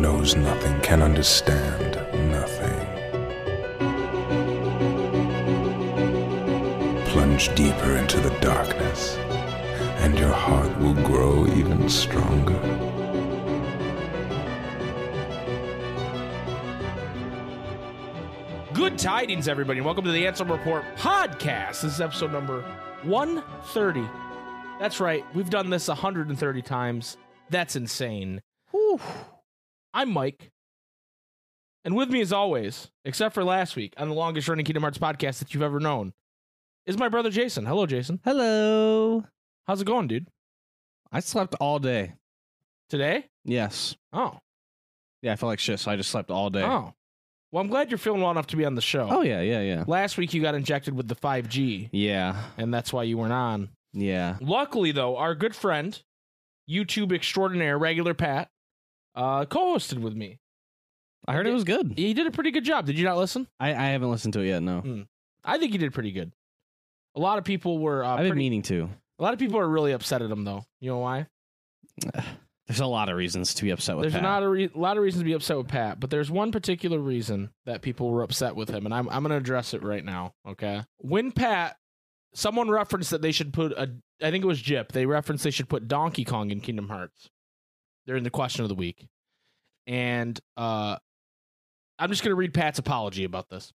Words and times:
knows 0.00 0.34
nothing 0.36 0.80
can 0.80 1.02
understand 1.02 1.94
nothing. 2.30 2.80
Plunge 7.06 7.54
deeper 7.54 7.96
into 7.96 8.20
the 8.20 8.36
darkness, 8.40 9.16
and 9.98 10.18
your 10.18 10.32
heart 10.32 10.76
will 10.78 10.94
grow 10.94 11.46
even 11.46 11.88
stronger. 11.88 12.60
Good 18.72 18.98
tidings, 18.98 19.48
everybody, 19.48 19.78
and 19.78 19.86
welcome 19.86 20.04
to 20.04 20.12
the 20.12 20.24
Ansem 20.24 20.50
Report 20.50 20.84
podcast. 20.96 21.82
This 21.82 21.94
is 21.94 22.00
episode 22.00 22.32
number 22.32 22.62
130. 23.04 24.04
That's 24.80 24.98
right, 24.98 25.24
we've 25.34 25.50
done 25.50 25.70
this 25.70 25.86
130 25.88 26.62
times. 26.62 27.16
That's 27.50 27.76
insane. 27.76 28.42
Whew. 28.72 29.00
I'm 29.94 30.10
Mike. 30.12 30.50
And 31.84 31.94
with 31.94 32.10
me, 32.10 32.20
as 32.20 32.32
always, 32.32 32.90
except 33.04 33.32
for 33.32 33.44
last 33.44 33.76
week 33.76 33.94
on 33.96 34.08
the 34.08 34.14
longest 34.14 34.48
running 34.48 34.64
Kingdom 34.64 34.82
Hearts 34.82 34.98
podcast 34.98 35.38
that 35.38 35.54
you've 35.54 35.62
ever 35.62 35.78
known, 35.78 36.12
is 36.84 36.98
my 36.98 37.08
brother 37.08 37.30
Jason. 37.30 37.64
Hello, 37.64 37.86
Jason. 37.86 38.18
Hello. 38.24 39.24
How's 39.68 39.80
it 39.82 39.86
going, 39.86 40.08
dude? 40.08 40.26
I 41.12 41.20
slept 41.20 41.54
all 41.60 41.78
day. 41.78 42.14
Today? 42.90 43.26
Yes. 43.44 43.94
Oh. 44.12 44.38
Yeah, 45.22 45.32
I 45.32 45.36
felt 45.36 45.48
like 45.50 45.60
shit, 45.60 45.78
so 45.78 45.92
I 45.92 45.96
just 45.96 46.10
slept 46.10 46.30
all 46.32 46.50
day. 46.50 46.62
Oh. 46.64 46.92
Well, 47.52 47.62
I'm 47.62 47.68
glad 47.68 47.90
you're 47.90 47.98
feeling 47.98 48.20
well 48.20 48.32
enough 48.32 48.48
to 48.48 48.56
be 48.56 48.64
on 48.64 48.74
the 48.74 48.80
show. 48.82 49.06
Oh, 49.08 49.22
yeah, 49.22 49.40
yeah, 49.42 49.60
yeah. 49.60 49.84
Last 49.86 50.18
week, 50.18 50.34
you 50.34 50.42
got 50.42 50.56
injected 50.56 50.94
with 50.94 51.06
the 51.06 51.14
5G, 51.14 51.90
Yeah. 51.92 52.42
and 52.58 52.74
that's 52.74 52.92
why 52.92 53.04
you 53.04 53.16
weren't 53.16 53.32
on. 53.32 53.68
Yeah. 53.92 54.38
Luckily, 54.40 54.90
though, 54.90 55.16
our 55.16 55.36
good 55.36 55.54
friend, 55.54 56.02
YouTube 56.68 57.12
extraordinaire, 57.12 57.78
regular 57.78 58.12
Pat, 58.12 58.48
uh, 59.14 59.44
co-hosted 59.46 59.98
with 59.98 60.14
me. 60.14 60.38
I 61.26 61.32
heard 61.32 61.46
it 61.46 61.52
was 61.52 61.64
good. 61.64 61.94
He 61.96 62.12
did 62.14 62.26
a 62.26 62.30
pretty 62.30 62.50
good 62.50 62.64
job. 62.64 62.84
Did 62.86 62.98
you 62.98 63.04
not 63.04 63.16
listen? 63.16 63.46
I, 63.58 63.70
I 63.70 63.86
haven't 63.92 64.10
listened 64.10 64.34
to 64.34 64.40
it 64.40 64.48
yet, 64.48 64.62
no. 64.62 65.04
I 65.44 65.58
think 65.58 65.72
he 65.72 65.78
did 65.78 65.94
pretty 65.94 66.12
good. 66.12 66.32
A 67.16 67.20
lot 67.20 67.38
of 67.38 67.44
people 67.44 67.78
were. 67.78 68.04
Uh, 68.04 68.08
I've 68.08 68.18
been 68.18 68.26
pretty- 68.30 68.38
meaning 68.38 68.62
to. 68.62 68.90
a 69.18 69.22
lot 69.22 69.32
of 69.32 69.38
people 69.38 69.58
are 69.58 69.68
really 69.68 69.92
upset 69.92 70.20
at 70.22 70.30
him, 70.30 70.44
though. 70.44 70.64
You 70.80 70.90
know 70.90 70.98
why? 70.98 71.26
There's 72.66 72.80
a 72.80 72.86
lot 72.86 73.10
of 73.10 73.16
reasons 73.16 73.52
to 73.54 73.62
be 73.62 73.70
upset 73.70 73.94
with 73.96 74.04
There's 74.04 74.14
Pat. 74.14 74.22
not 74.22 74.42
a, 74.42 74.48
re- 74.48 74.70
a 74.74 74.78
lot 74.78 74.96
of 74.96 75.02
reasons 75.02 75.20
to 75.20 75.24
be 75.26 75.34
upset 75.34 75.58
with 75.58 75.68
Pat, 75.68 76.00
but 76.00 76.08
there's 76.08 76.30
one 76.30 76.50
particular 76.50 76.98
reason 76.98 77.50
that 77.66 77.82
people 77.82 78.10
were 78.10 78.22
upset 78.22 78.56
with 78.56 78.70
him, 78.70 78.86
and 78.86 78.94
I'm 78.94 79.06
I'm 79.10 79.22
going 79.22 79.32
to 79.32 79.36
address 79.36 79.74
it 79.74 79.82
right 79.82 80.02
now. 80.02 80.32
Okay, 80.48 80.80
when 80.96 81.30
Pat, 81.30 81.76
someone 82.32 82.70
referenced 82.70 83.10
that 83.10 83.20
they 83.20 83.32
should 83.32 83.52
put 83.52 83.72
a, 83.72 83.90
I 84.22 84.30
think 84.30 84.44
it 84.44 84.46
was 84.46 84.62
Jip. 84.62 84.92
They 84.92 85.04
referenced 85.04 85.44
they 85.44 85.50
should 85.50 85.68
put 85.68 85.88
Donkey 85.88 86.24
Kong 86.24 86.50
in 86.50 86.60
Kingdom 86.62 86.88
Hearts. 86.88 87.28
They're 88.06 88.16
in 88.16 88.24
the 88.24 88.30
question 88.30 88.62
of 88.64 88.68
the 88.68 88.74
week, 88.74 89.06
and 89.86 90.38
uh, 90.56 90.96
I'm 91.98 92.10
just 92.10 92.22
going 92.22 92.32
to 92.32 92.36
read 92.36 92.54
Pat's 92.54 92.78
apology 92.78 93.24
about 93.24 93.48
this. 93.48 93.72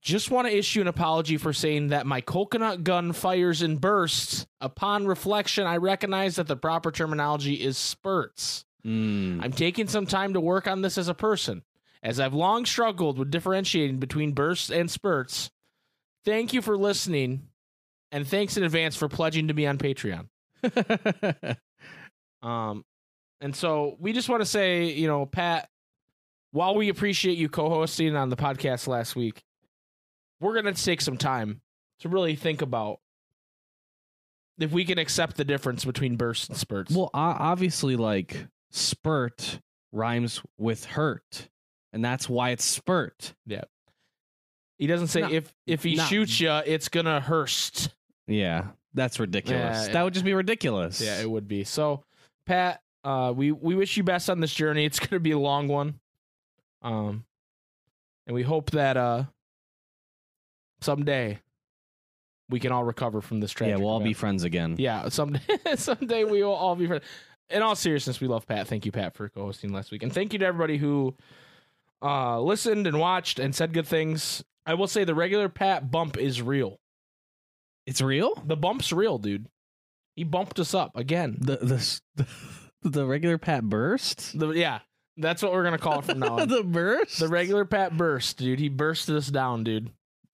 Just 0.00 0.30
want 0.30 0.46
to 0.46 0.56
issue 0.56 0.80
an 0.80 0.86
apology 0.86 1.36
for 1.36 1.52
saying 1.52 1.88
that 1.88 2.06
my 2.06 2.20
coconut 2.20 2.84
gun 2.84 3.12
fires 3.12 3.62
in 3.62 3.76
bursts. 3.76 4.46
Upon 4.60 5.06
reflection, 5.06 5.66
I 5.66 5.78
recognize 5.78 6.36
that 6.36 6.46
the 6.46 6.56
proper 6.56 6.92
terminology 6.92 7.54
is 7.54 7.76
spurts. 7.76 8.64
Mm. 8.86 9.42
I'm 9.42 9.52
taking 9.52 9.88
some 9.88 10.06
time 10.06 10.34
to 10.34 10.40
work 10.40 10.68
on 10.68 10.82
this 10.82 10.98
as 10.98 11.08
a 11.08 11.14
person, 11.14 11.62
as 12.02 12.20
I've 12.20 12.34
long 12.34 12.64
struggled 12.64 13.18
with 13.18 13.30
differentiating 13.30 13.98
between 13.98 14.32
bursts 14.32 14.70
and 14.70 14.88
spurts. 14.88 15.50
Thank 16.24 16.52
you 16.52 16.62
for 16.62 16.76
listening, 16.76 17.48
and 18.12 18.26
thanks 18.26 18.56
in 18.56 18.62
advance 18.62 18.94
for 18.94 19.08
pledging 19.08 19.48
to 19.48 19.54
be 19.54 19.66
on 19.66 19.78
Patreon. 19.78 20.28
Um, 22.42 22.84
and 23.40 23.54
so 23.54 23.96
we 23.98 24.12
just 24.12 24.28
want 24.28 24.42
to 24.42 24.46
say, 24.46 24.86
you 24.92 25.06
know, 25.06 25.26
Pat, 25.26 25.68
while 26.52 26.74
we 26.74 26.88
appreciate 26.88 27.38
you 27.38 27.48
co-hosting 27.48 28.16
on 28.16 28.28
the 28.30 28.36
podcast 28.36 28.86
last 28.88 29.14
week, 29.16 29.42
we're 30.40 30.54
gonna 30.54 30.72
take 30.72 31.00
some 31.00 31.16
time 31.16 31.60
to 32.00 32.08
really 32.08 32.36
think 32.36 32.62
about 32.62 33.00
if 34.58 34.72
we 34.72 34.84
can 34.84 34.98
accept 34.98 35.36
the 35.36 35.44
difference 35.44 35.84
between 35.84 36.16
bursts 36.16 36.48
and 36.48 36.56
spurts. 36.56 36.92
well, 36.94 37.10
obviously, 37.14 37.96
like, 37.96 38.46
spurt 38.70 39.60
rhymes 39.92 40.42
with 40.58 40.84
hurt, 40.84 41.48
and 41.92 42.04
that's 42.04 42.28
why 42.28 42.50
it's 42.50 42.64
spurt. 42.64 43.34
Yeah. 43.46 43.64
He 44.78 44.86
doesn't 44.86 45.08
say 45.08 45.22
No, 45.22 45.30
if 45.30 45.52
if 45.66 45.82
he 45.82 45.96
no. 45.96 46.04
shoots 46.04 46.40
you, 46.40 46.50
it's 46.66 46.88
gonna 46.88 47.20
hurst. 47.20 47.94
Yeah. 48.26 48.68
That's 48.94 49.20
ridiculous. 49.20 49.86
Yeah, 49.86 49.92
that 49.92 50.02
would 50.02 50.14
just 50.14 50.24
be 50.24 50.34
ridiculous. 50.34 51.00
Yeah, 51.00 51.20
it 51.20 51.30
would 51.30 51.46
be. 51.46 51.62
So, 51.64 52.04
Pat, 52.46 52.80
uh, 53.08 53.32
we 53.32 53.52
we 53.52 53.74
wish 53.74 53.96
you 53.96 54.02
best 54.02 54.28
on 54.30 54.40
this 54.40 54.52
journey. 54.52 54.84
It's 54.88 54.98
gonna 55.00 55.20
be 55.20 55.30
a 55.32 55.38
long 55.38 55.68
one. 55.68 56.00
Um, 56.82 57.24
and 58.26 58.34
we 58.34 58.42
hope 58.42 58.70
that 58.72 58.96
uh 58.96 59.24
someday 60.80 61.38
we 62.50 62.60
can 62.60 62.72
all 62.72 62.84
recover 62.84 63.20
from 63.20 63.40
this 63.40 63.50
tragedy. 63.52 63.78
yeah, 63.78 63.84
we'll 63.84 63.92
all 63.92 64.00
be 64.00 64.14
friends 64.14 64.44
again. 64.44 64.76
Yeah, 64.78 65.08
someday 65.10 65.40
someday 65.76 66.24
we 66.24 66.42
will 66.42 66.52
all 66.54 66.76
be 66.76 66.86
friends. 66.86 67.04
In 67.50 67.62
all 67.62 67.74
seriousness, 67.76 68.20
we 68.20 68.28
love 68.28 68.46
Pat. 68.46 68.68
Thank 68.68 68.84
you, 68.84 68.92
Pat, 68.92 69.14
for 69.14 69.28
co-hosting 69.30 69.72
last 69.72 69.90
week, 69.90 70.02
and 70.02 70.12
thank 70.12 70.32
you 70.32 70.38
to 70.40 70.46
everybody 70.46 70.76
who 70.78 71.14
uh 72.02 72.40
listened 72.40 72.86
and 72.86 72.98
watched 73.00 73.38
and 73.38 73.54
said 73.54 73.72
good 73.72 73.86
things. 73.86 74.44
I 74.66 74.74
will 74.74 74.86
say 74.86 75.04
the 75.04 75.14
regular 75.14 75.48
Pat 75.48 75.90
bump 75.90 76.16
is 76.18 76.42
real. 76.42 76.78
It's 77.86 78.02
real? 78.02 78.34
The 78.46 78.56
bump's 78.56 78.92
real, 78.92 79.16
dude. 79.18 79.46
He 80.14 80.24
bumped 80.24 80.58
us 80.58 80.74
up 80.74 80.94
again. 80.96 81.38
The 81.40 81.56
the 81.56 81.76
s- 81.76 82.02
the 82.82 83.06
regular 83.06 83.38
Pat 83.38 83.64
burst. 83.64 84.38
The, 84.38 84.48
yeah, 84.50 84.80
that's 85.16 85.42
what 85.42 85.52
we're 85.52 85.64
gonna 85.64 85.78
call 85.78 85.98
it 86.00 86.04
from 86.04 86.18
now 86.20 86.38
on. 86.40 86.48
the 86.48 86.62
burst. 86.62 87.18
the 87.20 87.28
regular 87.28 87.64
Pat 87.64 87.96
burst, 87.96 88.38
dude. 88.38 88.58
He 88.60 88.68
bursted 88.68 89.16
us 89.16 89.28
down, 89.28 89.64
dude. 89.64 89.90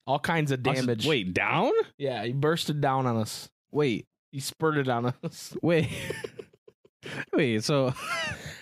All 0.07 0.19
kinds 0.19 0.51
of 0.51 0.65
Us- 0.67 0.75
damage. 0.75 1.07
Wait, 1.07 1.33
down? 1.33 1.71
yeah, 1.97 2.23
he 2.23 2.31
bursted 2.33 2.79
down 2.81 3.05
on 3.07 3.17
us. 3.17 3.49
Wait, 3.71 4.05
He 4.31 4.39
spurted 4.39 4.87
on 4.89 5.13
us, 5.23 5.55
wait, 5.61 5.89
wait. 7.33 7.63
So 7.63 7.93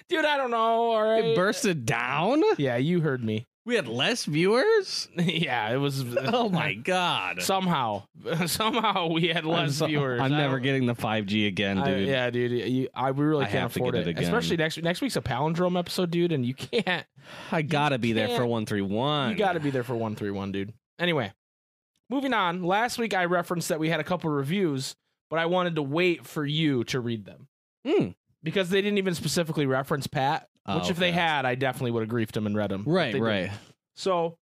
dude. 0.09 0.25
I 0.25 0.37
don't 0.37 0.51
know. 0.51 0.57
All 0.57 1.03
right, 1.03 1.23
it 1.25 1.35
bursted 1.35 1.85
down. 1.85 2.41
Yeah, 2.57 2.77
you 2.77 3.01
heard 3.01 3.23
me. 3.23 3.47
We 3.65 3.75
had 3.75 3.87
less 3.87 4.25
viewers. 4.25 5.07
yeah, 5.17 5.69
it 5.71 5.77
was. 5.77 6.03
Oh 6.17 6.49
my 6.49 6.73
god! 6.91 7.41
Somehow, 7.41 8.03
somehow 8.47 9.07
we 9.07 9.27
had 9.29 9.45
I'm 9.45 9.49
less 9.51 9.75
so- 9.77 9.87
viewers. 9.87 10.19
I'm 10.19 10.31
never 10.31 10.59
getting 10.59 10.85
the 10.85 10.95
5G 10.95 11.47
again, 11.47 11.77
I- 11.77 11.85
dude. 11.85 12.07
yeah, 12.07 12.29
dude. 12.29 12.51
You, 12.51 12.89
I 12.93 13.11
we 13.11 13.23
really 13.23 13.45
I 13.45 13.49
can't 13.49 13.73
afford 13.73 13.95
it, 13.95 14.07
it 14.07 14.09
again. 14.09 14.23
especially 14.25 14.57
next 14.57 14.81
next 14.83 15.01
week's 15.01 15.15
a 15.15 15.21
palindrome 15.21 15.79
episode, 15.79 16.11
dude. 16.11 16.31
And 16.33 16.45
you 16.45 16.53
can't. 16.53 17.05
I 17.51 17.61
gotta 17.61 17.97
be 17.97 18.11
there 18.13 18.29
for 18.29 18.45
one 18.45 18.65
three 18.65 18.81
one. 18.81 19.31
You 19.31 19.37
got 19.37 19.53
to 19.53 19.59
be 19.61 19.69
there 19.69 19.83
for 19.83 19.93
131, 19.93 20.51
dude. 20.51 20.73
Anyway, 20.99 21.31
moving 22.09 22.33
on. 22.33 22.63
Last 22.63 22.97
week 22.97 23.13
I 23.13 23.25
referenced 23.25 23.69
that 23.69 23.79
we 23.79 23.87
had 23.89 23.99
a 24.01 24.03
couple 24.03 24.29
reviews, 24.29 24.95
but 25.29 25.39
I 25.39 25.45
wanted 25.45 25.75
to 25.75 25.81
wait 25.81 26.25
for 26.25 26.45
you 26.45 26.83
to 26.85 26.99
read 26.99 27.23
them 27.25 27.47
Mm. 27.87 28.15
Because 28.43 28.69
they 28.69 28.81
didn't 28.81 28.97
even 28.97 29.15
specifically 29.15 29.65
reference 29.65 30.07
Pat, 30.07 30.47
Oh, 30.65 30.79
which 30.79 30.89
if 30.89 30.97
they 30.97 31.11
had, 31.11 31.45
I 31.45 31.55
definitely 31.55 31.91
would 31.91 32.01
have 32.01 32.09
griefed 32.09 32.31
them 32.33 32.45
and 32.45 32.55
read 32.55 32.69
them. 32.71 32.83
Right, 32.85 33.19
right. 33.19 33.51
So 33.95 34.37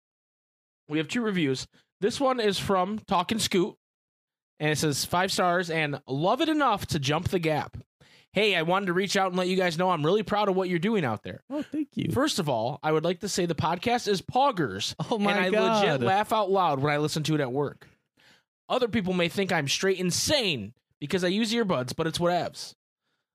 we 0.90 0.98
have 0.98 1.08
two 1.08 1.22
reviews. 1.22 1.68
This 2.02 2.20
one 2.20 2.40
is 2.40 2.58
from 2.60 3.00
Talking 3.00 3.40
Scoot, 3.40 3.76
and 4.60 4.70
it 4.72 4.78
says 4.78 5.06
five 5.06 5.32
stars 5.32 5.70
and 5.70 6.02
love 6.08 6.42
it 6.42 6.50
enough 6.50 6.86
to 6.88 7.00
jump 7.00 7.30
the 7.30 7.40
gap. 7.40 7.78
Hey, 8.32 8.56
I 8.56 8.62
wanted 8.62 8.86
to 8.88 8.94
reach 8.94 9.18
out 9.18 9.30
and 9.30 9.38
let 9.38 9.48
you 9.48 9.56
guys 9.58 9.78
know 9.78 9.90
I'm 9.90 10.06
really 10.06 10.22
proud 10.24 10.50
of 10.50 10.56
what 10.56 10.70
you're 10.70 10.78
doing 10.78 11.04
out 11.04 11.24
there. 11.24 11.42
Oh, 11.50 11.64
thank 11.64 11.90
you. 11.96 12.12
First 12.12 12.38
of 12.38 12.48
all, 12.48 12.80
I 12.84 12.92
would 12.92 13.04
like 13.04 13.22
to 13.22 13.30
say 13.30 13.46
the 13.48 13.56
podcast 13.56 14.08
is 14.08 14.22
poggers. 14.22 14.94
oh 15.10 15.18
my 15.18 15.31
god. 15.34 15.38
and 15.38 15.46
I 15.46 15.50
god! 15.50 15.84
legit 15.84 16.02
laugh 16.08 16.31
out 16.31 16.52
loud 16.52 16.80
when 16.80 16.94
I 16.94 16.98
listen 16.98 17.24
to 17.24 17.36
it 17.36 17.42
at 17.42 17.52
work. 17.52 17.88
Other 18.68 18.88
people 18.88 19.13
may 19.13 19.30
think 19.30 19.51
I'm 19.51 19.68
straight 19.68 20.00
insane 20.00 20.74
because 21.00 21.24
I 21.24 21.30
use 21.30 21.51
earbuds, 21.54 21.96
but 21.96 22.06
it's 22.06 22.19
whatevs. 22.19 22.75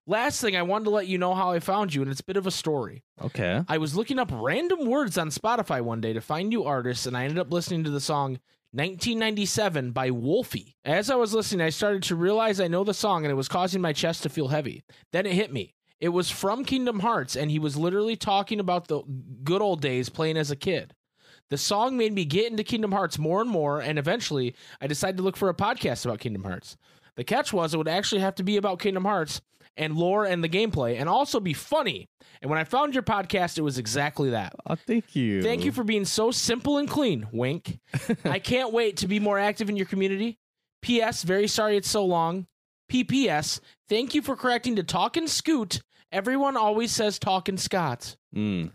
Last 0.07 0.41
thing, 0.41 0.55
I 0.55 0.63
wanted 0.63 0.85
to 0.85 0.91
let 0.91 1.07
you 1.07 1.17
know 1.17 1.35
how 1.35 1.53
I 1.53 1.61
found 1.61 1.95
you, 1.95 2.03
and 2.03 2.11
it's 2.11 2.21
a 2.21 2.25
bit 2.25 2.37
of 2.37 2.47
a 2.47 2.51
story. 2.51 3.03
okay. 3.23 3.63
I 3.69 3.79
was 3.79 3.97
looking 3.97 4.19
up 4.19 4.31
random 4.33 4.87
words 4.87 5.17
on 5.17 5.31
Spotify 5.31 5.81
one 5.81 6.03
day 6.03 6.13
to 6.13 6.21
find 6.21 6.49
new 6.49 6.65
artists, 6.65 7.07
and 7.07 7.17
I 7.17 7.25
ended 7.25 7.39
up 7.39 7.51
listening 7.51 7.85
to 7.85 7.91
the 7.91 8.01
song 8.01 8.39
1997 8.73 9.93
by 9.93 10.11
Wolfie. 10.11 10.77
As 10.85 11.09
I 11.09 11.15
was 11.15 11.33
listening, 11.33 11.65
I 11.65 11.71
started 11.71 12.03
to 12.05 12.17
realize 12.17 12.61
I 12.61 12.69
know 12.69 12.85
the 12.85 12.93
song, 12.93 13.25
and 13.25 13.33
it 13.33 13.37
was 13.37 13.49
causing 13.49 13.81
my 13.81 13.95
chest 13.95 14.23
to 14.25 14.29
feel 14.29 14.49
heavy. 14.49 14.85
Then 15.13 15.25
it 15.25 15.33
hit 15.33 15.53
me. 15.53 15.75
It 16.01 16.11
was 16.11 16.31
from 16.31 16.65
Kingdom 16.67 17.01
Hearts, 17.01 17.35
and 17.35 17.51
he 17.51 17.59
was 17.59 17.77
literally 17.77 18.17
talking 18.17 18.61
about 18.61 18.89
the 18.89 19.03
good 19.43 19.63
old 19.63 19.81
days 19.81 20.11
playing 20.11 20.37
as 20.37 20.51
a 20.51 20.57
kid. 20.57 20.93
The 21.49 21.57
song 21.57 21.97
made 21.97 22.13
me 22.13 22.25
get 22.25 22.51
into 22.51 22.65
Kingdom 22.65 22.93
Hearts 22.93 23.19
more 23.19 23.41
and 23.41 23.49
more, 23.49 23.81
and 23.81 23.99
eventually 23.99 24.55
I 24.83 24.87
decided 24.87 25.17
to 25.17 25.23
look 25.23 25.37
for 25.37 25.49
a 25.49 25.55
podcast 25.55 26.05
about 26.05 26.21
Kingdom 26.21 26.45
Hearts. 26.45 26.77
The 27.17 27.25
catch 27.25 27.53
was 27.53 27.73
it 27.73 27.79
would 27.79 27.89
actually 27.89 28.23
have 28.23 28.35
to 28.35 28.43
be 28.43 28.57
about 28.57 28.81
Kingdom 28.81 29.05
Hearts 29.05 29.41
and 29.77 29.97
lore 29.97 30.25
and 30.25 30.43
the 30.45 30.49
gameplay, 30.49 30.99
and 31.01 31.09
also 31.09 31.41
be 31.41 31.53
funny. 31.53 32.09
And 32.41 32.51
when 32.51 32.59
I 32.61 32.65
found 32.65 32.95
your 32.95 33.03
podcast, 33.03 33.59
it 33.59 33.63
was 33.63 33.79
exactly 33.79 34.31
that. 34.31 34.55
Oh, 34.67 34.75
thank 34.75 35.17
you. 35.17 35.43
Thank 35.43 35.65
you 35.65 35.73
for 35.73 35.83
being 35.85 36.05
so 36.05 36.31
simple 36.31 36.79
and 36.79 36.89
clean. 36.89 37.27
Wink. 37.33 37.79
I 38.25 38.39
can't 38.39 38.73
wait 38.73 38.99
to 38.99 39.09
be 39.09 39.19
more 39.21 39.39
active 39.39 39.69
in 39.69 39.77
your 39.77 39.87
community. 39.87 40.39
P.S. 40.83 41.23
Very 41.23 41.49
sorry 41.49 41.77
it's 41.77 41.89
so 41.91 42.05
long. 42.05 42.47
P.P.S. 42.89 43.61
Thank 43.89 44.15
you 44.15 44.23
for 44.23 44.37
correcting 44.37 44.77
to 44.77 44.83
talk 44.83 45.17
and 45.17 45.29
scoot. 45.29 45.81
Everyone 46.13 46.57
always 46.57 46.93
says 46.93 47.19
talk 47.19 47.49
and 47.49 47.59
Scott. 47.59 48.17
Mm. 48.37 48.71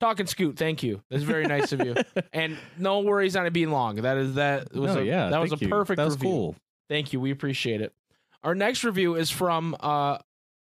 Talking 0.00 0.26
Scoot, 0.26 0.56
thank 0.56 0.82
you. 0.82 1.02
That's 1.10 1.22
very 1.24 1.44
nice 1.46 1.72
of 1.72 1.84
you. 1.84 1.94
And 2.32 2.56
no 2.78 3.00
worries 3.00 3.36
on 3.36 3.44
it 3.46 3.52
being 3.52 3.70
long. 3.70 3.96
That 3.96 4.16
is 4.16 4.34
that 4.34 4.74
was 4.74 4.94
No, 4.94 5.00
a, 5.02 5.04
yeah, 5.04 5.28
that 5.28 5.38
was 5.40 5.52
a 5.52 5.56
thank 5.56 5.62
you. 5.62 5.68
perfect 5.68 5.98
That 5.98 6.04
was 6.06 6.14
review. 6.14 6.28
cool. 6.30 6.56
Thank 6.88 7.12
you. 7.12 7.20
We 7.20 7.30
appreciate 7.30 7.82
it. 7.82 7.92
Our 8.42 8.54
next 8.54 8.84
review 8.84 9.16
is 9.16 9.30
from 9.30 9.76
uh, 9.80 10.18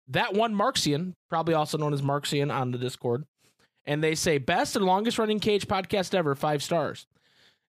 that 0.09 0.33
one 0.33 0.53
Marxian, 0.53 1.13
probably 1.29 1.53
also 1.53 1.77
known 1.77 1.93
as 1.93 2.01
Marxian 2.01 2.53
on 2.53 2.71
the 2.71 2.77
Discord. 2.77 3.25
And 3.85 4.03
they 4.03 4.15
say, 4.15 4.37
best 4.37 4.75
and 4.75 4.85
longest 4.85 5.17
running 5.17 5.39
KH 5.39 5.65
podcast 5.67 6.13
ever, 6.13 6.35
five 6.35 6.61
stars. 6.61 7.07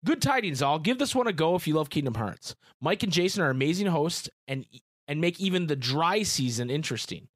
Good 0.04 0.22
tidings, 0.22 0.62
all. 0.62 0.78
Give 0.78 0.98
this 0.98 1.14
one 1.14 1.26
a 1.26 1.32
go 1.32 1.56
if 1.56 1.66
you 1.66 1.74
love 1.74 1.90
Kingdom 1.90 2.14
Hearts. 2.14 2.54
Mike 2.80 3.02
and 3.02 3.12
Jason 3.12 3.42
are 3.42 3.50
amazing 3.50 3.88
hosts 3.88 4.28
and 4.46 4.64
and 5.08 5.20
make 5.20 5.40
even 5.40 5.66
the 5.66 5.76
dry 5.76 6.22
season 6.22 6.70
interesting. 6.70 7.28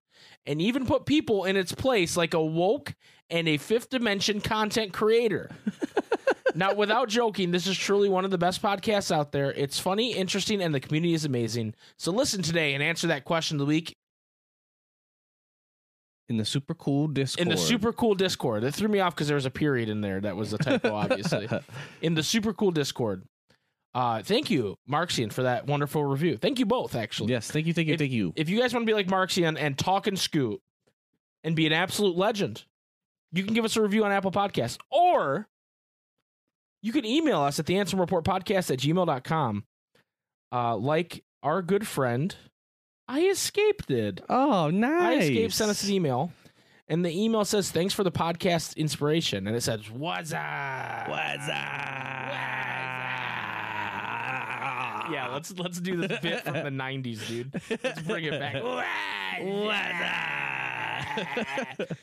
And 0.47 0.61
even 0.61 0.87
put 0.87 1.07
people 1.07 1.45
in 1.45 1.57
its 1.57 1.73
place 1.73 2.17
like 2.17 2.35
a 2.35 2.43
woke 2.43 2.95
and 3.29 3.49
a 3.49 3.59
fifth 3.59 3.91
dimension 3.91 4.41
content 4.41 4.93
creator. 4.93 5.51
now, 6.55 6.75
without 6.75 7.09
joking, 7.09 7.51
this 7.51 7.67
is 7.67 7.77
truly 7.77 8.09
one 8.09 8.25
of 8.25 8.31
the 8.31 8.39
best 8.39 8.63
podcasts 8.63 9.11
out 9.15 9.33
there. 9.33 9.53
It's 9.53 9.79
funny, 9.79 10.13
interesting, 10.15 10.63
and 10.63 10.75
the 10.75 10.81
community 10.81 11.15
is 11.15 11.25
amazing. 11.25 11.75
So 11.97 12.13
listen 12.13 12.43
today 12.43 12.75
and 12.75 12.83
answer 12.83 13.07
that 13.09 13.25
question 13.25 13.57
of 13.57 13.61
the 13.61 13.67
week 13.67 13.97
In 16.29 16.37
the 16.37 16.45
super 16.45 16.75
cool 16.75 17.09
Discord. 17.09 17.47
in 17.47 17.51
the 17.51 17.57
super 17.57 17.93
cool 17.93 18.15
Discord. 18.15 18.63
That 18.63 18.73
threw 18.73 18.89
me 18.89 19.01
off 19.01 19.15
because 19.15 19.27
there 19.29 19.35
was 19.35 19.47
a 19.47 19.51
period 19.51 19.89
in 19.89 20.01
there 20.01 20.21
that 20.21 20.37
was 20.37 20.53
a 20.53 20.59
typo, 20.59 20.95
obviously. 20.95 21.49
in 22.03 22.15
the 22.15 22.23
super 22.23 22.53
cool 22.53 22.71
Discord. 22.71 23.25
Uh, 23.93 24.23
thank 24.23 24.51
you, 24.51 24.77
Marxian, 24.89 25.33
for 25.33 25.43
that 25.43 25.67
wonderful 25.67 26.05
review. 26.05 26.37
Thank 26.37 26.61
you 26.61 26.67
both, 26.67 26.95
actually. 26.95 27.33
yes, 27.33 27.51
thank 27.51 27.67
you, 27.67 27.75
thank 27.75 27.89
you, 27.89 27.97
thank 27.97 28.13
you. 28.13 28.33
If 28.37 28.49
you 28.49 28.61
guys 28.61 28.73
want 28.73 28.85
to 28.85 28.87
be 28.87 28.95
like 28.95 29.09
Marxian 29.09 29.57
and 29.59 29.77
talk 29.77 30.07
and 30.07 30.17
scoot 30.17 30.61
and 31.43 31.57
be 31.57 31.67
an 31.67 31.73
absolute 31.73 32.17
legend, 32.17 32.65
you 33.33 33.43
can 33.43 33.53
give 33.53 33.65
us 33.65 33.75
a 33.77 33.83
review 33.83 34.05
on 34.05 34.13
Apple 34.13 34.31
Podcasts. 34.31 34.79
Or 34.93 35.49
you 36.83 36.93
can 36.93 37.05
email 37.05 37.41
us 37.41 37.59
at 37.59 37.67
the 37.67 37.75
Ansem 37.75 37.99
Report 37.99 38.25
Podcast 38.25 38.71
at 38.71 38.79
gmail.com. 38.79 39.65
Uh, 40.53 40.77
like 40.77 41.25
our 41.43 41.63
good 41.63 41.87
friend 41.87 42.35
I 43.09 43.21
Escape 43.23 43.87
did. 43.87 44.23
oh, 44.29 44.71
nice. 44.71 45.03
I 45.03 45.15
nice. 45.17 45.23
Escape 45.25 45.53
sent 45.53 45.71
us 45.71 45.85
an 45.85 45.91
email. 45.91 46.33
And 46.89 47.05
the 47.05 47.11
email 47.11 47.45
says, 47.45 47.71
thanks 47.71 47.95
for 47.95 48.03
the 48.03 48.11
podcast 48.11 48.77
inspiration. 48.77 49.47
And 49.47 49.55
it 49.57 49.61
says, 49.63 49.89
what's 49.91 50.33
up? 50.33 51.09
What's 51.09 51.49
up, 51.49 52.31
Yeah, 55.13 55.29
let's 55.33 55.53
let's 55.59 55.81
do 55.81 55.97
this 56.07 56.21
bit 56.21 56.43
from 56.43 56.55
the 56.55 56.71
'90s, 56.71 57.27
dude. 57.27 57.61
Let's 57.83 58.03
bring 58.03 58.25
it 58.25 58.39
back. 58.39 58.63
What's 61.79 62.01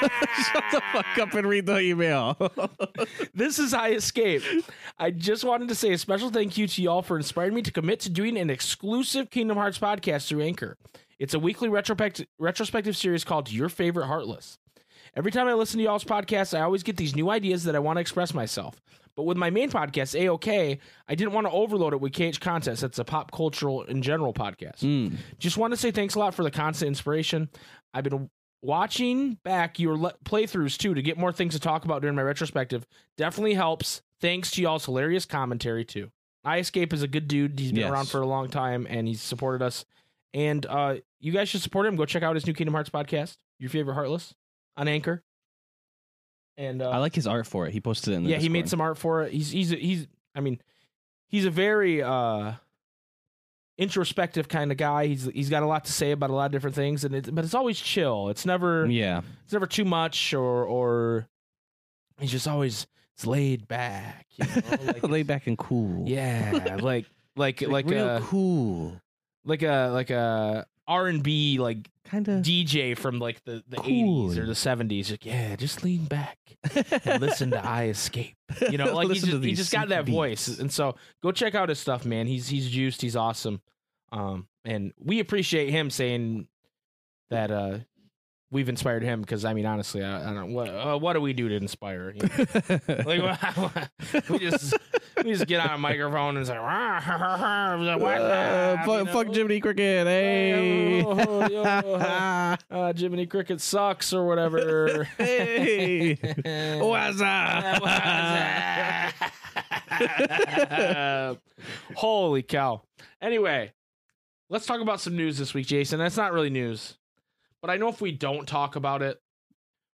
Shut 0.00 0.64
the 0.72 0.82
fuck 0.92 1.18
up 1.18 1.34
and 1.34 1.46
read 1.46 1.66
the 1.66 1.78
email. 1.80 2.36
This 3.34 3.58
is 3.58 3.72
I 3.72 3.90
Escape. 3.90 4.42
I 4.98 5.10
just 5.10 5.44
wanted 5.44 5.68
to 5.68 5.74
say 5.74 5.92
a 5.92 5.98
special 5.98 6.30
thank 6.30 6.58
you 6.58 6.66
to 6.66 6.82
y'all 6.82 7.02
for 7.02 7.16
inspiring 7.16 7.54
me 7.54 7.62
to 7.62 7.72
commit 7.72 8.00
to 8.00 8.10
doing 8.10 8.36
an 8.36 8.50
exclusive 8.50 9.30
Kingdom 9.30 9.56
Hearts 9.56 9.78
podcast 9.78 10.28
through 10.28 10.42
Anchor. 10.42 10.76
It's 11.18 11.34
a 11.34 11.38
weekly 11.38 11.68
retrospect- 11.68 12.26
retrospective 12.38 12.96
series 12.96 13.24
called 13.24 13.50
Your 13.50 13.68
Favorite 13.68 14.06
Heartless. 14.06 14.58
Every 15.16 15.30
time 15.30 15.48
I 15.48 15.54
listen 15.54 15.78
to 15.78 15.84
y'all's 15.84 16.04
podcast, 16.04 16.56
I 16.56 16.62
always 16.62 16.82
get 16.82 16.96
these 16.96 17.16
new 17.16 17.30
ideas 17.30 17.64
that 17.64 17.74
I 17.74 17.78
want 17.78 17.96
to 17.96 18.00
express 18.00 18.32
myself. 18.34 18.80
But 19.16 19.24
with 19.24 19.36
my 19.36 19.50
main 19.50 19.70
podcast, 19.70 20.18
AOK, 20.18 20.78
I 21.08 21.14
didn't 21.14 21.32
want 21.32 21.46
to 21.46 21.50
overload 21.52 21.92
it 21.92 22.00
with 22.00 22.12
KH 22.12 22.40
content. 22.40 22.78
That's 22.78 22.98
a 22.98 23.04
pop 23.04 23.32
cultural 23.32 23.82
in 23.82 24.02
general 24.02 24.32
podcast. 24.32 24.78
Mm. 24.80 25.16
Just 25.38 25.56
want 25.56 25.72
to 25.72 25.76
say 25.76 25.90
thanks 25.90 26.14
a 26.14 26.18
lot 26.18 26.34
for 26.34 26.42
the 26.42 26.50
constant 26.50 26.88
inspiration. 26.88 27.48
I've 27.92 28.04
been 28.04 28.30
watching 28.62 29.34
back 29.44 29.78
your 29.78 29.96
le- 29.96 30.14
playthroughs 30.24 30.76
too 30.76 30.94
to 30.94 31.02
get 31.02 31.16
more 31.18 31.32
things 31.32 31.54
to 31.54 31.60
talk 31.60 31.84
about 31.84 32.02
during 32.02 32.16
my 32.16 32.22
retrospective. 32.22 32.86
Definitely 33.16 33.54
helps. 33.54 34.02
Thanks 34.20 34.50
to 34.52 34.62
y'all's 34.62 34.84
hilarious 34.84 35.24
commentary 35.24 35.84
too. 35.84 36.10
I 36.44 36.58
Escape 36.58 36.92
is 36.92 37.02
a 37.02 37.08
good 37.08 37.28
dude. 37.28 37.58
He's 37.58 37.72
been 37.72 37.80
Yes. 37.82 37.90
around 37.90 38.08
for 38.08 38.20
a 38.20 38.26
long 38.26 38.48
time 38.48 38.86
and 38.88 39.06
he's 39.08 39.20
supported 39.22 39.62
us. 39.64 39.84
And 40.32 40.64
uh, 40.66 40.96
you 41.20 41.32
guys 41.32 41.48
should 41.48 41.60
support 41.62 41.86
him. 41.86 41.96
Go 41.96 42.04
check 42.06 42.22
out 42.22 42.34
his 42.34 42.46
new 42.46 42.52
Kingdom 42.54 42.74
Hearts 42.74 42.88
podcast, 42.90 43.36
Your 43.58 43.68
Favorite 43.70 43.94
Heartless, 43.94 44.34
on 44.76 44.88
Anchor. 44.88 45.22
And 46.56 46.82
uh, 46.82 46.90
I 46.90 46.98
like 46.98 47.14
his 47.14 47.26
art 47.26 47.46
for 47.46 47.66
it. 47.66 47.72
He 47.72 47.80
posted 47.80 48.12
it 48.12 48.16
in 48.16 48.24
the 48.24 48.30
yeah, 48.30 48.38
he 48.38 48.48
made 48.48 48.68
some 48.68 48.80
art 48.80 48.98
for 48.98 49.22
it. 49.22 49.32
He's 49.32 49.50
he's 49.50 49.70
he's 49.70 50.06
I 50.34 50.40
mean, 50.40 50.60
he's 51.28 51.46
a 51.46 51.50
very 51.50 52.02
uh 52.02 52.52
introspective 53.80 54.46
kind 54.48 54.70
of 54.70 54.76
guy. 54.76 55.06
He's 55.06 55.24
he's 55.24 55.50
got 55.50 55.62
a 55.62 55.66
lot 55.66 55.84
to 55.86 55.92
say 55.92 56.12
about 56.12 56.30
a 56.30 56.34
lot 56.34 56.46
of 56.46 56.52
different 56.52 56.76
things 56.76 57.02
and 57.04 57.14
it, 57.14 57.34
but 57.34 57.44
it's 57.44 57.54
always 57.54 57.80
chill. 57.80 58.28
It's 58.28 58.46
never 58.46 58.86
Yeah. 58.86 59.22
it's 59.44 59.52
never 59.52 59.66
too 59.66 59.84
much 59.84 60.32
or 60.34 60.64
or 60.64 61.28
he's 62.20 62.30
just 62.30 62.46
always 62.46 62.86
it's 63.16 63.26
laid 63.26 63.66
back, 63.66 64.26
you 64.36 64.44
know? 64.46 64.76
like, 64.86 65.02
Laid 65.02 65.26
back 65.26 65.46
and 65.46 65.58
cool. 65.58 66.04
yeah, 66.08 66.76
like 66.80 67.06
like 67.36 67.62
like 67.62 67.86
real 67.86 68.16
a 68.16 68.20
cool. 68.20 69.00
like 69.44 69.62
a 69.62 69.90
like 69.92 70.10
a 70.10 70.66
R&B 70.90 71.58
like 71.58 71.88
Kind 72.04 72.26
of. 72.28 72.42
DJ 72.42 72.98
from 72.98 73.20
like 73.20 73.42
the 73.44 73.62
the 73.68 73.76
Cool. 73.76 74.30
80s 74.30 74.36
or 74.38 74.46
the 74.46 74.52
70s. 74.52 75.12
Like, 75.12 75.24
yeah, 75.24 75.54
just 75.54 75.84
lean 75.84 76.04
back 76.06 76.38
and 77.04 77.20
listen 77.22 77.52
to 77.52 77.64
I 77.64 77.84
Escape. 77.84 78.34
You 78.68 78.78
know, 78.78 78.92
like 78.94 79.08
he 79.08 79.20
just, 79.20 79.44
he 79.44 79.54
just 79.54 79.70
got 79.72 79.90
that 79.90 80.06
beats. 80.06 80.16
voice, 80.16 80.58
and 80.58 80.72
so 80.72 80.96
go 81.22 81.30
check 81.30 81.54
out 81.54 81.68
his 81.68 81.78
stuff, 81.78 82.04
man. 82.04 82.26
He's 82.26 82.48
he's 82.48 82.68
juiced. 82.68 83.00
He's 83.00 83.14
awesome, 83.14 83.60
um, 84.10 84.48
and 84.64 84.92
we 84.98 85.20
appreciate 85.20 85.70
him 85.70 85.88
saying 85.88 86.48
that 87.30 87.52
uh, 87.52 87.78
we've 88.50 88.68
inspired 88.68 89.02
him 89.02 89.20
because 89.20 89.44
I 89.44 89.54
mean, 89.54 89.66
honestly, 89.66 90.02
I, 90.02 90.30
I 90.30 90.34
don't 90.34 90.52
what 90.52 90.68
uh, 90.68 90.98
what 90.98 91.12
do 91.14 91.20
we 91.20 91.32
do 91.32 91.48
to 91.48 91.54
inspire? 91.56 92.12
You 92.14 92.22
know? 92.22 92.80
like 93.04 93.22
we 94.30 94.38
just 94.38 94.74
we 95.24 95.32
just 95.32 95.46
get 95.46 95.60
on 95.64 95.70
a 95.74 95.78
microphone 95.78 96.36
and 96.36 96.46
say, 96.46 96.58
"What's 96.58 97.06
Uh, 97.06 98.76
up?" 98.78 98.84
fuck, 98.86 98.98
You 98.98 99.04
know? 99.04 99.12
fuck 99.12 99.26
Jiminy 99.34 99.60
Cricket. 99.60 100.06
Hey. 100.06 101.04
Oh, 101.04 101.46
yo, 101.48 101.62
uh, 102.70 102.92
Jiminy 102.94 103.26
Cricket 103.26 103.60
sucks 103.60 104.12
or 104.12 104.26
whatever. 104.26 105.04
hey. 105.18 106.14
What's 106.80 107.20
up? 107.20 107.82
Holy 111.94 112.42
cow. 112.42 112.82
Anyway, 113.20 113.72
let's 114.48 114.66
talk 114.66 114.80
about 114.80 115.00
some 115.00 115.16
news 115.16 115.38
this 115.38 115.52
week, 115.54 115.66
Jason. 115.66 115.98
That's 115.98 116.16
not 116.16 116.32
really 116.32 116.50
news. 116.50 116.96
But 117.62 117.70
I 117.70 117.76
know 117.76 117.88
if 117.88 118.00
we 118.00 118.12
don't 118.12 118.46
talk 118.46 118.76
about 118.76 119.02
it, 119.02 119.20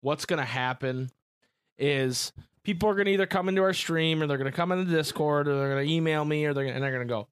what's 0.00 0.24
going 0.24 0.38
to 0.38 0.44
happen 0.44 1.10
is 1.78 2.32
people 2.62 2.88
are 2.88 2.94
going 2.94 3.06
to 3.06 3.12
either 3.12 3.26
come 3.26 3.48
into 3.48 3.62
our 3.62 3.72
stream 3.72 4.22
or 4.22 4.26
they're 4.26 4.38
going 4.38 4.50
to 4.50 4.56
come 4.56 4.72
into 4.72 4.90
Discord 4.90 5.48
or 5.48 5.56
they're 5.58 5.74
going 5.74 5.86
to 5.86 5.92
email 5.92 6.24
me 6.24 6.44
or 6.46 6.54
they're 6.54 6.64
gonna, 6.64 6.74
and 6.74 6.84
they're 6.84 6.92
going 6.92 7.06
to 7.06 7.12
go, 7.12 7.28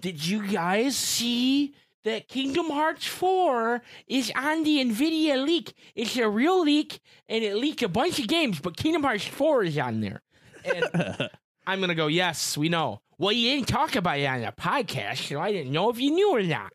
Did 0.00 0.24
you 0.24 0.46
guys 0.46 0.96
see 0.96 1.74
that 2.04 2.28
Kingdom 2.28 2.70
Hearts 2.70 3.06
4 3.06 3.82
is 4.06 4.32
on 4.34 4.64
the 4.64 4.78
NVIDIA 4.84 5.44
leak? 5.44 5.74
It's 5.94 6.16
a 6.16 6.28
real 6.28 6.62
leak 6.62 7.00
and 7.28 7.44
it 7.44 7.56
leaked 7.56 7.82
a 7.82 7.88
bunch 7.88 8.18
of 8.18 8.28
games, 8.28 8.60
but 8.60 8.76
Kingdom 8.76 9.02
Hearts 9.02 9.26
4 9.26 9.64
is 9.64 9.78
on 9.78 10.00
there. 10.00 10.22
And 10.64 11.28
I'm 11.66 11.78
going 11.80 11.90
to 11.90 11.94
go, 11.94 12.06
Yes, 12.06 12.56
we 12.56 12.68
know. 12.68 13.02
Well, 13.20 13.32
you 13.32 13.56
didn't 13.56 13.66
talk 13.66 13.96
about 13.96 14.20
it 14.20 14.26
on 14.26 14.42
the 14.42 14.52
podcast, 14.52 15.28
so 15.28 15.40
I 15.40 15.50
didn't 15.50 15.72
know 15.72 15.90
if 15.90 15.98
you 15.98 16.12
knew 16.12 16.36
or 16.36 16.42
not. 16.42 16.72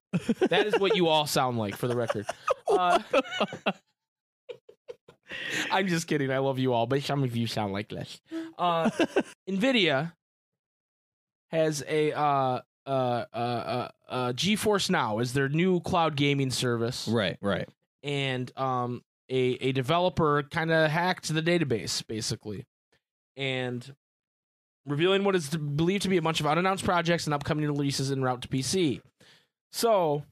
That 0.49 0.67
is 0.67 0.77
what 0.77 0.93
you 0.93 1.07
all 1.07 1.25
sound 1.25 1.57
like, 1.57 1.77
for 1.77 1.87
the 1.87 1.95
record. 1.95 2.25
Uh, 2.77 2.99
I'm 5.71 5.87
just 5.87 6.07
kidding. 6.07 6.31
I 6.31 6.37
love 6.39 6.59
you 6.59 6.73
all, 6.73 6.85
but 6.85 7.01
some 7.03 7.23
of 7.23 7.35
you 7.35 7.47
sound 7.47 7.73
like 7.73 7.89
this. 7.89 8.21
Uh, 8.57 8.89
Nvidia 9.49 10.13
has 11.51 11.83
a 11.87 12.11
uh, 12.11 12.61
uh, 12.85 12.89
uh, 12.89 13.35
uh, 13.35 13.87
uh, 14.09 14.33
GeForce 14.33 14.89
Now 14.89 15.19
is 15.19 15.33
their 15.33 15.49
new 15.49 15.79
cloud 15.79 16.15
gaming 16.15 16.51
service, 16.51 17.07
right, 17.07 17.37
right. 17.41 17.67
and 18.01 18.51
um, 18.57 19.01
a 19.29 19.57
a 19.61 19.71
developer 19.71 20.43
kind 20.43 20.71
of 20.71 20.89
hacked 20.89 21.33
the 21.33 21.41
database 21.41 22.05
basically, 22.05 22.65
and 23.37 23.95
revealing 24.85 25.23
what 25.23 25.35
is 25.35 25.49
believed 25.49 26.03
to 26.03 26.09
be 26.09 26.17
a 26.17 26.21
bunch 26.21 26.39
of 26.39 26.47
unannounced 26.47 26.83
projects 26.83 27.25
and 27.25 27.33
upcoming 27.33 27.65
releases 27.65 28.11
en 28.11 28.21
route 28.21 28.41
to 28.41 28.47
PC. 28.47 29.01
So, 29.71 30.23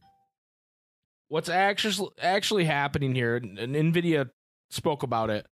what's 1.31 1.47
actually 1.47 2.09
actually 2.21 2.65
happening 2.65 3.15
here? 3.15 3.38
And 3.38 3.57
Nvidia 3.57 4.29
spoke 4.69 5.01
about 5.01 5.29
it, 5.29 5.47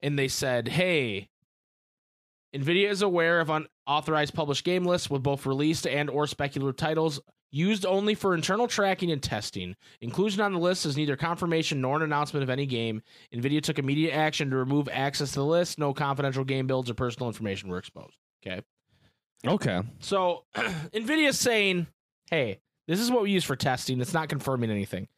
and 0.00 0.18
they 0.18 0.28
said, 0.28 0.68
"Hey." 0.68 1.28
Nvidia 2.54 2.88
is 2.88 3.02
aware 3.02 3.40
of 3.40 3.50
unauthorized 3.50 4.32
published 4.32 4.64
game 4.64 4.84
lists 4.84 5.10
with 5.10 5.24
both 5.24 5.44
released 5.44 5.88
and 5.88 6.08
or 6.08 6.28
speculative 6.28 6.76
titles 6.76 7.20
used 7.50 7.84
only 7.84 8.14
for 8.14 8.32
internal 8.32 8.68
tracking 8.68 9.10
and 9.10 9.20
testing. 9.20 9.74
Inclusion 10.00 10.40
on 10.40 10.52
the 10.52 10.60
list 10.60 10.86
is 10.86 10.96
neither 10.96 11.16
confirmation 11.16 11.80
nor 11.80 11.96
an 11.96 12.02
announcement 12.02 12.44
of 12.44 12.50
any 12.50 12.64
game. 12.64 13.02
Nvidia 13.34 13.60
took 13.60 13.80
immediate 13.80 14.12
action 14.12 14.50
to 14.50 14.56
remove 14.56 14.88
access 14.88 15.32
to 15.32 15.40
the 15.40 15.44
list. 15.44 15.80
No 15.80 15.92
confidential 15.92 16.44
game 16.44 16.68
builds 16.68 16.88
or 16.88 16.94
personal 16.94 17.26
information 17.26 17.68
were 17.68 17.78
exposed. 17.78 18.16
Okay. 18.46 18.62
Okay. 19.44 19.82
So 19.98 20.44
Nvidia's 20.54 21.40
saying, 21.40 21.88
hey, 22.30 22.60
this 22.86 23.00
is 23.00 23.10
what 23.10 23.22
we 23.24 23.32
use 23.32 23.44
for 23.44 23.56
testing. 23.56 24.00
It's 24.00 24.14
not 24.14 24.28
confirming 24.28 24.70
anything. 24.70 25.08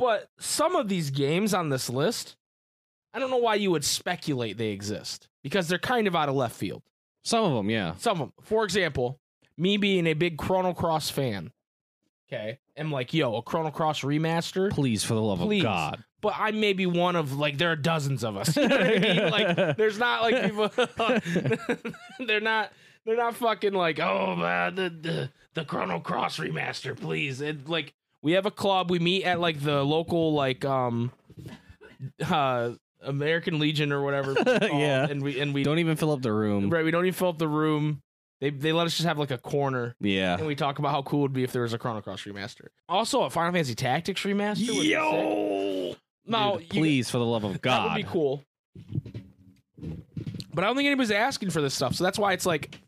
But 0.00 0.30
some 0.38 0.76
of 0.76 0.88
these 0.88 1.10
games 1.10 1.52
on 1.52 1.68
this 1.68 1.90
list, 1.90 2.36
I 3.12 3.18
don't 3.18 3.30
know 3.30 3.36
why 3.36 3.56
you 3.56 3.70
would 3.70 3.84
speculate 3.84 4.56
they 4.56 4.70
exist 4.70 5.28
because 5.42 5.68
they're 5.68 5.78
kind 5.78 6.06
of 6.06 6.16
out 6.16 6.30
of 6.30 6.34
left 6.34 6.56
field. 6.56 6.82
Some 7.22 7.44
of 7.44 7.52
them, 7.52 7.68
yeah. 7.68 7.94
Some 7.98 8.22
of 8.22 8.28
them. 8.28 8.32
For 8.40 8.64
example, 8.64 9.20
me 9.58 9.76
being 9.76 10.06
a 10.06 10.14
big 10.14 10.38
Chrono 10.38 10.72
Cross 10.72 11.10
fan, 11.10 11.52
okay, 12.28 12.60
I'm 12.78 12.90
like, 12.90 13.12
yo, 13.12 13.36
a 13.36 13.42
Chrono 13.42 13.70
Cross 13.70 14.00
remaster. 14.00 14.70
Please, 14.70 15.04
for 15.04 15.12
the 15.12 15.20
love 15.20 15.40
Please. 15.40 15.60
of 15.60 15.64
God. 15.64 16.04
But 16.22 16.34
I 16.38 16.50
may 16.52 16.72
be 16.72 16.86
one 16.86 17.14
of 17.14 17.38
like 17.38 17.58
there 17.58 17.70
are 17.72 17.76
dozens 17.76 18.24
of 18.24 18.38
us. 18.38 18.56
You 18.56 18.68
know 18.68 18.76
I 18.76 18.98
mean? 18.98 19.30
Like 19.30 19.76
there's 19.76 19.98
not 19.98 20.22
like 20.22 20.42
people. 20.44 20.70
they're 22.26 22.40
not. 22.40 22.72
They're 23.06 23.16
not 23.16 23.34
fucking 23.36 23.72
like 23.72 23.98
oh 23.98 24.36
man 24.36 24.74
the 24.74 24.90
the 24.90 25.30
the 25.54 25.64
Chrono 25.64 26.00
Cross 26.00 26.38
remaster, 26.38 26.98
please. 26.98 27.40
And 27.40 27.66
like 27.68 27.94
we 28.22 28.32
have 28.32 28.46
a 28.46 28.50
club. 28.50 28.90
We 28.90 28.98
meet 28.98 29.24
at 29.24 29.40
like 29.40 29.60
the 29.62 29.82
local 29.84 30.32
like 30.34 30.64
um 30.64 31.12
uh 32.28 32.72
American 33.02 33.58
Legion 33.58 33.92
or 33.92 34.02
whatever. 34.02 34.34
Yeah. 34.62 35.06
and 35.08 35.22
we 35.22 35.40
and 35.40 35.54
we 35.54 35.62
Don't 35.62 35.78
even 35.78 35.96
fill 35.96 36.12
up 36.12 36.22
the 36.22 36.32
room. 36.32 36.70
right. 36.70 36.84
We 36.84 36.90
don't 36.90 37.04
even 37.06 37.14
fill 37.14 37.28
up 37.28 37.38
the 37.38 37.48
room. 37.48 38.02
They 38.40 38.50
they 38.50 38.72
let 38.72 38.86
us 38.86 38.96
just 38.96 39.06
have 39.06 39.18
like 39.18 39.30
a 39.30 39.38
corner. 39.38 39.94
Yeah. 40.00 40.36
And 40.38 40.46
we 40.46 40.54
talk 40.54 40.78
about 40.78 40.92
how 40.92 41.02
cool 41.02 41.20
it 41.20 41.22
would 41.22 41.32
be 41.34 41.44
if 41.44 41.52
there 41.52 41.62
was 41.62 41.72
a 41.74 41.78
Chrono 41.78 42.00
Cross 42.00 42.24
remaster. 42.24 42.68
Also, 42.88 43.22
a 43.22 43.30
Final 43.30 43.52
Fantasy 43.52 43.74
Tactics 43.74 44.22
remaster. 44.22 44.66
Yo, 44.66 44.80
be 44.80 45.90
sick. 45.92 45.98
No, 46.26 46.58
Dude, 46.58 46.62
you- 46.74 46.80
please, 46.80 47.10
for 47.10 47.18
the 47.18 47.24
love 47.26 47.44
of 47.44 47.60
God, 47.60 47.88
that 47.88 47.94
would 47.96 48.06
be 48.06 48.10
cool. 48.10 48.42
But 50.52 50.64
I 50.64 50.66
don't 50.66 50.76
think 50.76 50.86
anybody's 50.86 51.10
asking 51.10 51.50
for 51.50 51.60
this 51.60 51.74
stuff, 51.74 51.94
so 51.94 52.04
that's 52.04 52.18
why 52.18 52.32
it's 52.32 52.44
like, 52.46 52.78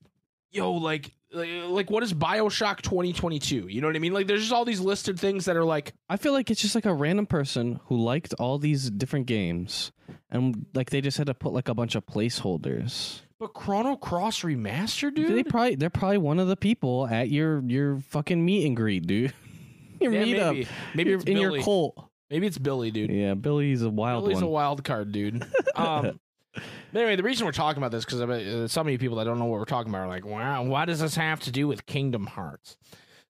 yo, 0.50 0.72
like, 0.72 1.10
like, 1.32 1.48
like 1.68 1.90
what 1.90 2.02
is 2.02 2.12
Bioshock 2.14 2.82
2022? 2.82 3.68
You 3.68 3.80
know 3.80 3.86
what 3.86 3.96
I 3.96 3.98
mean? 3.98 4.12
Like, 4.12 4.26
there's 4.26 4.40
just 4.40 4.52
all 4.52 4.64
these 4.64 4.80
listed 4.80 5.18
things 5.18 5.44
that 5.46 5.56
are 5.56 5.64
like, 5.64 5.92
I 6.08 6.16
feel 6.16 6.32
like 6.32 6.50
it's 6.50 6.60
just 6.60 6.74
like 6.74 6.86
a 6.86 6.94
random 6.94 7.26
person 7.26 7.80
who 7.86 7.96
liked 7.96 8.34
all 8.38 8.58
these 8.58 8.90
different 8.90 9.26
games, 9.26 9.92
and 10.30 10.66
like 10.74 10.90
they 10.90 11.00
just 11.00 11.18
had 11.18 11.26
to 11.28 11.34
put 11.34 11.52
like 11.52 11.68
a 11.68 11.74
bunch 11.74 11.94
of 11.94 12.04
placeholders. 12.06 13.20
but 13.38 13.54
Chrono 13.54 13.96
Cross 13.96 14.42
remaster, 14.42 15.14
dude. 15.14 15.34
They 15.36 15.42
probably 15.44 15.74
they're 15.76 15.90
probably 15.90 16.18
one 16.18 16.38
of 16.38 16.48
the 16.48 16.56
people 16.56 17.06
at 17.06 17.28
your 17.30 17.62
your 17.66 18.00
fucking 18.00 18.44
meet 18.44 18.66
and 18.66 18.76
greet, 18.76 19.06
dude. 19.06 19.32
your 20.00 20.12
Yeah, 20.12 20.22
meetup, 20.24 20.52
maybe, 20.54 20.68
maybe 20.94 21.10
your, 21.10 21.18
in 21.20 21.24
Billy. 21.24 21.40
your 21.56 21.62
cult. 21.62 22.08
Maybe 22.30 22.46
it's 22.46 22.56
Billy, 22.58 22.90
dude. 22.90 23.10
Yeah, 23.10 23.34
Billy's 23.34 23.82
a 23.82 23.90
wild 23.90 24.24
Billy's 24.24 24.36
one. 24.36 24.44
a 24.44 24.48
wild 24.48 24.84
card, 24.84 25.12
dude. 25.12 25.44
Um, 25.76 26.20
but 26.54 26.62
anyway, 26.94 27.16
the 27.16 27.22
reason 27.22 27.46
we're 27.46 27.52
talking 27.52 27.82
about 27.82 27.90
this 27.92 28.04
because 28.04 28.20
uh, 28.20 28.68
so 28.68 28.84
many 28.84 28.98
people 28.98 29.16
that 29.16 29.24
don't 29.24 29.38
know 29.38 29.46
what 29.46 29.58
we're 29.58 29.64
talking 29.64 29.90
about 29.90 30.02
are 30.02 30.08
like, 30.08 30.24
"Wow, 30.26 30.62
why 30.64 30.84
does 30.84 31.00
this 31.00 31.14
have 31.16 31.40
to 31.40 31.50
do 31.50 31.66
with 31.68 31.86
Kingdom 31.86 32.26
Hearts?" 32.26 32.76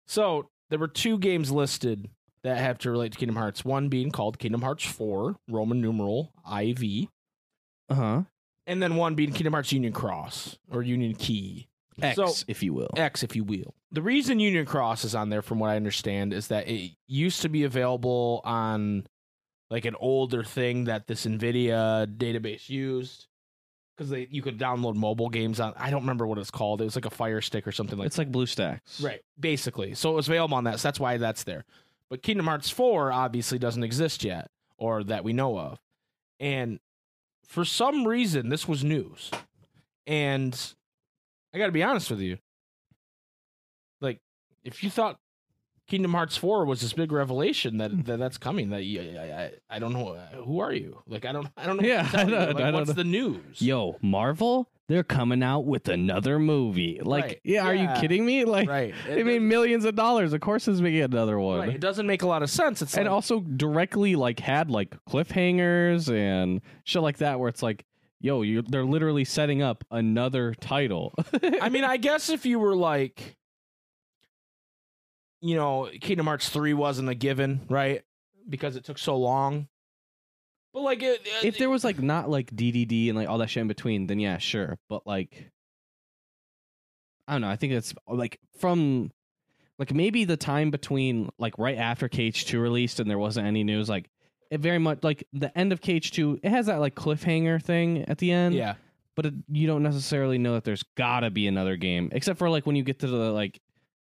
So 0.06 0.48
there 0.70 0.78
were 0.78 0.88
two 0.88 1.18
games 1.18 1.50
listed 1.50 2.08
that 2.42 2.58
have 2.58 2.78
to 2.78 2.90
relate 2.90 3.12
to 3.12 3.18
Kingdom 3.18 3.36
Hearts. 3.36 3.64
One 3.64 3.88
being 3.88 4.10
called 4.10 4.38
Kingdom 4.38 4.62
Hearts 4.62 4.84
Four, 4.84 5.36
Roman 5.48 5.80
numeral 5.80 6.32
IV, 6.46 7.08
uh 7.88 7.94
huh. 7.94 8.22
and 8.66 8.82
then 8.82 8.96
one 8.96 9.14
being 9.14 9.32
Kingdom 9.32 9.52
Hearts 9.52 9.72
Union 9.72 9.92
Cross 9.92 10.58
or 10.70 10.82
Union 10.82 11.14
Key. 11.14 11.68
X, 12.00 12.16
So- 12.16 12.32
if 12.48 12.62
you 12.62 12.72
will. 12.72 12.90
X, 12.96 13.22
if 13.22 13.36
you 13.36 13.44
will. 13.44 13.74
The 13.90 14.02
reason 14.02 14.40
Union 14.40 14.64
Cross 14.64 15.04
is 15.04 15.14
on 15.14 15.28
there, 15.28 15.42
from 15.42 15.58
what 15.58 15.68
I 15.68 15.76
understand, 15.76 16.32
is 16.32 16.48
that 16.48 16.66
it 16.66 16.92
used 17.06 17.42
to 17.42 17.50
be 17.50 17.64
available 17.64 18.40
on 18.44 19.06
like 19.72 19.86
an 19.86 19.96
older 19.98 20.44
thing 20.44 20.84
that 20.84 21.06
this 21.06 21.24
NVIDIA 21.24 22.06
database 22.18 22.68
used 22.68 23.26
because 23.96 24.10
they 24.10 24.28
you 24.30 24.42
could 24.42 24.58
download 24.58 24.96
mobile 24.96 25.30
games 25.30 25.60
on. 25.60 25.72
I 25.78 25.88
don't 25.88 26.02
remember 26.02 26.26
what 26.26 26.36
it's 26.36 26.50
called. 26.50 26.82
It 26.82 26.84
was 26.84 26.94
like 26.94 27.06
a 27.06 27.10
Fire 27.10 27.40
Stick 27.40 27.66
or 27.66 27.72
something 27.72 27.98
like. 27.98 28.06
it's 28.06 28.18
like 28.18 28.30
BlueStacks. 28.30 29.02
right, 29.02 29.22
basically. 29.40 29.94
So 29.94 30.10
it 30.10 30.14
was 30.14 30.28
available 30.28 30.58
on 30.58 30.64
that. 30.64 30.78
So 30.78 30.88
that's 30.88 31.00
why 31.00 31.16
that's 31.16 31.44
there. 31.44 31.64
But 32.10 32.22
Kingdom 32.22 32.46
Hearts 32.48 32.68
Four 32.68 33.10
obviously 33.10 33.58
doesn't 33.58 33.82
exist 33.82 34.22
yet, 34.22 34.50
or 34.76 35.02
that 35.04 35.24
we 35.24 35.32
know 35.32 35.58
of, 35.58 35.80
and 36.38 36.78
for 37.48 37.64
some 37.64 38.06
reason 38.06 38.50
this 38.50 38.68
was 38.68 38.84
news, 38.84 39.30
and 40.06 40.54
I 41.54 41.58
got 41.58 41.66
to 41.66 41.72
be 41.72 41.82
honest 41.82 42.10
with 42.10 42.20
you. 42.20 42.36
Like, 44.02 44.20
if 44.64 44.84
you 44.84 44.90
thought 44.90 45.18
Kingdom 45.92 46.12
Hearts 46.12 46.38
Four 46.38 46.64
was 46.64 46.80
this 46.80 46.94
big 46.94 47.12
revelation 47.12 47.76
that, 47.76 48.06
that 48.06 48.18
that's 48.18 48.38
coming, 48.38 48.70
that 48.70 48.82
you, 48.84 49.14
I, 49.18 49.22
I, 49.22 49.50
I 49.68 49.78
don't 49.78 49.92
know 49.92 50.18
who 50.42 50.58
are 50.61 50.72
you? 50.72 51.02
Like, 51.06 51.26
I 51.26 51.32
don't, 51.32 51.46
I 51.54 51.66
don't 51.66 51.76
know. 51.76 51.87
Yeah, 51.87 52.04
what 52.04 52.14
I 52.14 52.22
you. 52.22 52.30
don't- 52.30 52.46
Like, 52.54 52.56
I 52.64 52.70
don't 52.70 52.75
what's 52.80 52.88
know. 52.88 52.94
the 52.94 53.04
news? 53.04 53.61
Yo, 53.61 53.96
Marvel, 54.00 54.70
they're 54.88 55.04
coming 55.04 55.42
out 55.42 55.66
with 55.66 55.88
another 55.88 56.38
movie. 56.38 56.99
Like, 57.02 57.25
Right. 57.25 57.40
yeah, 57.44 57.66
are 57.66 57.75
Yeah. 57.75 57.94
you 57.94 58.00
kidding 58.00 58.25
me? 58.25 58.46
Like, 58.46 58.70
right? 58.70 58.94
they 59.06 59.20
It, 59.20 59.26
made 59.26 59.42
millions 59.42 59.84
of 59.84 59.94
dollars. 59.94 60.32
Of 60.32 60.40
course, 60.40 60.66
it's 60.66 60.80
making 60.80 61.02
another 61.02 61.38
one. 61.38 61.58
right. 61.61 61.68
It 61.68 61.80
doesn't 61.82 62.06
make 62.06 62.22
a 62.22 62.26
lot 62.26 62.42
of 62.42 62.49
sense. 62.49 62.80
It's 62.80 62.96
and 62.96 63.04
like, 63.04 63.12
also 63.12 63.40
directly 63.40 64.16
like 64.16 64.40
had 64.40 64.70
like 64.70 64.96
cliffhangers 65.11 66.11
and 66.11 66.62
shit 66.84 67.02
like 67.02 67.18
that, 67.18 67.38
where 67.38 67.50
it's 67.50 67.62
like, 67.62 67.84
yo, 68.20 68.40
you 68.42 68.62
they're 68.62 68.84
literally 68.87 69.25
setting 69.25 69.61
up 69.62 69.84
another 69.90 70.54
title. 70.54 71.12
I 71.61 71.68
mean, 71.68 71.84
I 71.84 71.96
guess 71.99 72.28
if 72.30 72.46
you 72.46 72.58
were 72.58 72.75
like, 72.76 73.37
you 75.42 75.56
know, 75.56 75.90
Kingdom 76.00 76.26
Hearts 76.26 76.49
3 76.49 76.72
wasn't 76.72 77.08
a 77.08 77.14
given, 77.14 77.66
right? 77.68 78.02
Because 78.49 78.76
it 78.76 78.84
took 78.84 78.96
so 78.96 79.16
long. 79.16 79.68
But 80.72 80.82
like, 80.82 81.02
it, 81.02 81.28
if 81.42 81.58
there 81.58 81.68
was 81.68 81.84
like 81.84 82.00
not 82.00 82.30
like 82.30 82.50
DDD 82.50 83.08
and 83.08 83.18
like 83.18 83.28
all 83.28 83.38
that 83.38 83.50
shit 83.50 83.61
in 83.61 83.68
between, 83.68 84.06
then 84.06 84.18
yeah, 84.18 84.38
sure. 84.38 84.78
But 84.88 85.06
like, 85.06 85.50
I 87.28 87.32
don't 87.32 87.42
know. 87.42 87.50
I 87.50 87.56
think 87.56 87.75
it's 87.75 87.92
like 88.08 88.40
from 88.58 89.11
like 89.78 89.92
maybe 89.92 90.25
the 90.25 90.37
time 90.37 90.70
between 90.70 91.28
like 91.38 91.58
right 91.58 91.76
after 91.76 92.08
KH2 92.08 92.61
released 92.61 93.00
and 93.00 93.11
there 93.11 93.18
wasn't 93.18 93.46
any 93.46 93.64
news. 93.64 93.88
Like 93.88 94.08
it 94.50 94.61
very 94.61 94.78
much 94.78 95.00
like 95.02 95.26
the 95.32 95.56
end 95.58 95.72
of 95.72 95.80
KH2. 95.80 96.40
It 96.42 96.50
has 96.50 96.66
that 96.66 96.80
like 96.80 96.94
cliffhanger 96.94 97.61
thing 97.62 98.04
at 98.08 98.18
the 98.18 98.30
end. 98.32 98.54
yeah, 98.54 98.75
but 99.14 99.26
it, 99.26 99.34
you 99.49 99.66
don't 99.66 99.82
necessarily 99.82 100.38
know 100.38 100.54
that 100.54 100.64
there's 100.64 100.84
gotta 100.96 101.30
be 101.30 101.46
another 101.49 101.76
game, 101.76 102.11
except 102.12 102.38
for 102.38 102.49
like 102.49 102.64
when 102.64 102.76
you 102.76 102.82
get 102.82 103.00
to 103.00 103.08
the 103.08 103.32
like 103.32 103.61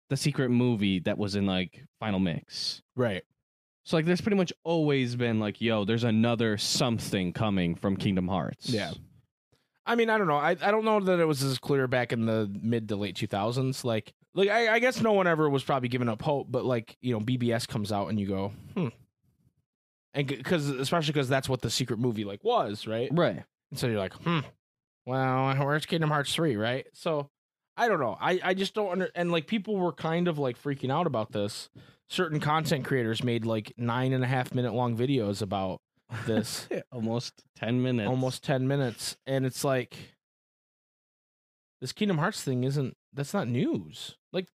the 0.09 0.17
secret 0.17 0.49
movie 0.49 0.99
that 0.99 1.17
was 1.17 1.35
in 1.35 1.45
like 1.45 1.83
Final 1.99 2.19
Mix. 2.19 2.81
right. 2.95 3.23
So 3.85 3.97
like, 3.97 4.05
there's 4.05 4.21
pretty 4.21 4.37
much 4.37 4.53
always 4.63 5.17
been 5.17 5.41
like, 5.41 5.59
yo, 5.59 5.83
there's 5.83 6.05
another 6.05 6.57
something 6.57 7.33
coming 7.33 7.75
from 7.75 7.97
Kingdom 7.97 8.29
Hearts. 8.29 8.69
Yeah. 8.69 8.93
I 9.85 9.95
mean, 9.95 10.09
I 10.09 10.17
don't 10.17 10.27
know. 10.27 10.37
I, 10.37 10.51
I 10.51 10.71
don't 10.71 10.85
know 10.85 11.01
that 11.01 11.19
it 11.19 11.25
was 11.25 11.43
as 11.43 11.59
clear 11.59 11.87
back 11.87 12.13
in 12.13 12.25
the 12.25 12.49
mid 12.61 12.87
to 12.87 12.95
late 12.95 13.17
2000s. 13.17 13.83
Like, 13.83 14.13
like 14.33 14.47
I, 14.47 14.75
I 14.75 14.79
guess 14.79 15.01
no 15.01 15.11
one 15.11 15.27
ever 15.27 15.49
was 15.49 15.65
probably 15.65 15.89
giving 15.89 16.07
up 16.07 16.21
hope, 16.21 16.47
but 16.49 16.63
like, 16.63 16.95
you 17.01 17.13
know, 17.13 17.19
BBS 17.19 17.67
comes 17.67 17.91
out 17.91 18.07
and 18.07 18.17
you 18.17 18.27
go, 18.27 18.53
hmm. 18.73 18.87
And 20.13 20.27
because, 20.27 20.69
especially 20.69 21.11
because 21.11 21.27
that's 21.27 21.49
what 21.49 21.61
the 21.61 21.69
secret 21.69 21.99
movie 21.99 22.23
like 22.23 22.43
was, 22.43 22.87
right? 22.87 23.09
right. 23.11 23.43
And 23.71 23.79
so 23.79 23.87
you're 23.87 23.97
like, 23.97 24.13
hmm, 24.13 24.39
well, 25.05 25.55
where's 25.55 25.85
Kingdom 25.85 26.09
Hearts 26.09 26.33
3, 26.33 26.55
right? 26.55 26.85
So 26.93 27.29
I 27.75 27.87
don't 27.87 27.99
know. 27.99 28.17
I, 28.19 28.39
I 28.43 28.53
just 28.53 28.73
don't 28.73 28.91
under 28.91 29.09
and 29.15 29.31
like 29.31 29.47
people 29.47 29.77
were 29.77 29.93
kind 29.93 30.27
of 30.27 30.37
like 30.37 30.61
freaking 30.61 30.91
out 30.91 31.07
about 31.07 31.31
this. 31.31 31.69
Certain 32.09 32.39
content 32.39 32.85
creators 32.85 33.23
made 33.23 33.45
like 33.45 33.73
nine 33.77 34.13
and 34.13 34.23
a 34.23 34.27
half 34.27 34.53
minute 34.53 34.73
long 34.73 34.95
videos 34.95 35.41
about 35.41 35.81
this. 36.27 36.67
Almost 36.91 37.43
ten 37.55 37.81
minutes. 37.81 38.07
almost 38.07 38.43
10 38.43 38.67
minutes. 38.67 39.17
And 39.25 39.45
it's 39.45 39.63
like 39.63 39.97
this 41.81 41.91
Kingdom 41.91 42.17
Hearts 42.17 42.43
thing 42.43 42.63
isn't 42.63 42.95
that's 43.13 43.33
not 43.33 43.47
news. 43.47 44.15
Like 44.31 44.47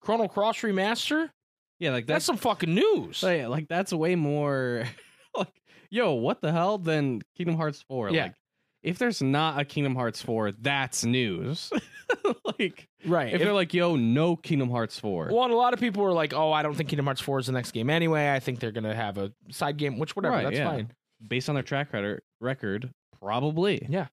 Chrono 0.00 0.28
Cross 0.28 0.60
remaster? 0.60 1.30
Yeah, 1.78 1.90
like 1.90 2.06
That's 2.06 2.26
that's, 2.26 2.26
some 2.26 2.36
fucking 2.36 2.74
news. 2.74 3.24
Oh, 3.24 3.26
like, 3.26 3.48
like 3.48 3.68
that's 3.68 3.92
way 3.92 4.14
more. 4.14 4.84
like, 5.36 5.52
yo, 5.90 6.12
what 6.12 6.40
the 6.40 6.52
hell? 6.52 6.78
Than 6.78 7.22
Kingdom 7.36 7.56
Hearts 7.56 7.82
Four. 7.82 8.10
Yeah. 8.10 8.24
Like, 8.24 8.34
if 8.82 8.98
there's 8.98 9.22
not 9.22 9.60
a 9.60 9.64
Kingdom 9.64 9.94
Hearts 9.94 10.20
Four, 10.22 10.52
that's 10.52 11.04
news. 11.04 11.70
like, 12.58 12.88
right. 13.06 13.32
if 13.32 13.40
they're 13.40 13.52
like, 13.52 13.72
yo, 13.72 13.96
no 13.96 14.36
Kingdom 14.36 14.70
Hearts 14.70 14.98
Four. 14.98 15.30
Well, 15.32 15.44
and 15.44 15.52
a 15.52 15.56
lot 15.56 15.72
of 15.72 15.80
people 15.80 16.02
were 16.02 16.12
like, 16.12 16.34
"Oh, 16.34 16.52
I 16.52 16.62
don't 16.62 16.74
think 16.74 16.88
Kingdom 16.88 17.06
Hearts 17.06 17.20
4 17.20 17.40
is 17.40 17.46
the 17.46 17.52
next 17.52 17.72
game 17.72 17.90
anyway. 17.90 18.32
I 18.32 18.40
think 18.40 18.60
they're 18.60 18.72
gonna 18.72 18.94
have 18.94 19.18
a 19.18 19.32
side 19.50 19.76
game, 19.76 19.98
which 19.98 20.16
whatever. 20.16 20.36
Right, 20.36 20.44
that's 20.44 20.58
yeah. 20.58 20.68
fine. 20.68 20.92
based 21.26 21.48
on 21.48 21.54
their 21.54 21.62
track 21.62 21.92
record, 21.92 22.22
record 22.40 22.90
probably. 23.18 23.86
Yeah. 23.88 24.08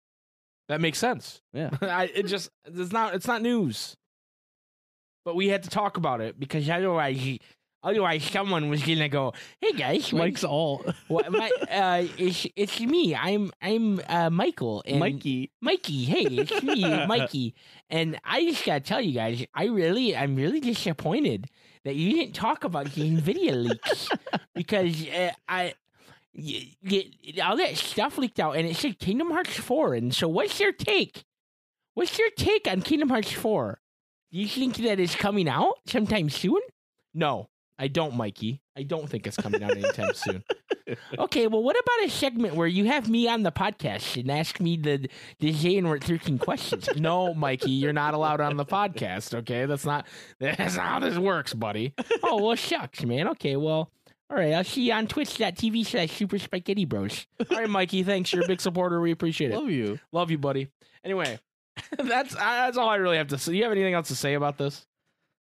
That 0.67 0.81
makes 0.81 0.99
sense. 0.99 1.41
Yeah. 1.51 1.71
I, 1.81 2.05
it 2.13 2.27
just 2.27 2.49
it's 2.65 2.91
not 2.91 3.15
it's 3.15 3.27
not 3.27 3.41
news. 3.41 3.95
But 5.25 5.35
we 5.35 5.47
had 5.47 5.63
to 5.63 5.69
talk 5.69 5.97
about 5.97 6.21
it 6.21 6.39
because 6.39 6.69
otherwise, 6.69 7.39
otherwise 7.83 8.23
someone 8.23 8.69
was 8.69 8.81
gonna 8.83 9.09
go, 9.09 9.33
"Hey 9.61 9.73
guys, 9.73 10.11
Mike's 10.13 10.43
all 10.43 10.83
What, 11.07 11.31
my, 11.31 11.49
uh, 11.71 12.07
it's, 12.17 12.45
it's 12.55 12.79
me. 12.79 13.15
I'm 13.15 13.51
I'm 13.61 14.01
uh, 14.07 14.29
Michael 14.29 14.83
and 14.85 14.99
Mikey. 14.99 15.51
Mikey. 15.61 16.05
Hey, 16.05 16.23
it's 16.23 16.61
me, 16.63 16.81
Mikey. 17.07 17.55
And 17.89 18.19
I 18.23 18.43
just 18.45 18.65
gotta 18.65 18.81
tell 18.81 19.01
you 19.01 19.13
guys, 19.13 19.45
I 19.53 19.65
really, 19.65 20.15
I'm 20.15 20.35
really 20.35 20.59
disappointed 20.59 21.49
that 21.85 21.95
you 21.95 22.11
didn't 22.13 22.35
talk 22.35 22.63
about 22.63 22.91
the 22.93 23.09
Nvidia 23.09 23.55
leaks 23.69 24.09
because 24.53 25.07
uh, 25.09 25.31
I. 25.47 25.73
y- 26.35 26.75
y- 26.83 27.05
all 27.43 27.57
that 27.57 27.75
stuff 27.77 28.17
leaked 28.17 28.39
out, 28.39 28.55
and 28.57 28.67
it 28.67 28.75
said 28.75 28.99
Kingdom 28.99 29.31
Hearts 29.31 29.55
4. 29.55 29.93
And 29.95 30.13
so, 30.13 30.27
what's 30.27 30.59
your 30.59 30.71
take? 30.73 31.23
What's 31.93 32.17
your 32.19 32.29
take 32.31 32.67
on 32.69 32.81
Kingdom 32.81 33.09
Hearts 33.09 33.31
4? 33.31 33.79
Do 34.31 34.37
you 34.37 34.47
think 34.47 34.75
that 34.77 34.99
it's 34.99 35.15
coming 35.15 35.49
out 35.49 35.75
sometime 35.87 36.29
soon? 36.29 36.59
No, 37.13 37.49
I 37.81 37.87
don't, 37.87 38.15
Mikey. 38.15 38.61
I 38.77 38.83
don't 38.83 39.09
think 39.09 39.25
it's 39.25 39.37
coming 39.37 39.63
out 39.63 39.71
anytime 39.71 40.13
soon. 40.13 40.43
Okay, 41.17 41.47
well, 41.47 41.63
what 41.63 41.77
about 41.79 42.05
a 42.07 42.09
segment 42.09 42.55
where 42.55 42.67
you 42.67 42.85
have 42.85 43.07
me 43.07 43.27
on 43.29 43.43
the 43.43 43.51
podcast 43.51 44.19
and 44.19 44.29
ask 44.29 44.59
me 44.59 44.75
the 44.75 45.07
the 45.39 45.53
Xehanort 45.53 46.03
13 46.03 46.37
questions? 46.39 46.89
No, 46.97 47.33
Mikey, 47.33 47.71
you're 47.71 47.93
not 47.93 48.13
allowed 48.13 48.41
on 48.41 48.57
the 48.57 48.65
podcast. 48.65 49.33
Okay, 49.33 49.65
that's 49.65 49.85
not 49.85 50.05
that's 50.39 50.75
not 50.75 50.85
how 50.85 50.99
this 50.99 51.17
works, 51.17 51.53
buddy. 51.53 51.93
Oh 52.23 52.43
well, 52.43 52.55
shucks, 52.55 53.03
man. 53.05 53.27
Okay, 53.29 53.55
well, 53.55 53.91
all 54.29 54.37
right. 54.37 54.53
I'll 54.53 54.63
see 54.63 54.81
you 54.87 54.93
on 54.93 55.07
Twitch.tv 55.07 55.85
slash 55.85 56.11
Super 56.11 56.37
Spaghetti 56.37 56.85
Bros. 56.85 57.27
All 57.49 57.57
right, 57.57 57.69
Mikey. 57.69 58.03
Thanks. 58.03 58.33
You're 58.33 58.43
a 58.43 58.47
big 58.47 58.59
supporter. 58.61 58.99
We 58.99 59.11
appreciate 59.11 59.51
it. 59.51 59.57
Love 59.57 59.69
you. 59.69 59.99
Love 60.11 60.31
you, 60.31 60.37
buddy. 60.37 60.67
Anyway, 61.03 61.39
that's 61.97 62.35
that's 62.35 62.77
all 62.77 62.89
I 62.89 62.95
really 62.95 63.17
have 63.17 63.27
to 63.29 63.37
say. 63.37 63.51
Do 63.53 63.57
You 63.57 63.63
have 63.63 63.71
anything 63.71 63.93
else 63.93 64.09
to 64.09 64.15
say 64.15 64.33
about 64.33 64.57
this? 64.57 64.85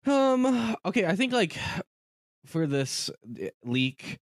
Um. 0.05 0.75
Okay. 0.85 1.05
I 1.05 1.15
think 1.15 1.31
like 1.33 1.55
for 2.45 2.67
this 2.67 3.09
uh, 3.09 3.47
leak, 3.63 4.19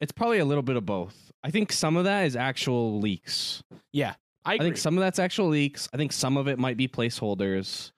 it's 0.00 0.12
probably 0.12 0.38
a 0.38 0.44
little 0.44 0.62
bit 0.62 0.76
of 0.76 0.84
both. 0.86 1.32
I 1.44 1.50
think 1.50 1.72
some 1.72 1.96
of 1.96 2.04
that 2.04 2.26
is 2.26 2.36
actual 2.36 3.00
leaks. 3.00 3.62
I, 3.94 4.14
I 4.44 4.54
agree. 4.54 4.66
think 4.66 4.76
some 4.76 4.96
of 4.98 5.02
that's 5.02 5.18
actual 5.18 5.48
leaks. 5.48 5.88
I 5.92 5.96
think 5.96 6.12
some 6.12 6.36
of 6.36 6.48
it 6.48 6.58
might 6.58 6.76
be 6.76 6.88
placeholders. 6.88 7.92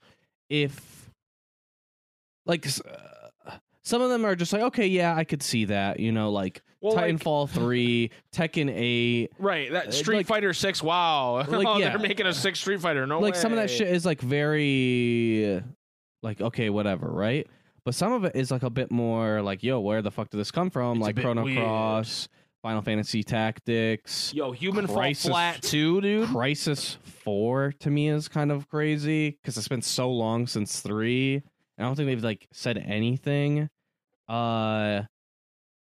If 0.51 1.11
like 2.47 2.67
uh, 2.67 3.53
some 3.83 4.03
of 4.03 4.11
them 4.11 4.25
are 4.25 4.35
just 4.37 4.53
like, 4.53 4.63
okay, 4.63 4.87
yeah, 4.87 5.15
I 5.17 5.25
could 5.25 5.43
see 5.43 5.65
that. 5.67 6.01
You 6.01 6.13
know, 6.13 6.31
like 6.31 6.63
Well, 6.81 6.95
like- 6.95 7.17
Titanfall 7.17 7.49
three, 7.51 8.11
Tekken 8.35 8.71
eight. 8.75 9.31
right. 9.39 9.73
That 9.73 9.89
Uh, 9.89 9.93
Street 9.93 10.17
like- 10.19 10.27
Fighter 10.27 10.53
Six. 10.53 10.83
Wow. 10.83 11.45
Like, 11.49 11.67
oh, 11.67 11.79
yeah. 11.79 11.91
they're 11.91 11.99
making 11.99 12.27
a 12.27 12.35
six 12.35 12.61
Street 12.61 12.81
Fighter. 12.81 13.07
No 13.07 13.21
like 13.21 13.35
some 13.37 13.53
of 13.53 13.57
that 13.57 13.71
shit 13.71 13.89
is 13.89 14.05
like 14.05 14.21
very 14.21 15.63
like 16.23 16.41
okay, 16.41 16.69
whatever, 16.71 17.09
right? 17.09 17.47
But 17.85 17.95
some 17.95 18.13
of 18.13 18.25
it 18.25 18.35
is 18.35 18.51
like 18.51 18.63
a 18.63 18.71
bit 18.71 18.91
more 18.91 19.43
like, 19.43 19.63
yo, 19.63 19.81
where 19.81 20.01
the 20.03 20.11
fuck 20.11 20.31
did 20.31 20.39
this 20.39 20.51
come 20.51 20.71
from? 20.71 20.99
It's 20.99 21.05
like 21.07 21.17
Chrono 21.21 21.45
weird. 21.45 21.59
Cross, 21.59 22.29
Final 22.63 22.81
Fantasy 22.81 23.23
Tactics. 23.23 24.33
Yo, 24.35 24.53
Human 24.53 24.87
Crysis- 24.87 25.23
Fall 25.25 25.33
Flat 25.33 25.63
too, 25.63 26.01
dude. 26.01 26.29
Crysis 26.29 26.97
4 27.25 27.73
to 27.81 27.91
me 27.91 28.09
is 28.09 28.27
kind 28.29 28.51
of 28.51 28.69
crazy 28.69 29.31
because 29.33 29.59
it's 29.59 29.69
been 29.69 29.83
so 29.83 30.11
long 30.11 30.47
since 30.47 30.81
3. 30.81 31.43
I 31.79 31.83
don't 31.83 31.95
think 31.95 32.07
they've 32.07 32.25
like 32.25 32.47
said 32.53 32.79
anything. 32.79 33.69
Uh 34.29 35.03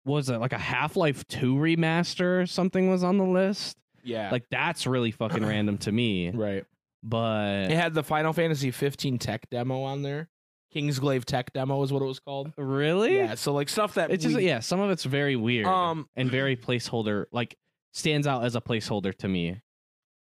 was 0.05 0.29
it 0.29 0.39
like 0.39 0.51
a 0.51 0.57
Half-Life 0.57 1.25
2 1.29 1.55
remaster 1.55 2.41
or 2.41 2.45
something 2.45 2.89
was 2.89 3.05
on 3.05 3.17
the 3.17 3.23
list? 3.23 3.77
Yeah. 4.03 4.29
Like 4.31 4.43
that's 4.51 4.85
really 4.85 5.11
fucking 5.11 5.45
random 5.45 5.77
to 5.79 5.91
me. 5.93 6.29
right. 6.33 6.65
But 7.01 7.71
It 7.71 7.77
had 7.77 7.93
the 7.93 8.03
Final 8.03 8.33
Fantasy 8.33 8.71
15 8.71 9.17
tech 9.19 9.49
demo 9.49 9.83
on 9.83 10.01
there. 10.01 10.27
Kingsglaive 10.73 11.25
tech 11.25 11.53
demo 11.53 11.81
is 11.83 11.91
what 11.93 12.01
it 12.01 12.05
was 12.05 12.19
called. 12.19 12.51
really? 12.57 13.17
Yeah. 13.17 13.35
So 13.35 13.53
like 13.53 13.69
stuff 13.69 13.95
that 13.95 14.11
It's 14.11 14.23
just 14.23 14.39
yeah, 14.39 14.59
some 14.59 14.79
of 14.79 14.89
it's 14.91 15.03
very 15.03 15.35
weird 15.35 15.67
Um, 15.67 16.07
and 16.15 16.29
very 16.29 16.55
placeholder 16.55 17.25
like 17.31 17.55
stands 17.93 18.27
out 18.27 18.43
as 18.43 18.55
a 18.55 18.61
placeholder 18.61 19.15
to 19.17 19.27
me. 19.27 19.61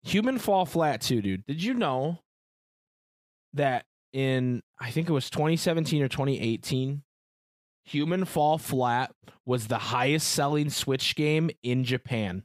Human 0.04 0.38
Fall 0.38 0.66
Flat 0.66 1.02
too, 1.02 1.22
dude. 1.22 1.46
Did 1.46 1.64
you 1.64 1.74
know 1.74 2.20
that 3.54 3.86
in 4.12 4.62
I 4.80 4.92
think 4.92 5.10
it 5.10 5.14
was 5.14 5.30
2017 5.30 6.02
or 6.02 6.08
2018, 6.08 7.04
Human 7.86 8.26
Fall 8.26 8.58
Flat 8.58 9.14
was 9.46 9.68
the 9.68 9.78
highest 9.78 10.30
selling 10.30 10.70
Switch 10.70 11.16
game 11.16 11.50
in 11.64 11.84
Japan. 11.84 12.44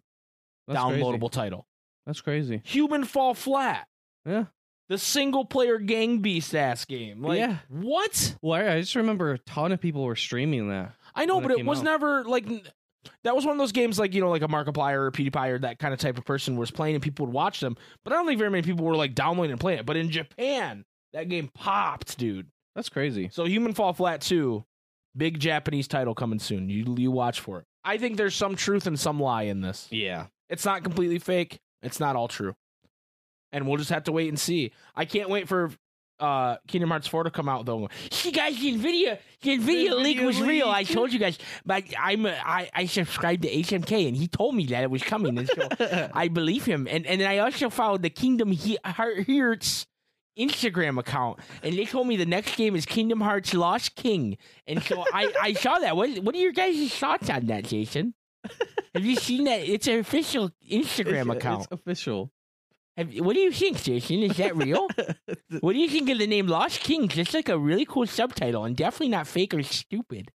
That's 0.67 0.79
downloadable 0.79 1.21
Crazy. 1.21 1.29
title. 1.31 1.67
That's 2.07 2.21
crazy. 2.21 2.63
Human 2.65 3.05
Fall 3.05 3.35
Flat. 3.35 3.87
Yeah. 4.27 4.47
The 4.89 4.99
single 4.99 5.45
player 5.45 5.79
gang 5.79 6.19
beast 6.19 6.55
ass 6.55 6.85
game. 6.85 7.23
Like 7.23 7.39
Yeah. 7.39 7.57
what? 7.69 8.37
Well, 8.41 8.61
I 8.71 8.81
just 8.81 8.95
remember 8.95 9.33
a 9.33 9.39
ton 9.39 9.73
of 9.73 9.81
people 9.81 10.05
were 10.05 10.17
streaming 10.17 10.71
that. 10.71 10.93
I 11.15 11.25
know, 11.27 11.37
When 11.37 11.45
it 11.45 11.49
but 11.49 11.59
it 11.59 11.67
was 11.67 11.81
out. 11.81 11.85
never 11.85 12.25
like 12.25 12.47
that 13.25 13.35
was 13.35 13.45
one 13.45 13.53
of 13.53 13.59
those 13.59 13.73
games 13.73 13.99
like, 13.99 14.15
you 14.15 14.21
know, 14.21 14.31
like 14.31 14.43
a 14.43 14.49
Markiplier 14.49 14.97
or 14.99 15.07
a 15.09 15.13
PewDiePie 15.13 15.51
or 15.51 15.59
that 15.61 15.79
kind 15.79 15.93
of 15.95 16.01
type 16.01 16.19
of 16.19 16.25
person 16.25 16.57
was 16.57 16.71
playing 16.71 16.95
and 16.95 17.03
people 17.03 17.27
would 17.27 17.33
watch 17.33 17.61
them. 17.61 17.77
But 18.05 18.13
I 18.13 18.17
don't 18.17 18.27
think 18.27 18.39
very 18.39 18.51
many 18.51 18.63
people 18.63 18.85
were 18.87 18.97
like 18.97 19.15
downloading 19.15 19.53
and 19.53 19.61
playing 19.61 19.81
it. 19.81 19.87
But 19.87 19.97
in 19.97 20.11
Japan, 20.11 20.85
that 21.13 21.29
game 21.29 21.49
popped, 21.55 22.19
dude. 22.19 22.47
That's 22.75 22.89
crazy. 22.89 23.29
So 23.33 23.45
Human 23.45 23.73
Fall 23.75 23.93
Flat 23.93 24.21
2, 24.21 24.65
big 25.17 25.39
Japanese 25.41 25.89
title 25.89 26.15
coming 26.15 26.39
soon. 26.39 26.69
You 26.71 26.95
you 26.99 27.11
watch 27.11 27.41
for 27.41 27.59
it. 27.61 27.65
I 27.85 27.99
think 27.99 28.17
there's 28.17 28.35
some 28.35 28.57
truth 28.57 28.87
and 28.87 28.99
some 28.99 29.21
lie 29.21 29.43
in 29.45 29.61
this. 29.61 29.87
Yeah. 29.91 30.27
It's 30.49 30.65
not 30.65 30.83
completely 30.83 31.19
fake. 31.19 31.59
It's 31.83 32.01
not 32.01 32.17
all 32.17 32.29
true. 32.29 32.55
And 33.53 33.67
we'll 33.67 33.79
just 33.79 33.91
have 33.91 34.05
to 34.05 34.13
wait 34.13 34.29
and 34.29 34.39
see. 34.39 34.73
I 34.95 35.05
can't 35.05 35.29
wait 35.31 35.49
for 35.49 35.71
uh 36.21 36.57
Kingdom 36.67 36.91
Hearts 36.91 37.07
4 37.07 37.25
to 37.25 37.31
come 37.31 37.49
out 37.49 37.65
though. 37.65 37.89
See 38.11 38.33
guys, 38.33 38.59
the 38.61 38.73
Nvidia 38.75 39.19
the 39.41 39.57
Nvidia 39.59 39.95
leak 40.03 40.19
Nvidia 40.19 40.25
was 40.27 40.41
real. 40.41 40.69
I 40.69 40.83
told 40.83 41.13
you 41.13 41.19
guys, 41.21 41.39
but 41.65 41.85
I'm 41.99 42.27
a, 42.27 42.31
I 42.45 42.69
I 42.75 42.87
subscribed 42.87 43.43
to 43.43 43.49
HMK 43.49 44.09
and 44.09 44.17
he 44.17 44.27
told 44.27 44.55
me 44.57 44.67
that 44.67 44.83
it 44.83 44.91
was 44.91 45.03
coming. 45.03 45.39
And 45.39 45.49
so 45.49 45.69
I 46.15 46.27
believe 46.29 46.65
him. 46.65 46.89
And 46.91 47.07
and 47.07 47.23
I 47.23 47.39
also 47.39 47.71
followed 47.71 48.03
the 48.03 48.11
Kingdom 48.11 48.51
he- 48.51 48.79
Heart- 48.85 49.27
Hearts 49.29 49.87
Instagram 50.39 50.99
account, 51.01 51.39
and 51.65 51.77
they 51.77 51.85
told 51.85 52.07
me 52.07 52.17
the 52.17 52.25
next 52.27 52.55
game 52.57 52.77
is 52.77 52.87
Kingdom 52.87 53.21
Hearts 53.21 53.53
Lost 53.55 53.97
King. 53.97 54.39
And 54.67 54.83
so 54.83 55.05
I 55.13 55.33
I 55.41 55.53
saw 55.53 55.79
that. 55.79 55.97
What 55.97 56.11
what 56.21 56.35
are 56.35 56.39
your 56.39 56.53
guys' 56.53 56.93
thoughts 56.95 57.29
on 57.31 57.47
that, 57.47 57.65
Jason? 57.65 58.15
Have 58.95 59.05
you 59.05 59.17
seen 59.17 59.45
that? 59.45 59.61
It's 59.61 59.87
an 59.89 59.99
official 60.01 60.51
Instagram 60.71 61.23
It's- 61.23 61.37
account. 61.37 61.63
It's 61.71 61.73
official. 61.81 62.31
Have, 62.99 63.15
what 63.19 63.35
do 63.35 63.41
you 63.41 63.53
think, 63.53 63.81
Jason? 63.81 64.25
Is 64.25 64.37
that 64.39 64.57
real? 64.57 64.89
what 65.61 65.73
do 65.73 65.79
you 65.79 65.89
think 65.89 66.11
of 66.11 66.19
the 66.19 66.27
name 66.27 66.49
Lost 66.49 66.81
Kings? 66.81 67.17
It's 67.17 67.33
like 67.33 67.49
a 67.49 67.57
really 67.57 67.85
cool 67.85 68.09
subtitle, 68.09 68.65
and 68.65 68.77
definitely 68.77 69.11
not 69.11 69.29
fake 69.29 69.55
or 69.55 69.63
stupid. 69.63 70.33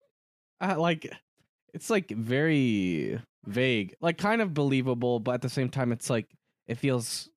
uh, 0.61 0.79
like 0.79 1.11
it's 1.73 1.89
like 1.89 2.11
very 2.11 3.19
vague, 3.47 3.95
like 4.03 4.19
kind 4.19 4.43
of 4.43 4.53
believable, 4.53 5.21
but 5.21 5.33
at 5.33 5.41
the 5.41 5.49
same 5.49 5.71
time, 5.71 5.91
it's 5.91 6.11
like 6.11 6.29
it 6.67 6.75
feels 6.77 7.31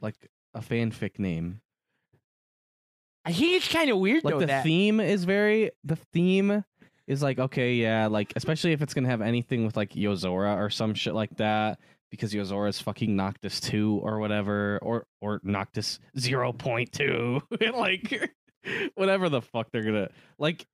like 0.00 0.16
a 0.52 0.60
fanfic 0.60 1.20
name. 1.20 1.60
I 3.24 3.32
think 3.32 3.54
it's 3.54 3.68
kind 3.68 3.88
of 3.88 3.98
weird 3.98 4.24
Like 4.24 4.34
though 4.34 4.40
the 4.40 4.46
that 4.46 4.64
theme 4.64 4.98
is 4.98 5.24
very 5.24 5.70
the 5.84 5.96
theme 5.96 6.64
is 7.06 7.22
like 7.22 7.38
okay, 7.38 7.74
yeah, 7.74 8.08
like 8.08 8.32
especially 8.34 8.72
if 8.72 8.82
it's 8.82 8.94
gonna 8.94 9.08
have 9.08 9.22
anything 9.22 9.64
with 9.64 9.76
like 9.76 9.92
Yozora 9.92 10.56
or 10.56 10.70
some 10.70 10.92
shit 10.92 11.14
like 11.14 11.36
that. 11.36 11.78
Because 12.14 12.32
Yozora's 12.32 12.80
fucking 12.80 13.14
Noctis 13.16 13.60
two 13.60 14.00
or 14.02 14.18
whatever, 14.18 14.78
or 14.82 15.06
or 15.20 15.40
Noctis 15.42 15.98
zero 16.18 16.52
point 16.52 16.92
two, 16.92 17.42
like 17.74 18.30
whatever 18.94 19.28
the 19.28 19.42
fuck 19.42 19.68
they're 19.72 19.82
gonna 19.82 20.08
like. 20.38 20.66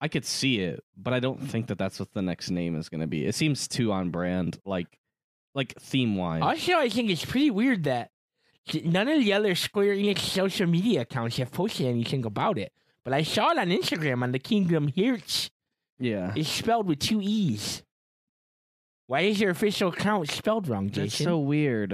I 0.00 0.08
could 0.08 0.24
see 0.24 0.58
it, 0.58 0.82
but 0.96 1.12
I 1.14 1.20
don't 1.20 1.38
think 1.40 1.68
that 1.68 1.78
that's 1.78 2.00
what 2.00 2.12
the 2.12 2.22
next 2.22 2.50
name 2.50 2.74
is 2.74 2.88
gonna 2.88 3.06
be. 3.06 3.24
It 3.24 3.36
seems 3.36 3.68
too 3.68 3.92
on 3.92 4.10
brand, 4.10 4.58
like 4.66 4.88
like 5.54 5.74
theme 5.80 6.16
wise. 6.16 6.42
Also, 6.42 6.76
I 6.76 6.88
think 6.88 7.10
it's 7.10 7.24
pretty 7.24 7.50
weird 7.50 7.84
that 7.84 8.10
none 8.84 9.06
of 9.08 9.20
the 9.20 9.32
other 9.32 9.54
Square 9.54 9.94
Enix 9.96 10.18
social 10.18 10.66
media 10.66 11.02
accounts 11.02 11.36
have 11.36 11.52
posted 11.52 11.86
anything 11.86 12.24
about 12.24 12.58
it. 12.58 12.72
But 13.04 13.14
I 13.14 13.22
saw 13.22 13.50
it 13.50 13.58
on 13.58 13.68
Instagram 13.68 14.22
on 14.22 14.32
the 14.32 14.38
Kingdom 14.38 14.92
Hearts. 14.96 15.50
yeah, 15.98 16.32
It's 16.36 16.48
spelled 16.48 16.86
with 16.86 16.98
two 17.00 17.20
E's. 17.20 17.82
Why 19.12 19.20
is 19.20 19.38
your 19.38 19.50
official 19.50 19.90
account 19.90 20.30
spelled 20.30 20.68
wrong, 20.68 20.86
it's 20.86 20.94
Jason? 20.96 21.24
so 21.24 21.38
weird, 21.38 21.92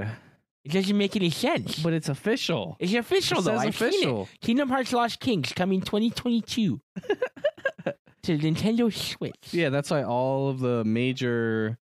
it 0.65 0.71
doesn't 0.71 0.97
make 0.97 1.17
any 1.17 1.31
sense. 1.31 1.81
but 1.83 1.93
it's 1.93 2.09
official. 2.09 2.77
it's 2.79 2.95
official, 2.95 3.41
It 3.41 3.45
though. 3.45 3.57
I've 3.57 3.77
seen 3.77 3.89
it. 3.89 3.93
official. 3.95 4.29
Kingdom 4.41 4.69
Hearts 4.69 4.93
Lost 4.93 5.19
Kings 5.19 5.53
coming 5.53 5.81
2022 5.81 6.81
to 8.23 8.39
Nintendo 8.39 8.93
Switch. 8.93 9.35
Yeah, 9.53 9.71
that's 9.71 9.91
why 9.91 10.05
all 10.05 10.49
of 10.49 10.61
the 10.61 10.85
major, 10.85 11.77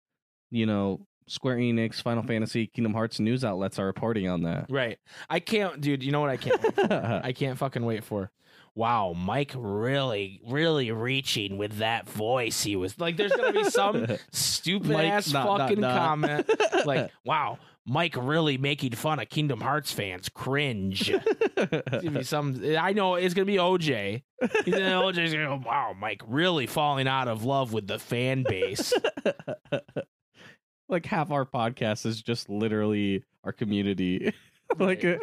you 0.51 0.65
know, 0.65 1.05
Square 1.27 1.57
Enix, 1.57 2.01
Final 2.01 2.23
Fantasy, 2.23 2.67
Kingdom 2.67 2.93
Hearts 2.93 3.19
news 3.19 3.43
outlets 3.43 3.77
are 3.77 3.85
reporting 3.87 4.29
on 4.29 4.43
that. 4.43 4.67
Right. 4.69 4.99
I 5.29 5.41
can't, 5.41 5.81
dude. 5.81 6.01
You 6.01 6.13
know 6.13 6.21
what 6.21 6.29
I 6.29 6.37
can't? 6.37 6.91
I 7.25 7.33
can't 7.33 7.57
fucking 7.57 7.83
wait 7.83 8.05
for. 8.05 8.31
Wow, 8.75 9.13
Mike 9.15 9.53
really, 9.55 10.41
really 10.45 10.91
reaching 10.91 11.57
with 11.57 11.77
that 11.77 12.09
voice. 12.09 12.61
He 12.61 12.75
was 12.75 12.99
like, 12.99 13.15
there's 13.15 13.31
gonna 13.31 13.53
be 13.53 13.63
some 13.69 14.05
stupid 14.31 14.91
Mike 14.91 15.05
ass 15.07 15.31
fucking 15.31 15.79
comment 15.79 16.49
like, 16.85 17.09
wow, 17.23 17.57
Mike 17.85 18.15
really 18.17 18.57
making 18.57 18.91
fun 18.91 19.19
of 19.19 19.29
Kingdom 19.29 19.61
Hearts 19.61 19.93
fans. 19.93 20.27
Cringe. 20.27 21.09
Be 22.01 22.23
some. 22.23 22.61
I 22.77 22.91
know 22.91 23.15
it's 23.15 23.33
gonna 23.33 23.45
be 23.45 23.55
OJ. 23.57 24.23
He's 24.65 24.73
gonna, 24.73 25.01
OJ's 25.01 25.31
gonna 25.31 25.45
go, 25.45 25.61
wow, 25.65 25.95
Mike 25.97 26.21
really 26.27 26.67
falling 26.67 27.07
out 27.07 27.29
of 27.29 27.45
love 27.45 27.71
with 27.71 27.87
the 27.87 27.97
fan 27.99 28.43
base. 28.47 28.91
like 30.89 31.05
half 31.05 31.31
our 31.31 31.45
podcast 31.45 32.05
is 32.05 32.21
just 32.21 32.49
literally 32.49 33.23
our 33.45 33.53
community. 33.53 34.33
like 34.77 35.03
Right. 35.03 35.19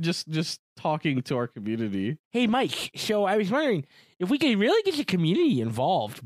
Just 0.00 0.28
just 0.28 0.60
talking 0.76 1.22
to 1.22 1.36
our 1.36 1.46
community. 1.46 2.18
Hey, 2.30 2.46
Mike. 2.46 2.90
So 2.96 3.24
I 3.24 3.36
was 3.36 3.50
wondering 3.50 3.86
if 4.18 4.30
we 4.30 4.38
could 4.38 4.58
really 4.58 4.82
get 4.82 4.96
the 4.96 5.04
community 5.04 5.60
involved 5.60 6.20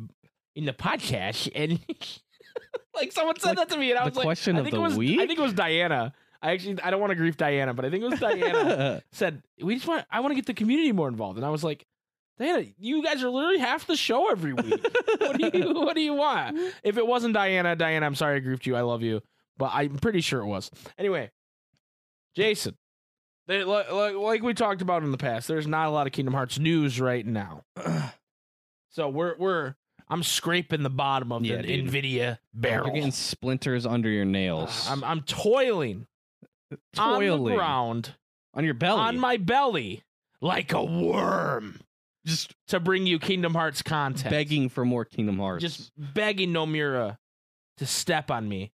in 0.55 0.65
the 0.65 0.73
podcast, 0.73 1.51
and 1.55 1.79
like 2.95 3.13
someone 3.13 3.39
said 3.39 3.57
Like, 3.57 3.69
that 3.69 3.75
to 3.75 3.79
me, 3.81 3.91
and 3.91 3.99
I 3.99 4.05
was 4.05 4.17
like, 4.17 4.25
question 4.25 4.57
I 4.57 4.61
of 4.61 4.65
the 4.71 4.77
it 4.77 4.81
was, 4.81 4.95
I 4.99 5.27
think 5.27 5.39
it 5.39 5.43
was 5.43 5.53
Diana. 5.55 6.13
I 6.41 6.53
actually, 6.53 6.81
I 6.83 6.91
don't 6.91 7.01
want 7.01 7.11
to 7.11 7.17
grief 7.17 7.37
Diana, 7.37 7.75
but 7.75 7.85
I 7.85 7.91
think 7.91 8.05
it 8.05 8.11
was 8.11 8.21
Diana 8.21 9.03
said 9.13 9.43
we 9.61 9.75
just 9.75 9.87
want, 9.87 10.05
I 10.11 10.21
want 10.21 10.33
to 10.33 10.35
get 10.37 10.47
the 10.47 10.55
community 10.55 10.93
more 10.93 11.09
involved, 11.09 11.37
and 11.39 11.47
I 11.47 11.51
was 11.51 11.65
like, 11.65 11.85
Diana, 12.39 12.65
you 12.79 13.03
guys 13.03 13.23
are 13.23 13.31
literally 13.31 13.59
half 13.59 13.87
the 13.87 13.97
show 13.97 14.31
every 14.31 14.53
week. 14.53 14.85
what 15.19 15.39
do 15.39 15.51
you 15.53 15.75
What 15.75 15.95
do 15.95 16.01
you 16.01 16.15
want? 16.15 16.57
If 16.85 16.97
it 16.97 17.07
wasn't 17.07 17.35
Diana, 17.35 17.75
Diana, 17.77 18.07
I'm 18.07 18.15
sorry 18.15 18.37
I 18.37 18.41
griefed 18.41 18.67
you. 18.67 18.77
I 18.77 18.83
love 18.83 19.03
you, 19.03 19.21
but 19.57 19.71
I'm 19.75 19.97
pretty 19.97 20.21
sure 20.21 20.41
it 20.41 20.47
was. 20.47 20.71
Anyway, 20.97 21.31
Jason, 22.37 22.77
they, 23.49 23.65
like, 23.65 23.91
like, 23.91 24.15
like 24.15 24.43
we 24.43 24.55
talked 24.55 24.81
about 24.83 25.03
in 25.03 25.11
the 25.11 25.19
past, 25.19 25.49
there's 25.49 25.67
not 25.67 25.87
a 25.89 25.91
lot 25.91 26.07
of 26.07 26.13
Kingdom 26.13 26.35
Hearts 26.35 26.59
news 26.59 27.01
right 27.01 27.27
now. 27.27 27.65
so 28.91 29.09
we're 29.09 29.35
we're 29.39 29.75
I'm 30.09 30.23
scraping 30.23 30.83
the 30.83 30.91
bottom 30.91 31.33
of 31.33 31.45
Yeah, 31.45 31.57
the 31.63 31.63
dude. 31.83 31.87
Nvidia 31.91 32.39
barrel. 32.55 32.87
You're 32.87 32.95
getting 32.95 33.11
splinters 33.11 33.85
under 33.87 34.09
your 34.09 34.25
nails. 34.25 34.87
I'm 34.91 35.03
I'm 35.03 35.23
toiling, 35.23 36.07
on 36.99 37.21
the 37.21 37.27
Toiling. 37.27 37.57
ground 37.57 38.15
on 38.55 38.65
your 38.65 38.75
belly. 38.75 39.01
on 39.01 39.19
my 39.19 39.37
belly 39.37 40.03
like 40.41 40.73
a 40.73 40.85
worm 40.85 41.81
just 42.27 42.55
to 42.69 42.79
bring 42.81 43.07
you 43.07 43.19
Kingdom 43.19 43.55
Hearts 43.55 43.83
content. 43.83 44.31
begging 44.31 44.69
for 44.69 44.85
more 44.85 45.05
Kingdom 45.05 45.39
Hearts. 45.39 45.63
just 45.63 45.91
begging 45.97 46.51
Nomura 46.53 47.17
to 47.79 47.87
step 47.87 48.31
on 48.31 48.49
me 48.49 48.73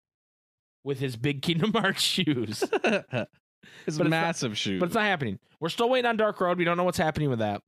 with 0.84 1.00
his 1.00 1.16
big 1.16 1.42
Kingdom 1.42 1.72
Hearts 1.74 2.02
shoes. 2.02 2.64
it's 3.88 3.97
But 3.97 4.08
it's 4.08 4.12
not- 4.12 4.21
massive 4.21 4.58
shoes. 4.58 4.80
but 4.80 4.88
it's 4.88 4.95
not 4.95 5.04
happening. 5.06 5.39
We're 5.60 5.69
still 5.69 5.89
waiting 5.89 6.08
on 6.08 6.17
Dark 6.17 6.39
Road. 6.41 6.58
We 6.58 6.63
don't 6.65 6.78
know 6.78 6.84
what's 6.84 6.97
happening 6.97 7.30
with 7.30 7.39
that. 7.39 7.62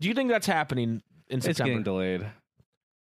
Do 0.00 0.08
you 0.08 0.14
think 0.14 0.30
that's 0.30 0.46
happening 0.46 1.02
in 1.28 1.38
It's 1.38 1.46
getting 1.46 1.54
September? 1.54 1.82
delayed. 1.82 2.26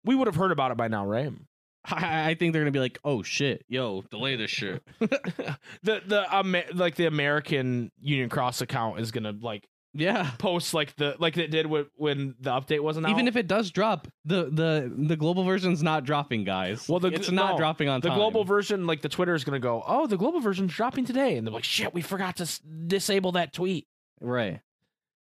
we 0.05 0.15
would 0.15 0.27
have 0.27 0.36
heard 0.36 0.51
about 0.51 0.71
it 0.71 0.77
by 0.77 0.88
now, 0.88 1.05
right? 1.05 1.31
I, 1.86 2.31
I 2.31 2.33
think 2.36 2.51
they're 2.53 2.62
gonna 2.63 2.71
be 2.71 2.79
like, 2.79 2.99
"Oh 3.05 3.23
shit, 3.23 3.63
yo, 3.69 4.01
delay 4.12 4.36
this 4.36 4.51
shit." 4.51 4.83
the 4.99 6.01
the 6.05 6.25
Ama- 6.31 6.63
like 6.73 6.95
the 6.95 7.05
American 7.05 7.91
Union 8.01 8.27
Cross 8.29 8.62
account 8.62 8.99
is 8.99 9.12
gonna 9.12 9.33
like 9.39 9.65
yeah. 9.97 10.31
post 10.38 10.73
like 10.73 10.95
the 10.95 11.15
like 11.19 11.38
it 11.38 11.49
did 11.51 11.65
when, 11.65 11.88
when 11.95 12.36
the 12.39 12.51
update 12.51 12.79
wasn't 12.79 13.05
out. 13.05 13.12
Even 13.12 13.27
if 13.27 13.36
it 13.36 13.47
does 13.47 13.71
drop, 13.71 14.07
the 14.25 14.45
the 14.45 14.91
the 14.95 15.15
global 15.15 15.43
version's 15.43 15.83
not 15.83 16.05
dropping, 16.05 16.43
guys. 16.43 16.88
Well, 16.88 16.99
the- 16.99 17.10
it's 17.10 17.31
not 17.31 17.51
no, 17.53 17.57
dropping 17.57 17.89
on 17.89 18.01
the 18.01 18.10
time. 18.10 18.17
global 18.17 18.43
version, 18.43 18.86
like 18.88 19.01
the 19.01 19.10
Twitter 19.10 19.36
is 19.36 19.43
gonna 19.43 19.60
go, 19.60 19.83
oh, 19.86 20.07
the 20.07 20.17
global 20.17 20.39
version's 20.39 20.73
dropping 20.73 21.05
today, 21.05 21.38
and 21.38 21.45
they're 21.45 21.53
like, 21.53 21.63
shit, 21.63 21.93
we 21.93 22.01
forgot 22.01 22.38
to 22.38 22.43
s- 22.43 22.60
disable 22.60 23.33
that 23.33 23.51
tweet. 23.53 23.88
right? 24.21 24.62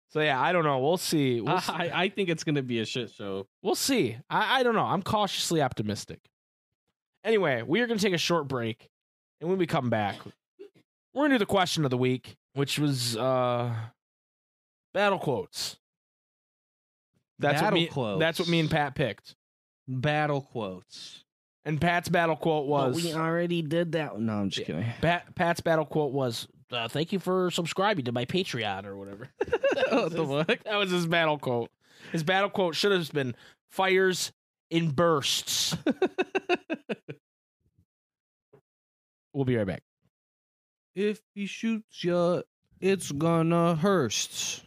So 0.09 0.21
yeah, 0.21 0.39
I 0.39 0.51
don't 0.53 0.63
know. 0.63 0.79
We'll 0.79 0.97
see. 0.97 1.41
We'll, 1.45 1.59
see. 1.59 1.73
I, 1.73 2.03
I 2.03 2.09
think 2.09 2.29
it's 2.29 2.43
gonna 2.43 2.61
be 2.61 2.79
a 2.79 2.85
shit 2.85 3.11
show. 3.11 3.47
We'll 3.63 3.75
see. 3.75 4.17
I, 4.29 4.59
I 4.59 4.63
don't 4.63 4.75
know. 4.75 4.85
I'm 4.85 5.01
cautiously 5.03 5.61
optimistic. 5.61 6.19
Anyway, 7.23 7.63
we 7.63 7.81
are 7.81 7.87
going 7.87 7.97
to 7.97 8.05
take 8.05 8.13
a 8.13 8.19
short 8.19 8.47
break, 8.47 8.87
and 9.41 9.49
when 9.49 9.57
we 9.57 9.65
come 9.65 9.89
back, 9.89 10.17
we're 11.11 11.21
going 11.21 11.31
to 11.31 11.35
do 11.35 11.39
the 11.39 11.45
question 11.47 11.83
of 11.83 11.89
the 11.89 11.97
week, 11.97 12.35
which 12.53 12.77
was 12.77 13.17
uh, 13.17 13.73
battle 14.95 15.19
quotes. 15.19 15.77
That's 17.37 17.61
what 17.61 17.73
me. 17.73 17.87
quotes. 17.87 18.19
That's 18.19 18.39
what 18.39 18.47
me 18.47 18.61
and 18.61 18.71
Pat 18.71 18.95
picked. 18.95 19.35
Battle 19.87 20.41
quotes. 20.41 21.25
And 21.65 21.81
Pat's 21.81 22.09
battle 22.09 22.35
quote 22.37 22.65
was. 22.65 22.95
We 22.95 23.13
already 23.13 23.61
did 23.61 23.91
that. 23.91 24.17
No, 24.17 24.33
I'm 24.33 24.49
just 24.49 24.65
kidding. 24.65 24.85
Pat, 25.01 25.35
Pat's 25.35 25.59
battle 25.59 25.85
quote 25.85 26.13
was. 26.13 26.47
Uh, 26.71 26.87
thank 26.87 27.11
you 27.11 27.19
for 27.19 27.51
subscribing 27.51 28.05
to 28.05 28.11
my 28.11 28.25
Patreon 28.25 28.85
or 28.85 28.95
whatever. 28.97 29.29
what 29.89 30.11
the 30.11 30.45
fuck? 30.47 30.63
That 30.63 30.77
was 30.77 30.91
his 30.91 31.05
battle 31.05 31.37
quote. 31.37 31.69
His 32.11 32.23
battle 32.23 32.49
quote 32.49 32.75
should 32.75 32.91
have 32.91 33.11
been 33.11 33.35
fires 33.69 34.31
in 34.69 34.91
bursts. 34.91 35.75
we'll 39.33 39.45
be 39.45 39.57
right 39.57 39.67
back. 39.67 39.83
If 40.95 41.19
he 41.33 41.45
shoots 41.47 42.03
you, 42.03 42.43
it's 42.79 43.11
gonna 43.11 43.75
hurt. 43.75 44.63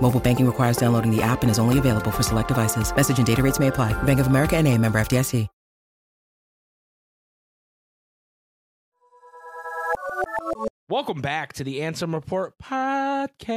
Mobile 0.00 0.20
banking 0.20 0.46
requires 0.46 0.78
downloading 0.78 1.14
the 1.14 1.20
app 1.20 1.42
and 1.42 1.50
is 1.50 1.58
only 1.58 1.78
available 1.78 2.10
for 2.10 2.22
select 2.22 2.48
devices. 2.48 2.94
Message 2.96 3.18
and 3.18 3.26
data 3.26 3.42
rates 3.42 3.58
may 3.58 3.66
apply. 3.68 3.92
Bank 4.04 4.18
of 4.18 4.28
America 4.28 4.56
and 4.56 4.66
a 4.66 4.78
member 4.78 4.98
FDIC. 4.98 5.46
Welcome 10.90 11.20
back 11.20 11.52
to 11.54 11.64
the 11.64 11.80
Ansem 11.80 12.14
Report 12.14 12.54
podcast. 12.62 13.50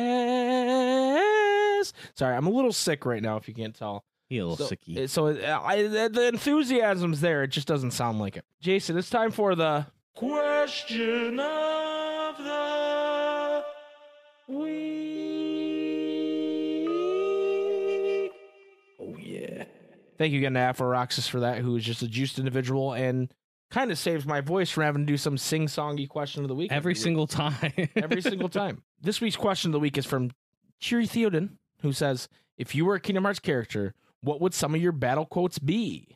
Sorry, 2.13 2.35
I'm 2.35 2.45
a 2.45 2.49
little 2.49 2.73
sick 2.73 3.05
right 3.05 3.21
now. 3.23 3.37
If 3.37 3.47
you 3.47 3.53
can't 3.53 3.73
tell, 3.73 4.03
He 4.27 4.39
a 4.39 4.45
little 4.45 4.67
so, 4.67 4.75
sicky. 4.75 5.09
so 5.09 5.27
uh, 5.27 5.61
I, 5.63 5.83
the 5.83 6.09
the 6.11 6.27
enthusiasm's 6.27 7.21
there. 7.21 7.43
It 7.43 7.47
just 7.47 7.67
doesn't 7.69 7.91
sound 7.91 8.19
like 8.19 8.35
it. 8.35 8.43
Jason, 8.59 8.97
it's 8.97 9.09
time 9.09 9.31
for 9.31 9.55
the 9.55 9.85
question 10.13 11.39
of 11.39 11.80
Thank 20.21 20.33
you 20.33 20.39
again 20.39 20.53
to 20.53 20.59
Afro 20.59 21.07
for 21.07 21.39
that, 21.39 21.57
who 21.57 21.75
is 21.75 21.83
just 21.83 22.03
a 22.03 22.07
juiced 22.07 22.37
individual 22.37 22.93
and 22.93 23.33
kind 23.71 23.89
of 23.89 23.97
saves 23.97 24.23
my 24.23 24.39
voice 24.39 24.69
from 24.69 24.83
having 24.83 25.01
to 25.01 25.11
do 25.11 25.17
some 25.17 25.35
sing 25.35 25.65
songy 25.65 26.07
question 26.07 26.43
of 26.43 26.47
the 26.47 26.53
week 26.53 26.71
Every 26.71 26.91
week. 26.91 27.01
single 27.01 27.25
time. 27.25 27.73
every 27.95 28.21
single 28.21 28.47
time. 28.47 28.83
This 29.01 29.19
week's 29.19 29.35
question 29.35 29.69
of 29.69 29.73
the 29.73 29.79
week 29.79 29.97
is 29.97 30.05
from 30.05 30.29
Cheery 30.79 31.07
Theoden, 31.07 31.53
who 31.81 31.91
says, 31.91 32.29
If 32.55 32.75
you 32.75 32.85
were 32.85 32.93
a 32.93 32.99
Kingdom 32.99 33.23
Hearts 33.23 33.39
character, 33.39 33.95
what 34.21 34.39
would 34.41 34.53
some 34.53 34.75
of 34.75 34.81
your 34.83 34.91
battle 34.91 35.25
quotes 35.25 35.57
be? 35.57 36.15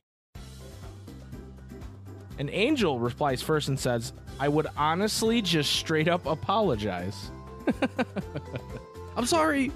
An 2.38 2.50
angel 2.52 3.00
replies 3.00 3.42
first 3.42 3.70
and 3.70 3.80
says, 3.80 4.14
I 4.40 4.50
would 4.50 4.68
honestly 4.78 5.42
just 5.42 5.74
straight 5.74 6.08
up 6.08 6.28
apologize. 6.28 7.32
I'm 9.18 9.26
sorry. 9.26 9.72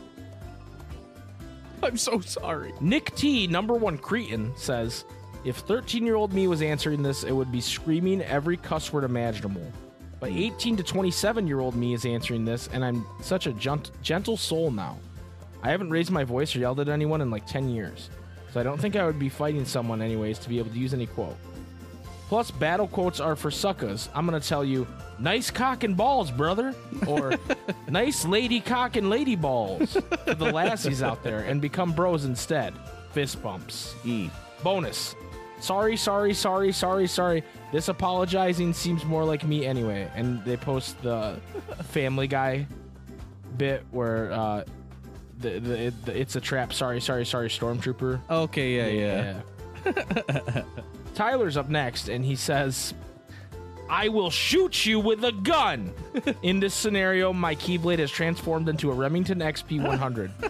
I'm 1.84 1.98
so 1.98 2.20
sorry. 2.20 2.74
Nick 2.82 3.16
T, 3.16 3.48
number 3.48 3.74
one 3.74 3.98
Cretan, 3.98 4.54
says, 4.56 5.06
If 5.44 5.58
13 5.58 6.06
year 6.06 6.16
old 6.16 6.34
me 6.34 6.48
was 6.48 6.62
answering 6.62 7.02
this, 7.02 7.24
it 7.24 7.32
would 7.32 7.52
be 7.52 7.62
screaming 7.62 8.22
every 8.22 8.58
cuss 8.58 8.92
word 8.92 9.04
imaginable. 9.04 9.66
But 10.20 10.32
hmm. 10.32 10.38
18 10.38 10.78
to 10.78 10.84
27 10.84 11.48
year 11.48 11.60
old 11.60 11.76
me 11.76 11.94
is 11.94 12.06
answering 12.06 12.46
this, 12.46 12.70
and 12.74 12.84
I'm 12.84 13.06
such 13.22 13.48
a 13.48 13.54
gent- 13.54 13.92
gentle 14.02 14.38
soul 14.38 14.72
now. 14.72 14.98
I 15.62 15.72
haven't 15.72 15.90
raised 15.90 16.12
my 16.12 16.24
voice 16.24 16.56
or 16.56 16.60
yelled 16.60 16.80
at 16.80 16.90
anyone 16.90 17.22
in 17.22 17.30
like 17.30 17.46
10 17.46 17.70
years, 17.70 18.10
so 18.52 18.60
I 18.60 18.64
don't 18.64 18.80
think 18.80 18.96
I 18.96 19.06
would 19.06 19.20
be 19.20 19.30
fighting 19.30 19.66
someone 19.66 20.02
anyways 20.02 20.40
to 20.40 20.50
be 20.50 20.58
able 20.58 20.72
to 20.72 20.80
use 20.80 20.94
any 20.94 21.06
quote. 21.06 21.36
Plus, 22.30 22.52
battle 22.52 22.88
quotes 22.88 23.20
are 23.20 23.36
for 23.36 23.50
suckers. 23.50 24.08
I'm 24.14 24.24
gonna 24.26 24.40
tell 24.40 24.64
you, 24.64 24.86
nice 25.18 25.50
cock 25.50 25.84
and 25.84 25.98
balls, 25.98 26.30
brother, 26.30 26.76
or 27.08 27.34
nice 27.90 28.24
lady 28.24 28.62
cock 28.62 28.96
and 28.98 29.10
lady 29.10 29.36
balls 29.36 29.98
for 30.26 30.36
the 30.36 30.52
lassies 30.52 31.02
out 31.02 31.24
there, 31.24 31.40
and 31.40 31.60
become 31.60 31.92
bros 31.92 32.26
instead. 32.26 32.76
Fist 33.14 33.42
bumps. 33.42 33.96
Mm. 34.04 34.30
Bonus. 34.62 35.16
Sorry, 35.60 35.98
sorry, 35.98 36.36
sorry, 36.36 36.72
sorry, 36.72 37.08
sorry. 37.08 37.44
This 37.72 37.88
apologizing 37.88 38.74
seems 38.74 39.04
more 39.06 39.26
like 39.26 39.44
me 39.44 39.66
anyway. 39.66 40.10
And 40.16 40.46
they 40.46 40.56
post 40.56 41.02
the 41.02 41.40
Family 41.86 42.28
Guy 42.28 42.68
bit 43.58 43.84
where 43.90 44.32
uh, 44.32 44.64
the, 45.40 45.60
the, 45.60 45.94
the 46.06 46.20
it's 46.20 46.36
a 46.36 46.42
trap. 46.42 46.74
Sorry, 46.74 47.02
sorry, 47.02 47.26
sorry, 47.26 47.50
stormtrooper. 47.50 48.22
Okay, 48.30 48.94
yeah, 48.94 49.42
yeah. 49.86 50.64
Tyler's 51.16 51.58
up 51.58 51.70
next, 51.70 52.10
and 52.10 52.24
he 52.24 52.36
says, 52.36 52.94
I 53.90 54.10
will 54.10 54.30
shoot 54.30 54.86
you 54.86 55.00
with 55.00 55.24
a 55.24 55.32
gun. 55.32 55.94
In 56.44 56.60
this 56.60 56.74
scenario, 56.74 57.34
my 57.34 57.56
Keyblade 57.56 58.00
has 58.00 58.12
transformed 58.12 58.70
into 58.70 58.92
a 58.92 58.94
Remington 58.94 59.40
XP 59.40 59.84
100. 59.84 60.32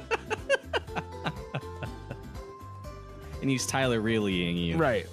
And 3.42 3.50
he's 3.50 3.66
Tyler 3.66 4.02
reallying 4.02 4.58
you. 4.58 4.76
right. 4.76 5.06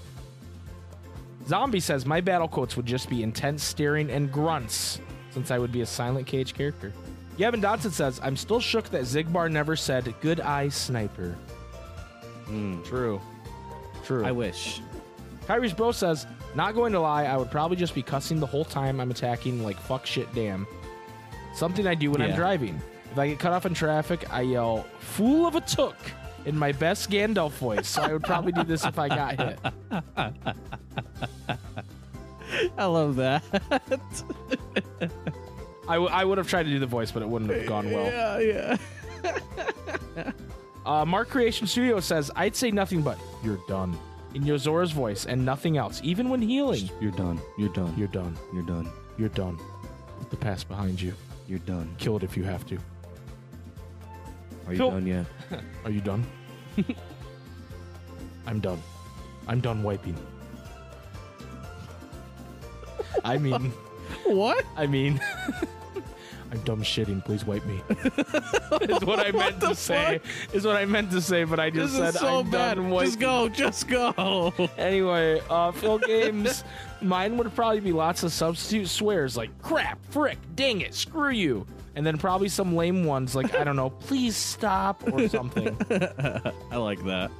Zombie 1.46 1.78
says, 1.78 2.04
My 2.04 2.20
battle 2.20 2.48
quotes 2.48 2.76
would 2.76 2.87
just 2.87 3.09
be 3.09 3.22
intense 3.22 3.62
staring 3.62 4.11
and 4.11 4.32
grunts, 4.32 5.00
since 5.30 5.52
I 5.52 5.59
would 5.59 5.70
be 5.70 5.82
a 5.82 5.87
silent 5.87 6.26
KH 6.26 6.52
character. 6.52 6.92
Gavin 7.38 7.61
Dodson 7.61 7.92
says, 7.92 8.18
I'm 8.24 8.37
still 8.37 8.59
shook 8.59 8.88
that 8.90 9.02
Xigbar 9.02 9.48
never 9.50 9.76
said, 9.76 10.12
Good 10.20 10.40
eye, 10.40 10.70
sniper. 10.70 11.37
Mm. 12.48 12.85
True. 12.85 13.20
True. 14.04 14.24
I 14.24 14.32
wish. 14.32 14.80
Kyrie's 15.46 15.72
bro 15.72 15.92
says, 15.92 16.26
not 16.54 16.74
going 16.74 16.92
to 16.92 17.00
lie, 17.00 17.24
I 17.24 17.37
would 17.37 17.50
probably 17.50 17.76
just 17.76 17.94
be 17.94 18.02
cussing 18.02 18.40
the 18.40 18.46
whole 18.46 18.64
time 18.64 19.00
I'm 19.00 19.11
attacking 19.11 19.62
like 19.62 19.78
fuck 19.78 20.06
shit 20.06 20.32
damn. 20.35 20.66
Something 21.54 21.87
I 21.87 21.94
do 21.94 22.11
when 22.11 22.20
I'm 22.20 22.35
driving. 22.35 22.80
If 23.12 23.18
I 23.18 23.28
get 23.28 23.38
cut 23.38 23.52
off 23.52 23.64
in 23.64 23.72
traffic, 23.72 24.30
I 24.32 24.42
yell, 24.42 24.85
fool 24.98 25.46
of 25.46 25.54
a 25.54 25.61
took, 25.62 25.96
in 26.44 26.56
my 26.59 26.72
best 26.72 27.11
Gandalf 27.11 27.52
voice, 27.52 27.88
so 27.88 28.02
I 28.02 28.12
would 28.12 28.22
probably 28.22 28.52
do 28.52 28.62
this 28.62 28.85
if 28.85 28.98
I 28.98 29.09
got 29.09 29.40
hit. 29.40 29.59
I 32.78 32.85
love 32.85 33.16
that. 33.16 33.42
I, 35.88 35.94
w- 35.94 36.11
I 36.12 36.24
would 36.24 36.38
have 36.38 36.48
tried 36.48 36.64
to 36.64 36.70
do 36.70 36.78
the 36.78 36.87
voice, 36.87 37.11
but 37.11 37.22
it 37.22 37.28
wouldn't 37.28 37.50
have 37.50 37.66
gone 37.66 37.90
well. 37.90 38.40
yeah, 38.40 38.76
yeah. 39.24 40.32
Uh, 40.87 41.04
Mark 41.04 41.28
Creation 41.28 41.66
Studio 41.66 41.98
says, 41.98 42.30
I'd 42.37 42.54
say 42.54 42.70
nothing 42.70 43.02
but, 43.02 43.18
you're 43.42 43.59
done. 43.66 43.98
In 44.37 44.42
Yozora's 44.42 44.92
voice 44.92 45.25
and 45.25 45.46
nothing 45.46 45.79
else, 45.79 46.03
even 46.05 46.29
when 46.29 46.42
healing. 46.42 46.90
You're 47.01 47.11
done. 47.11 47.40
You're 47.57 47.72
done. 47.72 47.94
You're 47.96 48.07
done. 48.09 48.37
You're 48.53 48.66
done. 48.66 48.92
You're 49.16 49.31
done. 49.31 49.59
Put 50.18 50.29
the 50.29 50.37
past 50.37 50.68
behind 50.68 51.01
you. 51.01 51.14
You're 51.49 51.61
done. 51.61 51.96
Kill 51.96 52.18
it 52.18 52.22
if 52.22 52.37
you 52.37 52.44
have 52.44 52.66
to. 52.66 52.77
Are 54.66 54.72
you 54.72 54.77
Phil- 54.77 54.90
done 54.90 55.07
yet? 55.07 55.25
Are 55.87 55.90
you 55.90 56.03
done? 56.03 56.27
I'm 58.46 58.61
done. 58.61 58.83
I'm 59.49 59.61
done 59.62 59.83
wiping. 59.83 60.18
I 63.25 63.38
mean, 63.38 63.72
What? 64.27 64.66
I 64.77 64.87
mean, 64.87 65.18
I'm 66.57 66.62
done 66.62 66.81
shitting. 66.81 67.23
Please 67.23 67.45
wipe 67.45 67.66
me. 67.66 67.83
is 67.90 69.05
what 69.05 69.19
I 69.21 69.31
meant 69.31 69.61
to 69.61 69.75
say. 69.75 70.21
Is 70.55 70.64
what 70.64 70.75
I 70.77 70.87
meant 70.87 71.11
to 71.11 71.21
say, 71.21 71.45
but 71.45 71.61
I 71.61 71.69
just 71.69 71.95
said 71.95 72.14
so 72.14 72.38
I'm 72.38 72.51
bad. 72.51 72.77
done. 72.77 72.90
Just 72.90 73.21
go. 73.21 73.49
Just 73.51 73.88
go. 73.88 74.55
Anyway, 74.79 75.42
uh, 75.51 75.73
Phil 75.73 75.99
Games, 75.99 76.64
mine 77.01 77.37
would 77.37 77.55
probably 77.55 77.81
be 77.81 77.92
lots 77.92 78.23
of 78.23 78.33
substitute 78.33 78.88
swears 78.88 79.37
like 79.37 79.51
crap, 79.62 79.99
frick, 80.11 80.38
dang 80.55 80.81
it, 80.81 80.95
screw 80.95 81.31
you. 81.31 81.66
And 81.95 82.07
then 82.07 82.16
probably 82.19 82.49
some 82.49 82.75
lame 82.77 83.05
ones 83.05 83.35
like, 83.35 83.55
I 83.55 83.64
don't 83.64 83.77
know, 83.77 83.90
please 84.01 84.37
stop 84.37 85.03
or 85.12 85.29
something. 85.29 85.77
I 86.71 86.77
like 86.77 87.05
that. 87.05 87.31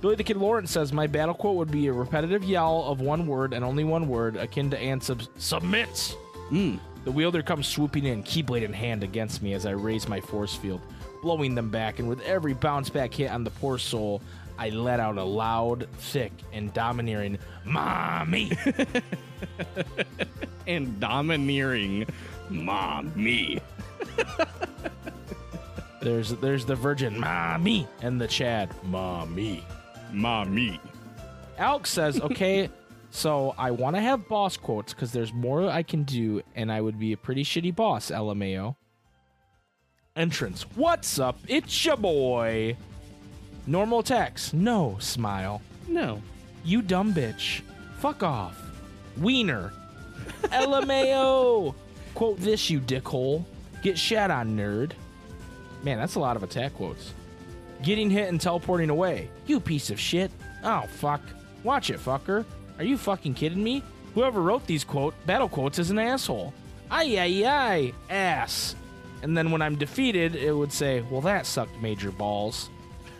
Billy 0.00 0.14
the 0.14 0.24
Kid 0.24 0.36
Lawrence 0.36 0.70
says, 0.70 0.92
My 0.92 1.06
battle 1.06 1.34
quote 1.34 1.56
would 1.56 1.70
be 1.70 1.88
a 1.88 1.92
repetitive 1.92 2.44
yell 2.44 2.84
of 2.84 3.00
one 3.00 3.26
word 3.26 3.52
and 3.52 3.64
only 3.64 3.84
one 3.84 4.08
word, 4.08 4.36
akin 4.36 4.70
to 4.70 4.78
Ansub's 4.78 5.28
submits. 5.36 6.14
Mm. 6.50 6.78
The 7.04 7.12
wielder 7.12 7.42
comes 7.42 7.66
swooping 7.66 8.04
in, 8.04 8.22
keyblade 8.22 8.62
in 8.62 8.72
hand 8.72 9.02
against 9.02 9.42
me 9.42 9.54
as 9.54 9.66
I 9.66 9.70
raise 9.70 10.08
my 10.08 10.20
force 10.20 10.54
field, 10.54 10.80
blowing 11.22 11.54
them 11.54 11.70
back, 11.70 11.98
and 11.98 12.08
with 12.08 12.20
every 12.22 12.54
bounce 12.54 12.90
back 12.90 13.14
hit 13.14 13.30
on 13.30 13.44
the 13.44 13.50
poor 13.50 13.78
soul, 13.78 14.20
I 14.58 14.70
let 14.70 15.00
out 15.00 15.16
a 15.18 15.24
loud, 15.24 15.88
thick, 15.98 16.32
and 16.52 16.72
domineering 16.74 17.38
Mommy! 17.64 18.52
And 20.68 21.00
domineering, 21.00 22.06
mom, 22.50 23.10
me. 23.16 23.58
there's 26.02 26.34
there's 26.34 26.66
the 26.66 26.76
virgin 26.76 27.18
Mommy 27.18 27.88
and 28.02 28.20
the 28.20 28.28
Chad 28.28 28.70
Mommy. 28.84 29.64
Mommy. 30.12 30.78
Alex 31.56 31.90
says, 31.90 32.20
okay, 32.20 32.68
so 33.10 33.54
I 33.56 33.70
want 33.70 33.96
to 33.96 34.02
have 34.02 34.28
boss 34.28 34.56
quotes 34.56 34.92
because 34.92 35.12
there's 35.12 35.32
more 35.32 35.68
I 35.68 35.82
can 35.82 36.04
do, 36.04 36.42
and 36.54 36.70
I 36.70 36.80
would 36.80 36.98
be 36.98 37.12
a 37.12 37.16
pretty 37.16 37.44
shitty 37.44 37.74
boss, 37.74 38.10
LMAO. 38.10 38.76
Entrance. 40.16 40.62
What's 40.74 41.18
up? 41.18 41.38
It's 41.46 41.84
your 41.84 41.96
boy. 41.96 42.76
Normal 43.66 44.00
attacks. 44.00 44.52
No. 44.52 44.96
Smile. 44.98 45.62
No. 45.86 46.20
You 46.64 46.82
dumb 46.82 47.14
bitch. 47.14 47.62
Fuck 47.98 48.22
off. 48.22 48.60
Wiener. 49.16 49.72
LMAO. 50.42 51.74
Quote 52.14 52.38
this, 52.40 52.68
you 52.68 52.80
dickhole. 52.80 53.44
Get 53.82 53.96
shat 53.96 54.30
on, 54.30 54.56
nerd. 54.56 54.92
Man, 55.84 55.98
that's 55.98 56.16
a 56.16 56.20
lot 56.20 56.36
of 56.36 56.42
attack 56.42 56.74
quotes. 56.74 57.14
Getting 57.82 58.10
hit 58.10 58.28
and 58.28 58.40
teleporting 58.40 58.90
away. 58.90 59.30
You 59.46 59.60
piece 59.60 59.90
of 59.90 60.00
shit. 60.00 60.32
Oh, 60.64 60.84
fuck. 60.88 61.20
Watch 61.62 61.90
it, 61.90 62.00
fucker. 62.00 62.44
Are 62.78 62.84
you 62.84 62.96
fucking 62.96 63.34
kidding 63.34 63.62
me? 63.62 63.82
Whoever 64.14 64.40
wrote 64.40 64.66
these 64.66 64.84
quote 64.84 65.14
battle 65.26 65.48
quotes 65.48 65.78
is 65.78 65.90
an 65.90 65.98
asshole. 65.98 66.52
Ay 66.90 67.18
ay 67.18 67.44
ay, 67.46 67.92
ass. 68.08 68.74
And 69.22 69.36
then 69.36 69.50
when 69.50 69.62
I'm 69.62 69.76
defeated, 69.76 70.36
it 70.36 70.52
would 70.52 70.72
say, 70.72 71.02
"Well, 71.10 71.20
that 71.22 71.46
sucked 71.46 71.80
major 71.82 72.10
balls." 72.10 72.70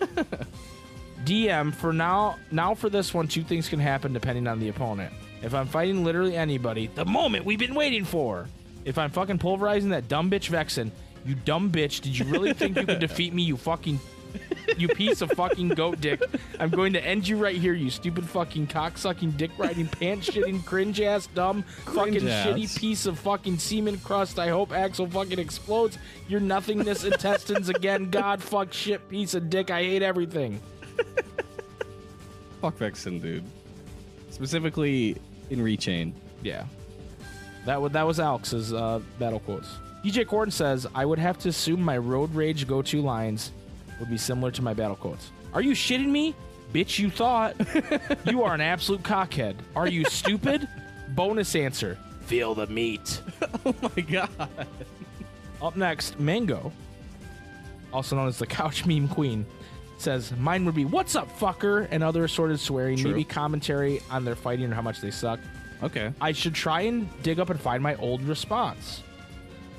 DM 1.24 1.74
for 1.74 1.92
now. 1.92 2.36
Now 2.50 2.74
for 2.74 2.88
this 2.88 3.12
one, 3.12 3.28
two 3.28 3.42
things 3.42 3.68
can 3.68 3.80
happen 3.80 4.12
depending 4.12 4.46
on 4.46 4.60
the 4.60 4.68
opponent. 4.68 5.12
If 5.42 5.54
I'm 5.54 5.66
fighting 5.66 6.04
literally 6.04 6.36
anybody, 6.36 6.88
the 6.94 7.04
moment 7.04 7.44
we've 7.44 7.58
been 7.58 7.74
waiting 7.74 8.04
for. 8.04 8.48
If 8.84 8.96
I'm 8.96 9.10
fucking 9.10 9.38
pulverizing 9.38 9.90
that 9.90 10.08
dumb 10.08 10.30
bitch 10.30 10.50
Vexen, 10.50 10.90
you 11.26 11.34
dumb 11.34 11.70
bitch, 11.70 12.00
did 12.00 12.16
you 12.16 12.24
really 12.24 12.54
think 12.54 12.76
you 12.76 12.86
could 12.86 12.98
defeat 13.00 13.34
me? 13.34 13.42
You 13.42 13.56
fucking, 13.56 14.00
you 14.76 14.88
piece 14.88 15.22
of 15.22 15.30
fucking 15.32 15.70
goat 15.70 16.00
dick. 16.00 16.22
I'm 16.60 16.70
going 16.70 16.92
to 16.92 17.04
end 17.04 17.26
you 17.26 17.36
right 17.36 17.56
here, 17.56 17.74
you 17.74 17.90
stupid 17.90 18.28
fucking 18.28 18.68
cocksucking, 18.68 19.36
dick 19.36 19.50
riding, 19.58 19.86
pants 19.86 20.28
shitting, 20.28 20.64
cringe 20.64 21.00
ass, 21.00 21.26
dumb, 21.28 21.62
fucking 21.62 22.28
ass. 22.28 22.46
shitty 22.46 22.78
piece 22.78 23.06
of 23.06 23.18
fucking 23.18 23.58
semen 23.58 23.98
crust. 23.98 24.38
I 24.38 24.48
hope 24.48 24.72
Axel 24.72 25.06
fucking 25.08 25.38
explodes. 25.38 25.98
Your 26.28 26.40
nothingness 26.40 27.04
intestines 27.04 27.68
again. 27.68 28.10
God 28.10 28.42
fuck 28.42 28.72
shit 28.72 29.08
piece 29.08 29.34
of 29.34 29.50
dick. 29.50 29.70
I 29.70 29.82
hate 29.82 30.02
everything. 30.02 30.60
Fuck 32.60 32.78
Vexen, 32.78 33.22
dude. 33.22 33.44
Specifically 34.30 35.16
in 35.50 35.62
Re:Chain. 35.62 36.12
Yeah. 36.42 36.64
That 37.66 37.80
would 37.80 37.92
that 37.92 38.06
was 38.06 38.18
Alex's 38.18 38.72
uh, 38.72 39.00
battle 39.18 39.40
quotes. 39.40 39.68
DJ 40.04 40.24
Corden 40.24 40.52
says, 40.52 40.86
I 40.94 41.04
would 41.04 41.18
have 41.18 41.38
to 41.38 41.48
assume 41.48 41.82
my 41.82 41.98
road 41.98 42.34
rage 42.34 42.66
go 42.66 42.82
to 42.82 43.02
lines 43.02 43.52
would 44.00 44.10
be 44.10 44.18
similar 44.18 44.50
to 44.52 44.62
my 44.62 44.74
battle 44.74 44.96
quotes. 44.96 45.30
Are 45.54 45.62
you 45.62 45.72
shitting 45.72 46.08
me? 46.08 46.34
Bitch, 46.72 46.98
you 46.98 47.10
thought. 47.10 47.56
you 48.26 48.42
are 48.42 48.54
an 48.54 48.60
absolute 48.60 49.02
cockhead. 49.02 49.56
Are 49.74 49.88
you 49.88 50.04
stupid? 50.04 50.68
Bonus 51.10 51.54
answer. 51.56 51.96
Feel 52.26 52.54
the 52.54 52.66
meat. 52.66 53.20
Oh 53.64 53.74
my 53.82 54.02
god. 54.02 54.30
Up 55.60 55.76
next, 55.76 56.18
Mango, 56.20 56.72
also 57.92 58.16
known 58.16 58.28
as 58.28 58.38
the 58.38 58.46
couch 58.46 58.86
meme 58.86 59.08
queen, 59.08 59.44
says, 59.98 60.32
Mine 60.38 60.64
would 60.64 60.74
be, 60.74 60.84
What's 60.84 61.16
up, 61.16 61.28
fucker? 61.38 61.88
and 61.90 62.02
other 62.02 62.24
assorted 62.24 62.60
swearing, 62.60 62.98
True. 62.98 63.10
maybe 63.10 63.24
commentary 63.24 64.00
on 64.10 64.24
their 64.24 64.36
fighting 64.36 64.70
or 64.70 64.74
how 64.74 64.82
much 64.82 65.00
they 65.00 65.10
suck. 65.10 65.40
Okay. 65.82 66.12
I 66.20 66.32
should 66.32 66.54
try 66.54 66.82
and 66.82 67.08
dig 67.22 67.40
up 67.40 67.50
and 67.50 67.60
find 67.60 67.82
my 67.82 67.94
old 67.96 68.22
response. 68.22 69.02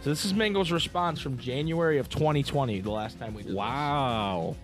So 0.02 0.10
this 0.10 0.24
is 0.24 0.34
Mango's 0.34 0.72
response 0.72 1.20
from 1.20 1.38
January 1.38 1.98
of 1.98 2.10
2020, 2.10 2.80
the 2.82 2.92
last 2.92 3.20
time 3.20 3.34
we 3.34 3.44
did. 3.44 3.54
Wow. 3.54 4.56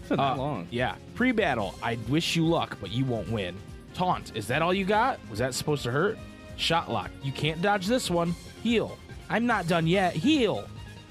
It's 0.00 0.08
been 0.08 0.16
that 0.18 0.22
Uh, 0.32 0.36
long. 0.36 0.68
Yeah. 0.70 0.94
Pre-battle, 1.14 1.74
I 1.82 1.98
wish 2.08 2.34
you 2.36 2.46
luck, 2.46 2.78
but 2.80 2.90
you 2.92 3.04
won't 3.04 3.30
win. 3.30 3.54
Taunt, 3.94 4.32
is 4.34 4.46
that 4.48 4.62
all 4.62 4.72
you 4.72 4.84
got? 4.84 5.18
Was 5.28 5.38
that 5.38 5.54
supposed 5.54 5.82
to 5.84 5.90
hurt? 5.90 6.18
Shot 6.56 6.90
lock, 6.90 7.10
you 7.22 7.32
can't 7.32 7.60
dodge 7.60 7.86
this 7.86 8.10
one. 8.10 8.34
Heal, 8.62 8.96
I'm 9.28 9.44
not 9.46 9.66
done 9.68 9.86
yet. 9.86 10.14
Heal. 10.14 10.66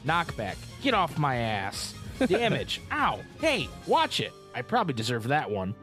Knockback, 0.05 0.55
get 0.81 0.93
off 0.95 1.17
my 1.19 1.35
ass. 1.35 1.93
Damage, 2.27 2.81
ow. 2.91 3.19
Hey, 3.39 3.67
watch 3.85 4.19
it. 4.19 4.33
I 4.55 4.61
probably 4.63 4.93
deserve 4.93 5.27
that 5.27 5.49
one. 5.49 5.75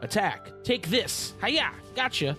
Attack, 0.00 0.50
take 0.64 0.88
this. 0.88 1.34
Hiya, 1.44 1.70
gotcha. 1.94 2.36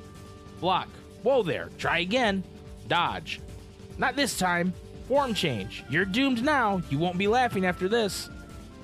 Block. 0.59 0.89
Whoa 1.23 1.43
there. 1.43 1.69
Try 1.77 1.99
again. 1.99 2.43
Dodge. 2.87 3.39
Not 3.97 4.15
this 4.15 4.37
time. 4.37 4.73
Form 5.07 5.33
change. 5.33 5.83
You're 5.89 6.05
doomed 6.05 6.43
now. 6.43 6.81
You 6.89 6.97
won't 6.97 7.17
be 7.17 7.27
laughing 7.27 7.65
after 7.65 7.87
this. 7.87 8.29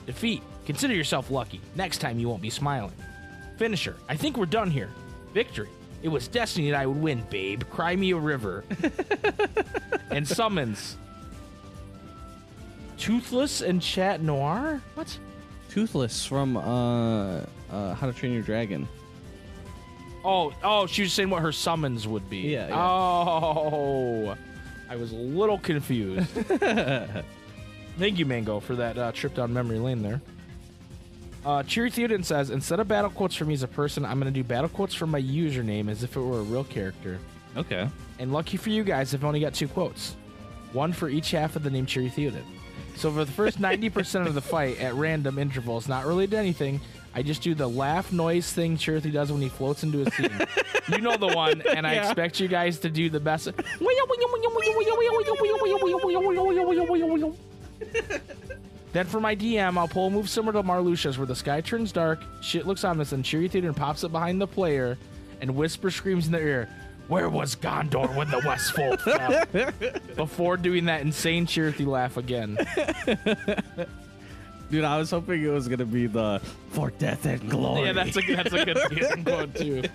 Defeat. 0.05 0.43
Consider 0.65 0.93
yourself 0.93 1.31
lucky. 1.31 1.59
Next 1.75 1.97
time 1.97 2.19
you 2.19 2.29
won't 2.29 2.41
be 2.41 2.49
smiling. 2.49 2.93
Finisher. 3.57 3.95
I 4.07 4.15
think 4.15 4.37
we're 4.37 4.45
done 4.45 4.69
here. 4.69 4.89
Victory. 5.33 5.69
It 6.03 6.09
was 6.09 6.27
destiny 6.27 6.71
that 6.71 6.79
I 6.79 6.85
would 6.85 6.97
win, 6.97 7.23
babe. 7.29 7.63
Cry 7.69 7.95
me 7.95 8.11
a 8.11 8.17
river. 8.17 8.63
and 10.11 10.27
summons. 10.27 10.97
Toothless 12.97 13.61
and 13.61 13.81
Chat 13.81 14.21
Noir? 14.21 14.81
What? 14.95 15.17
Toothless 15.69 16.25
from 16.25 16.57
uh, 16.57 17.41
uh, 17.71 17.93
How 17.95 18.07
to 18.07 18.13
Train 18.13 18.33
Your 18.33 18.43
Dragon. 18.43 18.87
Oh, 20.23 20.53
oh, 20.63 20.85
she 20.85 21.01
was 21.03 21.13
saying 21.13 21.29
what 21.29 21.41
her 21.41 21.51
summons 21.51 22.07
would 22.07 22.29
be. 22.29 22.39
Yeah, 22.41 22.67
yeah. 22.67 22.75
Oh, 22.79 24.35
I 24.91 24.97
was 24.97 25.13
a 25.13 25.15
little 25.15 25.57
confused. 25.57 26.27
Thank 27.97 28.19
you, 28.19 28.25
Mango, 28.25 28.59
for 28.59 28.75
that 28.75 28.97
uh, 28.97 29.13
trip 29.13 29.33
down 29.35 29.53
memory 29.53 29.79
lane 29.79 30.01
there. 30.01 30.19
Uh, 31.45 31.63
Cheery 31.63 31.89
Theoden 31.89 32.25
says, 32.25 32.49
instead 32.49 32.81
of 32.81 32.89
battle 32.89 33.09
quotes 33.09 33.33
for 33.33 33.45
me 33.45 33.53
as 33.53 33.63
a 33.63 33.69
person, 33.69 34.03
I'm 34.03 34.19
going 34.19 34.31
to 34.31 34.37
do 34.37 34.43
battle 34.43 34.67
quotes 34.67 34.93
for 34.93 35.07
my 35.07 35.21
username 35.21 35.89
as 35.89 36.03
if 36.03 36.17
it 36.17 36.19
were 36.19 36.39
a 36.39 36.43
real 36.43 36.65
character. 36.65 37.19
Okay. 37.55 37.87
And 38.19 38.33
lucky 38.33 38.57
for 38.57 38.69
you 38.69 38.83
guys, 38.83 39.13
I've 39.13 39.23
only 39.23 39.39
got 39.39 39.53
two 39.53 39.69
quotes. 39.69 40.17
One 40.73 40.91
for 40.91 41.07
each 41.07 41.31
half 41.31 41.55
of 41.55 41.63
the 41.63 41.69
name 41.69 41.85
Cheery 41.85 42.09
Theoden. 42.09 42.43
So 42.97 43.09
for 43.11 43.23
the 43.23 43.31
first 43.31 43.61
90% 43.61 44.27
of 44.27 44.33
the 44.33 44.41
fight 44.41 44.77
at 44.81 44.93
random 44.95 45.39
intervals, 45.39 45.87
not 45.87 46.05
related 46.05 46.31
to 46.31 46.37
anything, 46.37 46.81
I 47.13 47.21
just 47.23 47.41
do 47.41 47.53
the 47.53 47.67
laugh 47.67 48.11
noise 48.13 48.51
thing 48.53 48.77
Cheery 48.77 49.01
does 49.01 49.31
when 49.31 49.41
he 49.41 49.49
floats 49.49 49.83
into 49.83 50.01
a 50.01 50.11
scene. 50.11 50.31
you 50.89 50.99
know 50.99 51.17
the 51.17 51.27
one, 51.27 51.61
and 51.75 51.85
I 51.85 51.95
Yeah. 51.95 52.05
expect 52.05 52.39
you 52.39 52.47
guys 52.47 52.79
to 52.79 52.89
do 52.89 53.09
the 53.09 53.19
best. 53.19 53.49
Then 58.93 59.05
for 59.07 59.21
my 59.21 59.35
DM, 59.35 59.77
I'll 59.77 59.87
pull 59.87 60.07
a 60.07 60.09
move 60.09 60.29
similar 60.29 60.51
to 60.53 60.63
Marluxia's 60.63 61.17
where 61.17 61.25
the 61.25 61.35
sky 61.35 61.61
turns 61.61 61.93
dark, 61.93 62.21
shit 62.41 62.67
looks 62.67 62.83
ominous, 62.83 63.13
and 63.13 63.23
Cheery 63.23 63.47
Theoden 63.47 63.73
pops 63.75 64.03
up 64.03 64.11
behind 64.11 64.41
the 64.41 64.47
player 64.47 64.97
and 65.39 65.55
whisper 65.55 65.89
screams 65.89 66.25
in 66.25 66.33
their 66.33 66.45
ear, 66.45 66.69
Where 67.07 67.29
was 67.29 67.55
Gondor 67.55 68.13
when 68.15 68.29
the 68.29 68.41
Westfold 68.41 68.99
fell? 69.01 69.91
Before 70.15 70.57
doing 70.57 70.85
that 70.85 71.01
insane 71.01 71.45
Cheery 71.45 71.71
laugh 71.85 72.17
again. 72.17 72.57
Dude, 74.71 74.83
I 74.85 74.97
was 74.97 75.11
hoping 75.11 75.43
it 75.43 75.47
was 75.49 75.67
gonna 75.67 75.85
be 75.85 76.07
the 76.07 76.41
for 76.69 76.91
death 76.91 77.25
and 77.25 77.49
glory. 77.49 77.87
Yeah, 77.87 77.93
that's 77.93 78.17
a 78.17 78.21
that's 78.35 78.53
a 78.53 78.65
good 78.65 78.79
season 78.89 79.23
quote 79.23 79.53
too. 79.55 79.83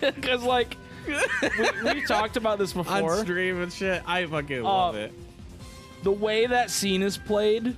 Because 0.00 0.42
like 0.42 0.76
we, 1.06 1.92
we 1.94 2.04
talked 2.04 2.36
about 2.36 2.58
this 2.58 2.72
before 2.72 2.92
on 2.96 3.02
before. 3.02 3.18
stream 3.18 3.62
and 3.62 3.72
shit. 3.72 4.02
I 4.06 4.26
fucking 4.26 4.60
Uh, 4.60 4.64
love 4.64 4.96
it. 4.96 5.12
The 6.02 6.10
way 6.10 6.46
that 6.46 6.70
scene 6.70 7.00
is 7.02 7.16
played, 7.16 7.76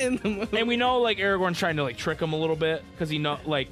In 0.00 0.16
the 0.16 0.28
movie. 0.30 0.58
and 0.58 0.66
we 0.66 0.76
know 0.76 0.98
like 1.00 1.18
Aragorn's 1.18 1.58
trying 1.58 1.76
to 1.76 1.82
like 1.84 1.96
trick 1.98 2.20
him 2.20 2.32
a 2.32 2.36
little 2.36 2.56
bit 2.56 2.82
because 2.92 3.10
he 3.10 3.18
know 3.18 3.38
like 3.44 3.68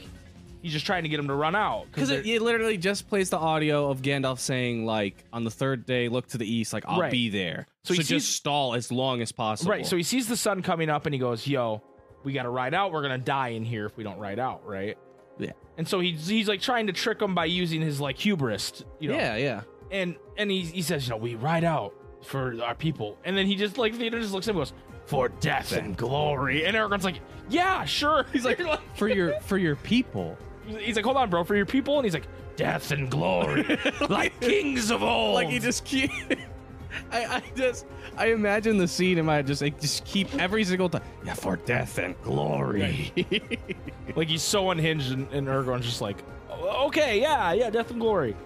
he's 0.62 0.72
just 0.72 0.86
trying 0.86 1.02
to 1.02 1.08
get 1.08 1.18
him 1.20 1.28
to 1.28 1.34
run 1.34 1.54
out. 1.54 1.86
Because 1.92 2.10
it, 2.10 2.24
it 2.26 2.40
literally 2.40 2.76
just 2.78 3.08
plays 3.08 3.28
the 3.30 3.36
audio 3.38 3.90
of 3.90 4.00
Gandalf 4.02 4.38
saying, 4.38 4.86
like, 4.86 5.24
on 5.32 5.44
the 5.44 5.50
third 5.50 5.84
day, 5.84 6.08
look 6.08 6.28
to 6.28 6.38
the 6.38 6.50
east, 6.50 6.72
like, 6.72 6.84
I'll 6.86 7.00
Right. 7.00 7.10
be 7.10 7.28
there. 7.28 7.66
So 7.84 7.94
So, 7.94 7.94
he 7.94 7.98
just 8.04 8.26
sees- 8.26 8.34
stall 8.36 8.74
as 8.74 8.90
long 8.92 9.20
as 9.20 9.32
possible. 9.32 9.70
right, 9.72 9.84
so 9.84 9.96
he 9.96 10.02
sees 10.02 10.28
the 10.28 10.36
sun 10.36 10.62
coming 10.62 10.88
up 10.88 11.04
and 11.06 11.14
he 11.14 11.18
goes, 11.18 11.46
"Yo, 11.46 11.82
we 12.24 12.32
got 12.32 12.44
to 12.44 12.48
ride 12.50 12.74
out. 12.74 12.92
We're 12.92 13.02
gonna 13.02 13.18
die 13.18 13.48
in 13.48 13.64
here 13.64 13.86
if 13.86 13.96
we 13.96 14.04
don't 14.04 14.18
ride 14.18 14.38
out, 14.38 14.64
right?" 14.66 14.96
Yeah. 15.38 15.50
And 15.76 15.88
so 15.88 15.98
he's 15.98 16.26
he's 16.28 16.46
like 16.46 16.60
trying 16.60 16.86
to 16.86 16.92
trick 16.92 17.20
him 17.20 17.34
by 17.34 17.46
using 17.46 17.80
his 17.80 18.00
like 18.00 18.18
hubris, 18.18 18.84
you 19.00 19.08
know. 19.08 19.16
yeah, 19.16 19.36
yeah. 19.36 19.62
and 19.90 20.14
and 20.36 20.50
he, 20.50 20.60
he 20.60 20.82
says, 20.82 21.04
you 21.06 21.10
know, 21.10 21.16
we 21.16 21.34
ride 21.34 21.64
out 21.64 21.92
for 22.22 22.54
our 22.62 22.74
people, 22.76 23.18
and 23.24 23.36
then 23.36 23.46
he 23.46 23.56
just 23.56 23.78
like 23.78 23.94
Theoden 23.94 24.20
just 24.20 24.32
looks 24.32 24.46
at 24.46 24.50
him 24.54 24.60
and 24.60 24.66
goes, 24.70 24.72
for 25.06 25.28
death 25.28 25.72
and 25.72 25.96
glory, 25.96 26.64
and 26.64 26.76
Aragorn's 26.76 27.04
like, 27.04 27.18
yeah, 27.48 27.84
sure. 27.84 28.24
He's 28.32 28.44
like, 28.44 28.60
For 28.94 29.08
your 29.08 29.40
for 29.40 29.58
your 29.58 29.74
people. 29.74 30.38
He's 30.66 30.96
like, 30.96 31.04
hold 31.04 31.16
on, 31.16 31.30
bro, 31.30 31.44
for 31.44 31.54
your 31.54 31.66
people, 31.66 31.98
and 31.98 32.04
he's 32.04 32.14
like, 32.14 32.26
death 32.56 32.90
and 32.90 33.10
glory, 33.10 33.78
like 34.08 34.38
kings 34.40 34.90
of 34.90 35.02
old. 35.02 35.34
Like 35.34 35.48
he 35.48 35.58
just 35.58 35.84
keep 35.84 36.10
I, 37.10 37.36
I 37.36 37.42
just 37.56 37.86
I 38.16 38.26
imagine 38.26 38.78
the 38.78 38.88
scene 38.88 39.18
in 39.18 39.26
my 39.26 39.42
just 39.42 39.62
like 39.62 39.80
just 39.80 40.04
keep 40.04 40.34
every 40.34 40.64
single 40.64 40.88
time. 40.88 41.02
Yeah, 41.24 41.34
for 41.34 41.56
death 41.56 41.98
and 41.98 42.20
glory. 42.22 43.12
like 44.16 44.28
he's 44.28 44.42
so 44.42 44.70
unhinged, 44.70 45.12
and, 45.12 45.30
and 45.32 45.46
Aragorn's 45.46 45.86
just 45.86 46.00
like, 46.00 46.18
"Oh, 46.50 46.86
okay, 46.86 47.20
yeah, 47.20 47.52
yeah, 47.52 47.70
death 47.70 47.90
and 47.90 48.00
glory. 48.00 48.36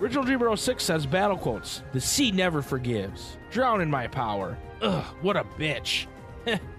Original 0.00 0.24
Dreamer 0.24 0.54
06 0.54 0.84
says 0.84 1.06
battle 1.06 1.38
quotes. 1.38 1.82
The 1.92 2.00
sea 2.00 2.30
never 2.30 2.60
forgives. 2.60 3.38
Drown 3.50 3.80
in 3.80 3.90
my 3.90 4.06
power. 4.06 4.58
Ugh, 4.82 5.04
what 5.22 5.36
a 5.36 5.44
bitch. 5.58 6.06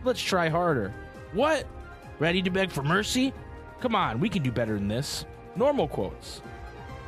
Let's 0.04 0.22
try 0.22 0.50
harder. 0.50 0.94
What? 1.34 1.66
Ready 2.20 2.42
to 2.42 2.50
beg 2.50 2.72
for 2.72 2.84
mercy? 2.84 3.34
Come 3.80 3.96
on, 3.96 4.20
we 4.20 4.30
can 4.30 4.42
do 4.42 4.52
better 4.52 4.74
than 4.74 4.88
this. 4.88 5.26
Normal 5.56 5.88
quotes. 5.88 6.42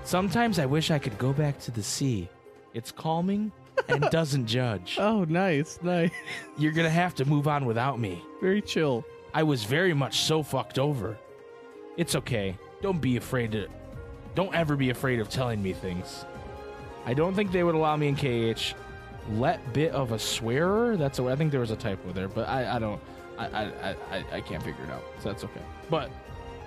Sometimes 0.03 0.59
I 0.59 0.65
wish 0.65 0.91
I 0.91 0.99
could 0.99 1.17
go 1.17 1.33
back 1.33 1.59
to 1.61 1.71
the 1.71 1.83
sea. 1.83 2.29
It's 2.73 2.91
calming 2.91 3.51
and 3.87 4.01
doesn't 4.11 4.45
judge. 4.45 4.97
oh, 4.99 5.23
nice, 5.25 5.79
nice. 5.81 6.11
You're 6.57 6.71
gonna 6.71 6.89
have 6.89 7.15
to 7.15 7.25
move 7.25 7.47
on 7.47 7.65
without 7.65 7.99
me. 7.99 8.23
Very 8.41 8.61
chill. 8.61 9.03
I 9.33 9.43
was 9.43 9.63
very 9.63 9.93
much 9.93 10.21
so 10.21 10.43
fucked 10.43 10.79
over. 10.79 11.17
It's 11.97 12.15
okay. 12.15 12.57
Don't 12.81 13.01
be 13.01 13.17
afraid 13.17 13.51
to. 13.53 13.67
Don't 14.35 14.53
ever 14.53 14.75
be 14.75 14.89
afraid 14.91 15.19
of 15.19 15.29
telling 15.29 15.61
me 15.61 15.73
things. 15.73 16.25
I 17.05 17.13
don't 17.13 17.33
think 17.33 17.51
they 17.51 17.63
would 17.63 17.75
allow 17.75 17.95
me 17.95 18.07
in 18.07 18.15
KH. 18.15 18.73
Let 19.33 19.73
bit 19.73 19.91
of 19.91 20.11
a 20.11 20.19
swearer. 20.19 20.97
That's 20.97 21.19
a. 21.19 21.25
I 21.25 21.35
think 21.35 21.51
there 21.51 21.59
was 21.59 21.71
a 21.71 21.75
typo 21.75 22.11
there, 22.11 22.27
but 22.27 22.47
I. 22.47 22.75
I 22.75 22.79
don't. 22.79 23.01
I. 23.39 23.45
I. 23.47 23.63
I. 23.63 23.95
I, 24.11 24.25
I 24.33 24.41
can't 24.41 24.61
figure 24.63 24.83
it 24.83 24.91
out. 24.91 25.03
So 25.21 25.29
that's 25.29 25.43
okay. 25.43 25.61
But 25.89 26.11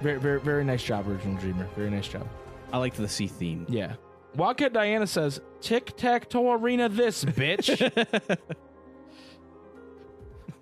very. 0.00 0.18
Very. 0.18 0.40
Very 0.40 0.64
nice 0.64 0.82
job, 0.82 1.08
original 1.08 1.36
dreamer. 1.36 1.68
Very 1.76 1.90
nice 1.90 2.08
job. 2.08 2.26
I 2.72 2.78
liked 2.78 2.96
the 2.96 3.08
sea 3.08 3.26
theme. 3.28 3.66
Yeah. 3.68 3.94
Wildcat 4.34 4.72
Diana 4.72 5.06
says, 5.06 5.40
"Tic 5.60 5.96
tac 5.96 6.28
toe 6.28 6.52
arena, 6.52 6.88
this 6.88 7.24
bitch." 7.24 7.68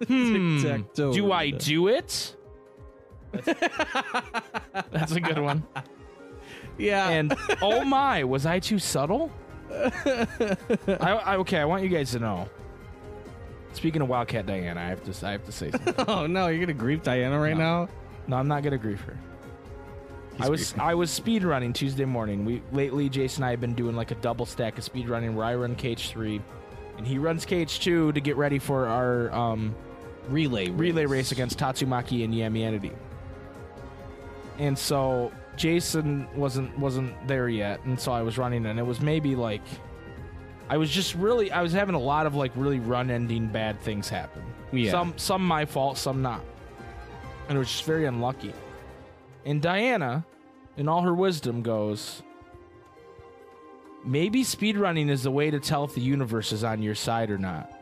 hmm. 0.06 0.60
Tic-tac-toe 0.62 1.12
Do 1.12 1.30
I 1.32 1.44
arena. 1.44 1.58
do 1.58 1.88
it? 1.88 2.36
That's 4.92 5.12
a 5.12 5.20
good 5.20 5.38
one. 5.38 5.62
Yeah. 6.78 7.08
And 7.10 7.34
oh 7.62 7.84
my, 7.84 8.24
was 8.24 8.46
I 8.46 8.58
too 8.58 8.78
subtle? 8.78 9.30
I, 9.72 10.26
I, 10.88 11.36
okay, 11.36 11.58
I 11.58 11.64
want 11.64 11.82
you 11.84 11.88
guys 11.88 12.10
to 12.12 12.18
know. 12.18 12.48
Speaking 13.72 14.02
of 14.02 14.08
Wildcat 14.08 14.46
Diana, 14.46 14.80
I 14.80 14.84
have 14.88 15.02
to 15.04 15.26
I 15.26 15.32
have 15.32 15.44
to 15.46 15.52
say 15.52 15.70
something. 15.72 15.94
oh 16.08 16.26
no, 16.26 16.48
you're 16.48 16.60
gonna 16.60 16.72
grief 16.74 17.02
Diana 17.02 17.38
right 17.38 17.56
No. 17.56 17.84
now? 17.84 17.88
No, 18.26 18.36
I'm 18.36 18.48
not 18.48 18.62
gonna 18.62 18.78
grief 18.78 19.00
her. 19.02 19.16
I 20.38 20.48
was 20.48 20.74
I 20.78 20.94
was 20.94 21.10
speed 21.10 21.44
running 21.44 21.72
Tuesday 21.72 22.04
morning. 22.04 22.44
We 22.44 22.62
lately 22.72 23.08
Jason 23.08 23.42
and 23.42 23.48
I 23.48 23.50
have 23.52 23.60
been 23.60 23.74
doing 23.74 23.94
like 23.96 24.10
a 24.10 24.14
double 24.16 24.46
stack 24.46 24.78
of 24.78 24.84
speed 24.84 25.08
running 25.08 25.34
where 25.36 25.44
I 25.46 25.54
run 25.54 25.76
KH3 25.76 26.40
and 26.98 27.06
he 27.06 27.18
runs 27.18 27.44
KH2 27.46 28.14
to 28.14 28.20
get 28.20 28.36
ready 28.36 28.58
for 28.58 28.86
our 28.86 29.32
um, 29.32 29.74
Relay 30.28 30.68
race. 30.68 30.78
relay 30.78 31.06
race 31.06 31.32
against 31.32 31.58
Tatsumaki 31.58 32.24
and 32.24 32.32
Yamianity. 32.34 32.92
And 34.58 34.78
so 34.78 35.32
Jason 35.56 36.28
wasn't 36.34 36.78
wasn't 36.78 37.14
there 37.26 37.48
yet, 37.48 37.82
and 37.84 37.98
so 37.98 38.12
I 38.12 38.22
was 38.22 38.36
running, 38.38 38.66
and 38.66 38.78
it 38.78 38.84
was 38.86 39.00
maybe 39.00 39.34
like 39.34 39.62
I 40.70 40.76
was 40.76 40.88
just 40.88 41.16
really 41.16 41.50
I 41.50 41.62
was 41.62 41.72
having 41.72 41.96
a 41.96 42.00
lot 42.00 42.26
of 42.26 42.36
like 42.36 42.52
really 42.54 42.78
run 42.78 43.10
ending 43.10 43.48
bad 43.48 43.80
things 43.80 44.08
happen. 44.08 44.44
Yeah. 44.70 44.92
Some 44.92 45.14
some 45.16 45.44
my 45.44 45.64
fault, 45.64 45.98
some 45.98 46.22
not. 46.22 46.42
And 47.48 47.56
it 47.56 47.58
was 47.58 47.68
just 47.68 47.82
very 47.84 48.06
unlucky. 48.06 48.54
And 49.44 49.60
Diana, 49.60 50.24
in 50.76 50.88
all 50.88 51.02
her 51.02 51.12
wisdom, 51.12 51.62
goes, 51.62 52.22
Maybe 54.04 54.44
speedrunning 54.44 55.10
is 55.10 55.24
the 55.24 55.30
way 55.32 55.50
to 55.50 55.58
tell 55.58 55.82
if 55.84 55.94
the 55.94 56.00
universe 56.00 56.52
is 56.52 56.62
on 56.62 56.80
your 56.82 56.94
side 56.94 57.30
or 57.30 57.38
not. 57.38 57.72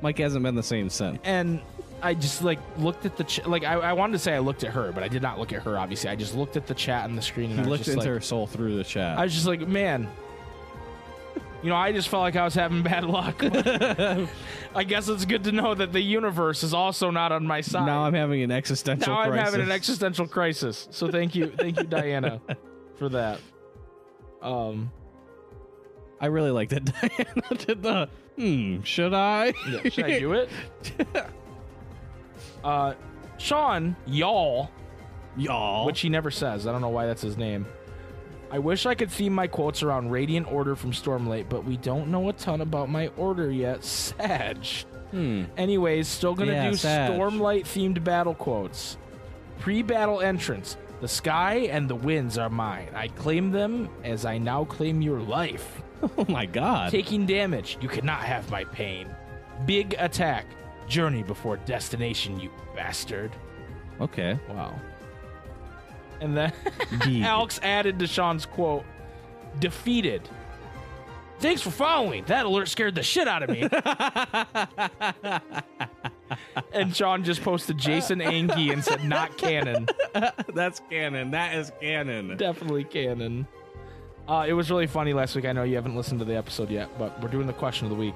Mike 0.00 0.18
hasn't 0.18 0.44
been 0.44 0.54
the 0.54 0.62
same 0.62 0.88
since. 0.88 1.18
and 1.24 1.60
I 2.02 2.14
just 2.14 2.42
like 2.42 2.58
looked 2.78 3.04
at 3.06 3.16
the 3.16 3.24
ch- 3.24 3.44
like 3.46 3.64
I, 3.64 3.74
I 3.74 3.92
wanted 3.92 4.12
to 4.12 4.18
say 4.18 4.34
I 4.34 4.38
looked 4.38 4.64
at 4.64 4.72
her, 4.72 4.92
but 4.92 5.02
I 5.02 5.08
did 5.08 5.22
not 5.22 5.38
look 5.38 5.52
at 5.52 5.62
her. 5.62 5.78
Obviously, 5.78 6.10
I 6.10 6.16
just 6.16 6.34
looked 6.34 6.56
at 6.56 6.66
the 6.66 6.74
chat 6.74 7.04
on 7.04 7.16
the 7.16 7.22
screen 7.22 7.50
and 7.50 7.54
He 7.54 7.58
I 7.58 7.62
was 7.62 7.68
looked 7.68 7.84
just 7.84 7.96
into 7.96 8.00
like, 8.06 8.14
her 8.14 8.20
soul 8.20 8.46
through 8.46 8.76
the 8.76 8.84
chat. 8.84 9.18
I 9.18 9.24
was 9.24 9.34
just 9.34 9.46
like, 9.46 9.66
man, 9.66 10.08
you 11.62 11.68
know, 11.68 11.76
I 11.76 11.92
just 11.92 12.08
felt 12.08 12.22
like 12.22 12.36
I 12.36 12.44
was 12.44 12.54
having 12.54 12.82
bad 12.82 13.04
luck. 13.04 13.36
I 14.74 14.84
guess 14.84 15.08
it's 15.08 15.24
good 15.26 15.44
to 15.44 15.52
know 15.52 15.74
that 15.74 15.92
the 15.92 16.00
universe 16.00 16.62
is 16.62 16.72
also 16.72 17.10
not 17.10 17.32
on 17.32 17.46
my 17.46 17.60
side. 17.60 17.84
now 17.86 18.04
I'm 18.04 18.14
having 18.14 18.42
an 18.42 18.50
existential 18.50 19.12
now 19.12 19.20
I'm 19.20 19.30
crisis. 19.30 19.52
having 19.52 19.66
an 19.66 19.72
existential 19.72 20.26
crisis. 20.26 20.88
So 20.90 21.10
thank 21.10 21.34
you, 21.34 21.48
thank 21.48 21.76
you, 21.76 21.84
Diana, 21.84 22.40
for 22.96 23.10
that. 23.10 23.40
Um, 24.40 24.90
I 26.18 26.26
really 26.26 26.50
like 26.50 26.70
that 26.70 26.84
Diana 27.00 27.54
did 27.66 27.82
the 27.82 28.08
hmm, 28.36 28.82
should 28.82 29.12
I? 29.12 29.52
yeah, 29.68 29.88
should 29.90 30.04
I 30.06 30.18
do 30.18 30.32
it? 30.32 30.48
Uh, 32.64 32.94
Sean, 33.38 33.96
y'all. 34.06 34.70
Y'all. 35.36 35.86
which 35.86 36.00
he 36.00 36.08
never 36.08 36.30
says. 36.30 36.66
I 36.66 36.72
don't 36.72 36.80
know 36.80 36.88
why 36.88 37.06
that's 37.06 37.22
his 37.22 37.36
name. 37.36 37.66
I 38.50 38.58
wish 38.58 38.84
I 38.84 38.94
could 38.96 39.10
theme 39.10 39.32
my 39.32 39.46
quotes 39.46 39.82
around 39.82 40.10
Radiant 40.10 40.50
Order 40.52 40.74
from 40.74 40.90
Stormlight, 40.90 41.48
but 41.48 41.64
we 41.64 41.76
don't 41.76 42.08
know 42.08 42.28
a 42.28 42.32
ton 42.32 42.60
about 42.60 42.90
my 42.90 43.06
order 43.16 43.50
yet. 43.50 43.84
Sag. 43.84 44.66
hmm. 45.12 45.44
Anyways, 45.56 46.08
still 46.08 46.34
gonna 46.34 46.52
Yeah, 46.52 46.70
do 46.70 46.76
Sag. 46.76 47.12
Stormlight 47.12 47.62
themed 47.62 48.02
battle 48.02 48.34
quotes. 48.34 48.96
Pre 49.60 49.82
battle 49.82 50.20
entrance. 50.20 50.76
The 51.00 51.08
sky 51.08 51.68
and 51.70 51.88
the 51.88 51.94
winds 51.94 52.36
are 52.38 52.50
mine. 52.50 52.88
I 52.94 53.08
claim 53.08 53.52
them 53.52 53.88
as 54.04 54.24
I 54.24 54.36
now 54.38 54.64
claim 54.64 55.00
your 55.00 55.20
life. 55.20 55.82
Oh 56.16 56.24
my 56.30 56.46
god. 56.46 56.90
Taking 56.90 57.26
damage. 57.26 57.76
You 57.82 57.88
cannot 57.88 58.20
have 58.22 58.50
my 58.50 58.64
pain. 58.64 59.14
Big 59.66 59.94
attack. 59.98 60.46
Journey 60.90 61.22
before 61.22 61.56
destination, 61.58 62.38
you 62.38 62.50
bastard. 62.74 63.30
okay. 64.00 64.38
Wow. 64.50 64.74
And 66.20 66.36
then 66.36 66.52
Alex 67.22 67.58
added 67.62 67.98
to 68.00 68.06
Sean's 68.06 68.44
quote, 68.44 68.84
defeated. 69.58 70.28
Thanks 71.38 71.62
for 71.62 71.70
following. 71.70 72.24
That 72.24 72.44
alert 72.44 72.68
scared 72.68 72.94
the 72.94 73.02
shit 73.02 73.26
out 73.26 73.42
of 73.42 73.48
me. 73.48 73.66
and 76.74 76.94
Sean 76.94 77.24
just 77.24 77.42
posted 77.42 77.78
Jason 77.78 78.20
Angie 78.20 78.70
and 78.70 78.84
said, 78.84 79.02
not 79.04 79.38
canon. 79.38 79.88
That's 80.54 80.82
canon. 80.90 81.30
That 81.30 81.54
is 81.54 81.72
canon. 81.80 82.36
Definitely 82.36 82.84
canon. 82.84 83.46
Uh, 84.28 84.44
it 84.46 84.52
was 84.52 84.70
really 84.70 84.86
funny 84.86 85.14
last 85.14 85.34
week. 85.34 85.46
I 85.46 85.52
know 85.52 85.62
you 85.62 85.76
haven't 85.76 85.96
listened 85.96 86.18
to 86.20 86.26
the 86.26 86.36
episode 86.36 86.70
yet, 86.70 86.90
but 86.98 87.18
we're 87.22 87.30
doing 87.30 87.46
the 87.46 87.54
question 87.54 87.86
of 87.86 87.90
the 87.90 87.96
week. 87.96 88.14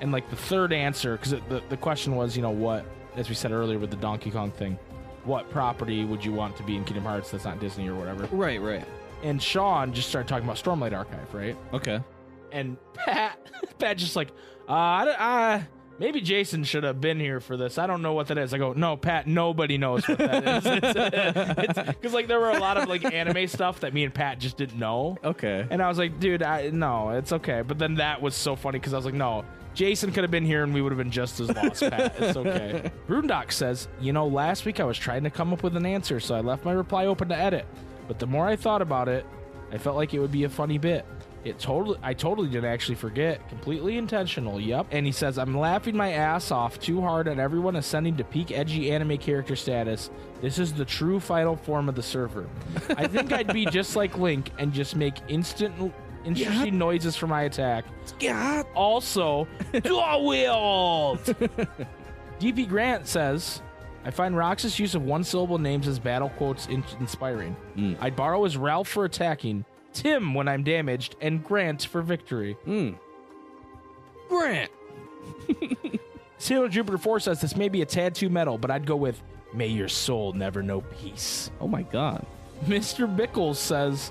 And 0.00 0.10
like 0.12 0.28
the 0.30 0.36
third 0.36 0.72
answer, 0.72 1.16
because 1.16 1.30
the, 1.48 1.62
the 1.68 1.76
question 1.76 2.16
was, 2.16 2.36
you 2.36 2.42
know, 2.42 2.50
what, 2.50 2.84
as 3.16 3.28
we 3.28 3.34
said 3.34 3.52
earlier 3.52 3.78
with 3.78 3.90
the 3.90 3.96
Donkey 3.96 4.30
Kong 4.30 4.50
thing, 4.50 4.78
what 5.24 5.48
property 5.50 6.04
would 6.04 6.24
you 6.24 6.32
want 6.32 6.56
to 6.56 6.62
be 6.64 6.76
in 6.76 6.84
Kingdom 6.84 7.04
Hearts 7.04 7.30
that's 7.30 7.44
not 7.44 7.60
Disney 7.60 7.88
or 7.88 7.94
whatever? 7.94 8.24
Right, 8.34 8.60
right. 8.60 8.84
and 9.22 9.40
Sean 9.40 9.92
just 9.92 10.08
started 10.08 10.26
talking 10.28 10.44
about 10.44 10.56
Stormlight 10.56 10.96
Archive, 10.96 11.32
right? 11.32 11.56
Okay. 11.72 12.00
And 12.50 12.76
Pat 12.94 13.38
Pat 13.78 13.96
just 13.98 14.16
like, 14.16 14.30
uh, 14.68 14.72
I, 14.72 15.04
don't- 15.04 15.20
uh, 15.20 15.62
maybe 15.98 16.20
Jason 16.20 16.64
should 16.64 16.84
have 16.84 17.00
been 17.00 17.20
here 17.20 17.40
for 17.40 17.56
this. 17.56 17.78
I 17.78 17.86
don't 17.86 18.02
know 18.02 18.12
what 18.12 18.28
that 18.28 18.38
is. 18.38 18.52
I 18.52 18.58
go, 18.58 18.72
no, 18.72 18.96
Pat, 18.96 19.26
nobody 19.26 19.78
knows 19.78 20.06
what 20.08 20.18
that 20.18 20.44
is. 20.46 21.94
Because 22.02 22.12
like 22.14 22.26
there 22.26 22.40
were 22.40 22.50
a 22.50 22.58
lot 22.58 22.76
of 22.76 22.88
like 22.88 23.04
anime 23.12 23.46
stuff 23.48 23.80
that 23.80 23.94
me 23.94 24.04
and 24.04 24.12
Pat 24.12 24.38
just 24.38 24.56
didn't 24.56 24.78
know. 24.78 25.16
Okay. 25.22 25.66
And 25.70 25.82
I 25.82 25.88
was 25.88 25.98
like, 25.98 26.18
dude, 26.18 26.42
I, 26.42 26.70
no, 26.70 27.10
it's 27.10 27.32
okay. 27.32 27.62
But 27.62 27.78
then 27.78 27.96
that 27.96 28.20
was 28.20 28.34
so 28.34 28.56
funny 28.56 28.78
because 28.78 28.92
I 28.92 28.96
was 28.96 29.04
like, 29.04 29.14
no, 29.14 29.44
Jason 29.74 30.12
could 30.12 30.24
have 30.24 30.30
been 30.30 30.44
here 30.44 30.62
and 30.62 30.74
we 30.74 30.82
would 30.82 30.92
have 30.92 30.98
been 30.98 31.10
just 31.10 31.40
as 31.40 31.48
lost, 31.54 31.80
Pat. 31.82 32.14
It's 32.18 32.36
okay. 32.36 32.90
Brundock 33.06 33.52
says, 33.52 33.88
you 34.00 34.12
know, 34.12 34.26
last 34.26 34.64
week 34.64 34.80
I 34.80 34.84
was 34.84 34.98
trying 34.98 35.24
to 35.24 35.30
come 35.30 35.52
up 35.52 35.62
with 35.62 35.76
an 35.76 35.86
answer, 35.86 36.20
so 36.20 36.34
I 36.34 36.40
left 36.40 36.64
my 36.64 36.72
reply 36.72 37.06
open 37.06 37.28
to 37.28 37.36
edit. 37.36 37.66
But 38.08 38.18
the 38.18 38.26
more 38.26 38.46
I 38.46 38.56
thought 38.56 38.82
about 38.82 39.08
it, 39.08 39.24
I 39.70 39.78
felt 39.78 39.96
like 39.96 40.12
it 40.12 40.18
would 40.18 40.32
be 40.32 40.44
a 40.44 40.48
funny 40.50 40.78
bit. 40.78 41.06
It 41.44 41.58
totally, 41.58 41.98
I 42.02 42.14
totally 42.14 42.48
didn't 42.48 42.70
actually 42.70 42.94
forget. 42.94 43.48
Completely 43.48 43.98
intentional. 43.98 44.60
Yep. 44.60 44.86
And 44.92 45.04
he 45.04 45.10
says, 45.10 45.38
I'm 45.38 45.56
laughing 45.58 45.96
my 45.96 46.12
ass 46.12 46.52
off 46.52 46.78
too 46.78 47.00
hard 47.00 47.26
at 47.26 47.38
everyone 47.40 47.74
ascending 47.76 48.16
to 48.18 48.24
peak 48.24 48.52
edgy 48.52 48.92
anime 48.92 49.18
character 49.18 49.56
status. 49.56 50.10
This 50.40 50.58
is 50.58 50.72
the 50.72 50.84
true 50.84 51.18
final 51.18 51.56
form 51.56 51.88
of 51.88 51.96
the 51.96 52.02
server. 52.02 52.48
I 52.90 53.08
think 53.08 53.32
I'd 53.32 53.52
be 53.52 53.66
just 53.66 53.96
like 53.96 54.16
Link 54.18 54.50
and 54.58 54.72
just 54.72 54.94
make 54.94 55.14
instant, 55.26 55.92
interesting 56.24 56.78
noises 56.78 57.16
for 57.16 57.26
my 57.26 57.42
attack. 57.42 57.86
Yeah. 58.20 58.62
Also, 58.76 59.48
dual 59.82 60.26
wield. 60.26 61.18
DP 62.38 62.68
Grant 62.68 63.08
says, 63.08 63.62
I 64.04 64.10
find 64.10 64.36
Roxas' 64.36 64.78
use 64.78 64.94
of 64.94 65.02
one 65.02 65.24
syllable 65.24 65.58
names 65.58 65.86
as 65.88 65.98
battle 65.98 66.28
quotes 66.30 66.66
in- 66.66 66.84
inspiring. 67.00 67.56
Mm. 67.76 67.96
I'd 68.00 68.16
borrow 68.16 68.44
as 68.44 68.56
Ralph 68.56 68.88
for 68.88 69.04
attacking, 69.04 69.64
Tim 69.92 70.34
when 70.34 70.48
I'm 70.48 70.62
damaged, 70.62 71.16
and 71.20 71.44
Grant 71.44 71.84
for 71.84 72.02
victory. 72.02 72.56
Mm. 72.66 72.98
Grant. 74.28 74.70
Sailor 76.38 76.68
Jupiter 76.68 76.98
4 76.98 77.20
says 77.20 77.40
this 77.40 77.56
may 77.56 77.68
be 77.68 77.82
a 77.82 77.86
tad 77.86 78.14
too 78.14 78.28
metal, 78.28 78.58
but 78.58 78.70
I'd 78.70 78.86
go 78.86 78.96
with 78.96 79.22
May 79.54 79.66
your 79.66 79.88
soul 79.88 80.32
never 80.32 80.62
know 80.62 80.80
peace. 80.80 81.50
Oh 81.60 81.68
my 81.68 81.82
god. 81.82 82.24
Mr. 82.64 83.12
Bickles 83.12 83.56
says, 83.56 84.10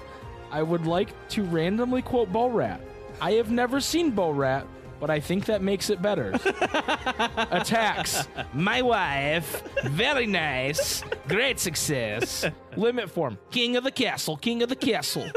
I 0.51 0.61
would 0.61 0.85
like 0.85 1.09
to 1.29 1.43
randomly 1.43 2.01
quote 2.01 2.31
Borat. 2.31 2.79
I 3.19 3.33
have 3.33 3.49
never 3.49 3.79
seen 3.79 4.11
Borat, 4.11 4.65
but 4.99 5.09
I 5.09 5.19
think 5.19 5.45
that 5.45 5.63
makes 5.63 5.89
it 5.89 6.01
better. 6.01 6.31
Attacks. 7.51 8.27
My 8.53 8.81
wife. 8.81 9.63
Very 9.83 10.27
nice. 10.27 11.03
Great 11.27 11.59
success. 11.59 12.45
Limit 12.77 13.09
form. 13.09 13.39
King 13.49 13.77
of 13.77 13.83
the 13.83 13.91
castle. 13.91 14.37
King 14.37 14.61
of 14.61 14.69
the 14.69 14.75
castle. 14.75 15.27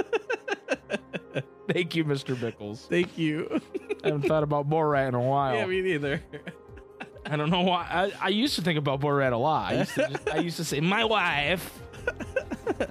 Thank 1.72 1.96
you, 1.96 2.04
Mr. 2.04 2.34
Bickles. 2.36 2.86
Thank 2.88 3.16
you. 3.16 3.60
I 4.04 4.08
haven't 4.08 4.26
thought 4.28 4.42
about 4.42 4.68
Borat 4.68 5.08
in 5.08 5.14
a 5.14 5.20
while. 5.20 5.54
yeah, 5.54 5.66
me 5.66 5.80
neither. 5.80 6.22
I 7.26 7.36
don't 7.36 7.48
know 7.50 7.62
why. 7.62 7.86
I, 7.90 8.26
I 8.26 8.28
used 8.28 8.54
to 8.56 8.62
think 8.62 8.78
about 8.78 9.00
Borat 9.00 9.32
a 9.32 9.36
lot. 9.36 9.72
I 9.72 9.78
used 9.78 9.94
to, 9.94 10.08
just, 10.08 10.28
I 10.30 10.36
used 10.38 10.56
to 10.58 10.64
say, 10.64 10.80
my 10.80 11.04
wife. 11.04 11.80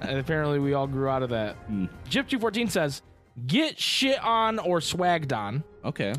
and 0.00 0.18
apparently, 0.18 0.58
we 0.58 0.74
all 0.74 0.88
grew 0.88 1.08
out 1.08 1.22
of 1.22 1.30
that. 1.30 1.54
Hmm. 1.68 1.86
Jip214 2.10 2.68
says, 2.68 3.02
get 3.46 3.78
shit 3.78 4.22
on 4.24 4.58
or 4.58 4.80
swagged 4.80 5.32
on. 5.32 5.62
Okay. 5.84 6.14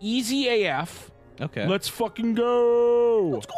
Easy 0.00 0.66
AF. 0.66 1.10
Okay. 1.40 1.66
Let's 1.66 1.88
fucking 1.88 2.34
go. 2.34 3.30
Let's 3.32 3.46
go. 3.46 3.54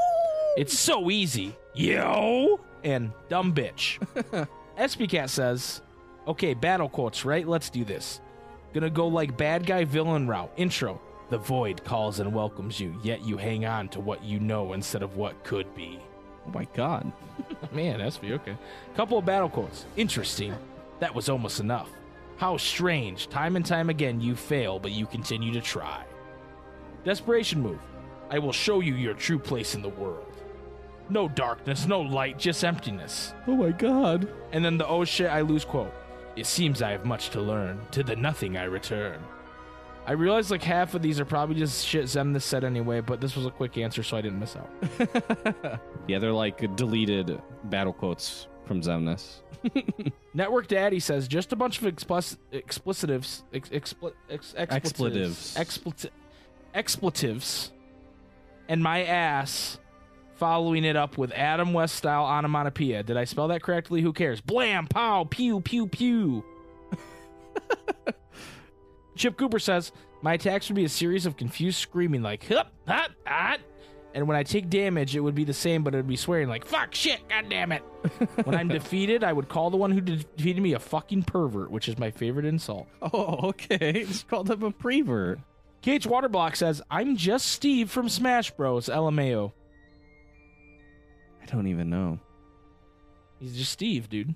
It's 0.57 0.79
so 0.79 1.11
easy. 1.11 1.57
Yo. 1.75 2.61
And 2.85 3.11
dumb 3.29 3.53
bitch. 3.53 3.99
SPCat 4.79 5.29
says, 5.31 5.83
okay, 6.27 6.55
battle 6.55 6.89
quotes, 6.89 7.25
right? 7.25 7.47
Let's 7.47 7.71
do 7.71 7.85
this. 7.85 8.21
Gonna 8.75 8.91
go 8.91 9.07
like 9.09 9.37
bad 9.37 9.67
guy 9.67 9.85
villain 9.85 10.27
route. 10.27 10.53
Intro. 10.57 11.01
The 11.29 11.39
void 11.39 11.83
calls 11.83 12.21
and 12.21 12.33
welcomes 12.33 12.79
you, 12.79 12.95
yet 13.03 13.25
you 13.25 13.37
hang 13.37 13.65
on 13.67 13.89
to 13.89 14.01
what 14.01 14.23
you 14.23 14.39
know 14.39 14.75
instead 14.75 15.03
of 15.03 15.17
what 15.17 15.43
could 15.43 15.75
be. 15.75 15.99
oh 16.47 16.51
my 16.53 16.69
god. 16.75 17.11
Man, 17.73 17.99
SV, 17.99 18.33
okay. 18.33 18.57
Couple 18.95 19.19
of 19.19 19.25
battle 19.25 19.49
quotes. 19.49 19.87
Interesting. 19.97 20.55
That 21.01 21.15
was 21.15 21.29
almost 21.29 21.59
enough. 21.59 21.91
How 22.37 22.57
strange. 22.59 23.29
Time 23.29 23.57
and 23.57 23.67
time 23.67 23.91
again 23.91 24.21
you 24.21 24.37
fail, 24.37 24.79
but 24.79 24.93
you 24.93 25.07
continue 25.07 25.53
to 25.53 25.61
try. 25.61 26.05
Desperation 27.05 27.61
move. 27.61 27.81
I 28.31 28.39
will 28.39 28.53
show 28.53 28.81
you 28.81 28.95
your 28.95 29.15
true 29.15 29.39
place 29.39 29.75
in 29.75 29.83
the 29.83 29.89
world. 29.89 30.33
No 31.09 31.29
darkness, 31.29 31.87
no 31.87 32.01
light, 32.01 32.39
just 32.39 32.65
emptiness. 32.65 33.33
Oh 33.47 33.57
my 33.57 33.71
god. 33.71 34.29
And 34.53 34.65
then 34.65 34.77
the 34.77 34.87
oh 34.87 35.05
shit, 35.05 35.31
I 35.31 35.41
lose 35.41 35.65
quote. 35.65 35.93
It 36.37 36.47
seems 36.47 36.83
I 36.83 36.91
have 36.93 37.05
much 37.05 37.31
to 37.31 37.41
learn. 37.41 37.81
To 37.93 38.03
the 38.03 38.15
nothing 38.17 38.57
I 38.57 38.65
return. 38.65 39.23
I 40.07 40.13
realize 40.13 40.51
like 40.53 40.63
half 40.63 40.95
of 40.95 41.03
these 41.03 41.19
are 41.19 41.25
probably 41.25 41.57
just 41.57 41.85
shit 41.85 42.05
Xemnas 42.05 42.43
said 42.43 42.63
anyway, 42.63 43.01
but 43.01 43.21
this 43.21 43.35
was 43.35 43.45
a 43.47 43.51
quick 43.51 43.77
answer, 43.77 44.03
so 44.05 44.17
I 44.17 44.21
didn't 44.21 44.39
miss 44.39 44.55
out. 44.57 44.71
yeah, 46.07 46.19
they're 46.21 46.33
like 46.33 46.77
deleted 46.77 47.43
battle 47.65 47.93
quotes 47.93 48.47
from 48.67 48.83
Xemnas. 48.83 49.41
Network 50.35 50.69
Daddy 50.69 51.01
says 51.01 51.27
just 51.27 51.53
a 51.53 51.57
bunch 51.57 51.83
of 51.83 51.93
explic- 51.93 52.37
explicitives, 52.53 53.43
ex- 53.53 53.71
expli- 53.71 54.13
ex- 54.31 54.55
expletives, 54.57 55.57
Expletives. 55.57 55.57
expleti- 55.57 56.11
expletives, 56.75 57.73
and 58.69 58.81
my 58.83 59.03
ass 59.05 59.79
following 60.37 60.85
it 60.85 60.97
up 60.97 61.19
with 61.19 61.33
Adam 61.33 61.73
West 61.73 61.97
style 61.97 62.25
onomatopoeia. 62.25 63.03
Did 63.03 63.17
I 63.17 63.25
spell 63.25 63.49
that 63.49 63.63
correctly? 63.63 64.03
Who 64.03 64.13
cares? 64.13 64.41
Blam, 64.41 64.87
pow, 64.87 65.25
pew, 65.25 65.61
pew, 65.61 65.87
pew. 65.87 66.45
Chip 69.17 69.37
Cooper 69.37 69.59
says 69.59 69.93
my 70.23 70.35
attacks 70.35 70.69
would 70.69 70.77
be 70.77 70.85
a 70.85 70.89
series 70.89 71.27
of 71.27 71.37
confused 71.37 71.79
screaming 71.79 72.23
like 72.23 72.47
hup, 72.47 72.73
hut, 72.87 73.11
hot. 73.27 73.61
And 74.15 74.27
when 74.27 74.37
I 74.37 74.45
take 74.45 74.71
damage, 74.71 75.15
it 75.15 75.21
would 75.21 75.35
be 75.35 75.45
the 75.45 75.53
same, 75.53 75.83
but 75.83 75.93
it 75.93 75.99
would 75.99 76.09
be 76.09 76.17
swearing 76.17 76.49
like 76.49 76.65
"fuck, 76.65 76.95
shit, 76.95 77.29
god 77.29 77.51
damn 77.51 77.71
it." 77.71 77.83
when 78.45 78.55
I'm 78.55 78.69
defeated, 78.69 79.23
I 79.23 79.33
would 79.33 79.49
call 79.49 79.69
the 79.71 79.77
one 79.77 79.91
who 79.91 80.01
defeated 80.01 80.63
me 80.63 80.73
a 80.73 80.79
fucking 80.79 81.25
pervert, 81.25 81.71
which 81.71 81.87
is 81.87 81.99
my 81.99 82.11
favorite 82.11 82.47
insult. 82.47 82.87
Oh, 83.03 83.49
okay. 83.49 84.05
Just 84.05 84.29
called 84.29 84.51
him 84.51 84.63
a 84.63 84.71
prevert. 84.71 85.39
KH 85.83 86.09
Waterblock 86.09 86.57
says, 86.57 86.81
"I'm 86.91 87.17
just 87.17 87.47
Steve 87.47 87.91
from 87.91 88.09
Smash 88.09 88.51
Bros. 88.53 88.87
LMAO." 88.87 89.53
I 91.47 91.55
don't 91.55 91.67
even 91.67 91.91
know. 91.91 92.19
He's 93.39 93.57
just 93.57 93.73
Steve, 93.73 94.09
dude. 94.09 94.35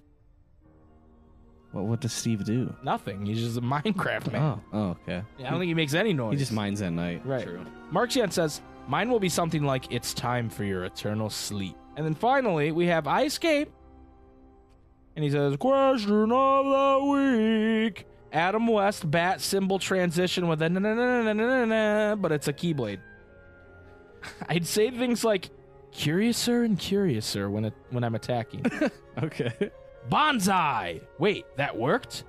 What 1.73 1.85
what 1.85 2.01
does 2.01 2.13
Steve 2.13 2.45
do? 2.45 2.75
Nothing. 2.83 3.25
He's 3.27 3.41
just 3.41 3.57
a 3.57 3.61
Minecraft 3.63 4.33
man. 4.33 4.43
Oh, 4.43 4.61
oh 4.73 4.89
okay. 5.03 5.23
Yeah, 5.39 5.49
I 5.49 5.51
don't 5.51 5.61
think 5.61 5.69
he 5.69 5.75
makes 5.75 5.95
any 5.95 6.13
noise. 6.13 6.33
He 6.33 6.39
just 6.39 6.53
mines 6.53 6.83
at 6.83 6.93
night. 6.93 7.25
Right. 7.25 7.45
True. 7.45 7.65
Marxian 7.93 8.31
says, 8.31 8.61
Mine 8.89 9.11
will 9.11 9.21
be 9.21 9.29
something 9.29 9.65
like, 9.65 9.93
It's 9.93 10.15
time 10.15 10.51
for 10.51 10.65
your 10.65 10.85
eternal 10.85 11.31
sleep. 11.31 11.77
And 11.97 12.05
then 12.05 12.15
finally, 12.15 12.73
we 12.73 12.87
have 12.87 13.07
I 13.07 13.25
Escape. 13.25 13.71
And 15.17 15.25
he 15.25 15.31
says, 15.31 15.57
Question 15.57 16.33
of 16.33 16.65
the 16.65 17.05
week. 17.07 18.07
Adam 18.33 18.67
West 18.69 19.11
bat 19.11 19.41
symbol 19.41 19.79
transition 19.79 20.47
with 20.47 20.63
a 20.63 20.69
na 20.69 20.79
na 20.79 20.95
na 20.95 21.23
na 21.23 21.33
na 21.33 21.65
na, 21.65 22.15
but 22.15 22.31
it's 22.31 22.47
a 22.47 22.53
keyblade. 22.53 23.01
I'd 24.49 24.67
say 24.67 24.91
things 24.91 25.25
like 25.25 25.51
curiouser 25.93 26.65
and 26.65 26.79
curiouser 26.79 27.51
when 27.51 27.65
it, 27.67 27.75
when 27.91 28.05
I'm 28.05 28.15
attacking. 28.15 28.65
Okay. 29.23 29.71
Bonsai! 30.09 31.03
Wait, 31.19 31.45
that 31.57 31.77
worked? 31.77 32.25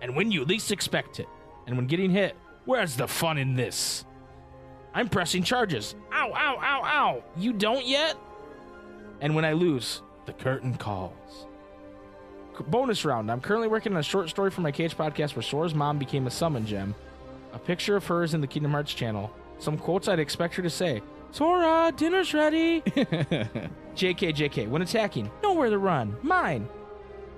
And 0.00 0.14
when 0.14 0.30
you 0.30 0.44
least 0.44 0.70
expect 0.70 1.18
it. 1.18 1.26
And 1.66 1.76
when 1.76 1.86
getting 1.86 2.10
hit, 2.10 2.36
where's 2.66 2.94
the 2.94 3.08
fun 3.08 3.36
in 3.36 3.56
this? 3.56 4.04
I'm 4.94 5.08
pressing 5.08 5.42
charges. 5.42 5.94
Ow, 6.12 6.32
ow, 6.32 6.58
ow, 6.62 6.82
ow! 6.84 7.24
You 7.36 7.52
don't 7.52 7.84
yet? 7.86 8.16
And 9.20 9.34
when 9.34 9.44
I 9.44 9.52
lose, 9.52 10.02
the 10.26 10.32
curtain 10.32 10.74
calls. 10.76 11.46
C- 12.56 12.64
bonus 12.68 13.04
round. 13.04 13.30
I'm 13.30 13.40
currently 13.40 13.68
working 13.68 13.92
on 13.92 13.98
a 13.98 14.02
short 14.04 14.28
story 14.28 14.50
for 14.50 14.60
my 14.60 14.70
KH 14.70 14.96
podcast 14.96 15.34
where 15.34 15.42
Sora's 15.42 15.74
mom 15.74 15.98
became 15.98 16.26
a 16.26 16.30
summon 16.30 16.64
gem. 16.66 16.94
A 17.52 17.58
picture 17.58 17.96
of 17.96 18.06
her 18.06 18.22
is 18.22 18.34
in 18.34 18.40
the 18.40 18.46
Kingdom 18.46 18.72
Hearts 18.72 18.94
channel. 18.94 19.32
Some 19.58 19.76
quotes 19.78 20.06
I'd 20.06 20.20
expect 20.20 20.54
her 20.54 20.62
to 20.62 20.70
say. 20.70 21.02
Sora, 21.32 21.92
dinner's 21.96 22.34
ready. 22.34 22.80
JK, 23.94 24.34
JK. 24.34 24.68
When 24.68 24.82
attacking, 24.82 25.30
nowhere 25.42 25.70
to 25.70 25.78
run. 25.78 26.16
Mine. 26.22 26.68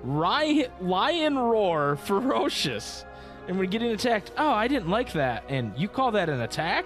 Ry- 0.03 0.68
lion 0.80 1.38
roar, 1.38 1.97
ferocious. 2.05 3.05
And 3.49 3.59
when 3.59 3.68
getting 3.70 3.90
attacked, 3.90 4.32
oh, 4.38 4.51
I 4.51 4.68
didn't 4.68 4.88
like 4.88 5.12
that. 5.12 5.45
And 5.49 5.76
you 5.76 5.88
call 5.88 6.11
that 6.12 6.28
an 6.28 6.40
attack? 6.43 6.84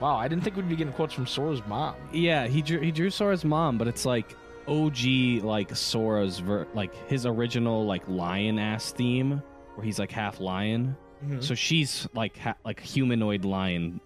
Wow, 0.00 0.16
I 0.16 0.28
didn't 0.28 0.42
think 0.44 0.56
we'd 0.56 0.68
be 0.68 0.76
getting 0.76 0.92
quotes 0.92 1.14
from 1.14 1.26
Sora's 1.26 1.62
mom. 1.66 1.94
yeah, 2.12 2.46
he 2.46 2.62
drew 2.62 2.80
he 2.80 2.90
drew 2.90 3.10
Sora's 3.10 3.44
mom, 3.44 3.78
but 3.78 3.86
it's 3.86 4.04
like 4.04 4.36
OG 4.66 5.42
like 5.42 5.74
Sora's 5.74 6.40
ver- 6.40 6.66
like 6.74 6.92
his 7.08 7.26
original 7.26 7.86
like 7.86 8.06
lion 8.08 8.58
ass 8.58 8.90
theme 8.90 9.40
where 9.76 9.84
he's 9.84 9.98
like 10.00 10.10
half 10.10 10.40
lion. 10.40 10.96
Mm-hmm. 11.24 11.40
So 11.40 11.54
she's 11.54 12.08
like 12.12 12.36
ha- 12.36 12.56
like 12.64 12.80
humanoid 12.80 13.44
lion 13.44 14.00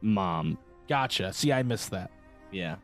mom. 0.00 0.58
Gotcha. 0.92 1.32
See, 1.32 1.50
I 1.54 1.62
missed 1.62 1.92
that. 1.92 2.10
Yeah. 2.50 2.76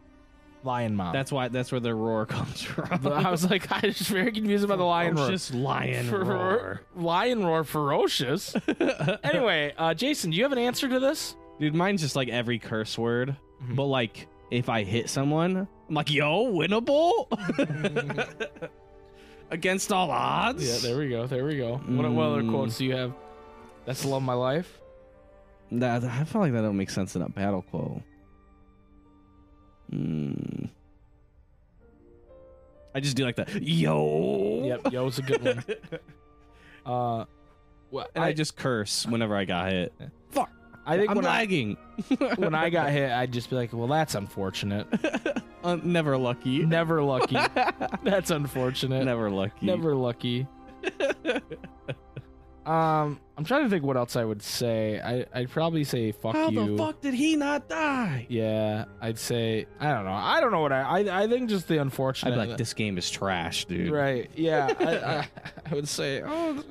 Lion 0.65 0.97
Mom. 0.97 1.13
That's 1.13 1.31
why. 1.31 1.49
That's 1.49 1.71
where 1.71 1.79
the 1.81 1.95
roar 1.95 2.25
comes 2.37 2.63
from. 2.63 3.01
But 3.03 3.13
I 3.13 3.31
was 3.31 3.49
like, 3.51 3.71
I 3.71 3.81
was 3.87 3.99
just 3.99 4.09
very 4.09 4.33
confused 4.33 4.65
about 4.65 4.79
the 4.79 4.85
lion 4.85 5.15
roar. 5.15 5.29
Just 5.29 5.53
lion 5.53 6.07
Fer- 6.07 6.25
roar. 6.25 6.81
Lion 6.97 7.45
roar 7.45 7.65
ferocious. 7.65 8.57
anyway, 9.23 9.75
uh, 9.77 9.93
Jason, 9.93 10.31
do 10.31 10.39
you 10.39 10.43
have 10.45 10.53
an 10.53 10.59
answer 10.59 10.89
to 10.89 10.99
this? 10.99 11.37
Dude, 11.61 11.75
mine's 11.75 12.01
just 12.01 12.17
like 12.17 12.31
every 12.31 12.59
curse 12.59 12.97
word. 12.97 13.37
Mhm. 13.63 13.77
But 13.77 13.85
like, 13.85 14.27
if 14.51 14.71
I 14.71 14.85
hit 14.85 15.11
someone, 15.11 15.69
I'm 15.89 15.95
like, 15.95 16.11
yo, 16.11 16.51
winnable 16.51 17.27
against 19.51 19.93
all 19.93 20.11
odds. 20.11 20.67
Yeah, 20.67 20.79
there 20.89 20.99
we 20.99 21.11
go. 21.11 21.27
There 21.27 21.45
we 21.45 21.59
go. 21.59 21.77
What, 21.77 22.11
what 22.11 22.23
other 22.25 22.43
Mm. 22.43 22.51
quotes 22.51 22.79
do 22.79 22.87
you 22.87 22.97
have? 22.97 23.13
That's 23.85 24.01
the 24.01 24.09
love 24.09 24.23
of 24.23 24.27
my 24.27 24.33
life. 24.33 24.81
That 25.73 26.05
I 26.05 26.25
feel 26.25 26.41
like 26.41 26.53
that 26.53 26.63
don't 26.63 26.77
make 26.77 26.91
sense 26.91 27.15
in 27.17 27.23
a 27.23 27.29
battle 27.29 27.63
quote. 27.63 28.03
Mm. 29.93 30.71
I 32.95 33.01
just 33.01 33.17
do 33.17 33.25
like 33.25 33.37
that. 33.37 33.63
yo. 33.63 34.63
Yep, 34.65 34.93
yo, 34.93 35.07
it's 35.07 35.19
a 35.19 35.23
good 35.23 35.45
one. 35.45 35.65
Uh, 36.87 37.27
well, 37.91 38.07
And 38.15 38.25
I, 38.25 38.33
just 38.33 38.57
curse 38.57 39.05
whenever 39.05 39.37
I 39.37 39.45
got 39.45 39.71
hit. 39.71 39.93
Fuck. 40.31 40.51
I 40.87 40.97
think 40.97 41.11
I'm 41.11 41.17
when 41.17 41.27
I, 41.27 41.41
lagging. 41.41 41.77
when 42.37 42.55
I 42.55 42.71
got 42.71 42.89
hit, 42.93 43.11
I'd 43.11 43.31
just 43.31 43.51
be 43.51 43.57
like, 43.57 43.75
well, 43.75 43.89
that's 43.89 44.15
unfortunate. 44.15 44.87
uh, 45.63 45.77
never 45.83 46.17
lucky. 46.17 46.65
Never 46.65 47.03
lucky. 47.03 47.37
That's 48.03 48.31
unfortunate. 48.31 49.05
never 49.05 49.29
lucky. 49.29 49.67
Never 49.67 49.95
lucky. 49.95 50.47
Um, 52.69 53.19
I'm 53.39 53.45
trying 53.45 53.63
to 53.65 53.71
think 53.71 53.83
what 53.85 53.97
else 53.97 54.15
I 54.15 54.25
would 54.25 54.43
say. 54.43 55.01
I 55.01 55.25
I'd 55.33 55.51
probably 55.51 55.85
say 55.85 56.13
fuck 56.13 56.35
How 56.35 56.51
you. 56.51 56.77
the 56.77 56.77
fuck 56.77 57.01
did 57.01 57.15
he 57.15 57.35
not 57.35 57.69
die? 57.69 58.27
Yeah, 58.29 58.85
I'd 59.01 59.19
say 59.19 59.67
I 59.81 59.93
don't 59.93 60.05
know. 60.05 60.13
I 60.13 60.41
don't 60.41 60.53
know 60.53 60.61
what 60.61 60.73
I 60.73 60.83
I, 60.83 61.23
I 61.23 61.29
think 61.29 61.49
just 61.49 61.67
the 61.69 61.79
unfortunate. 61.79 62.31
I'd 62.31 62.33
unfortunate. 62.33 62.45
be 62.47 62.51
like, 62.51 62.59
this 62.59 62.75
game 62.75 62.99
is 62.99 63.11
trash, 63.11 63.65
dude. 63.65 63.91
Right. 63.91 64.31
Yeah. 64.35 64.75
I, 64.79 64.85
I, 64.85 65.29
I 65.71 65.75
would 65.75 65.89
say, 65.89 66.23
oh, 66.27 66.63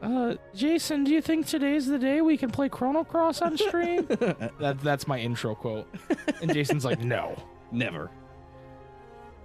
uh, 0.00 0.34
Jason, 0.54 1.04
do 1.04 1.12
you 1.12 1.20
think 1.20 1.46
today's 1.46 1.86
the 1.86 1.98
day 1.98 2.22
we 2.22 2.36
can 2.36 2.50
play 2.50 2.68
Chrono 2.68 3.04
Cross 3.04 3.42
on 3.42 3.58
stream? 3.58 4.06
that 4.08 4.78
that's 4.82 5.06
my 5.06 5.18
intro 5.18 5.54
quote. 5.54 5.88
And 6.40 6.52
Jason's 6.54 6.84
like, 6.84 7.00
no. 7.00 7.36
Never. 7.70 8.10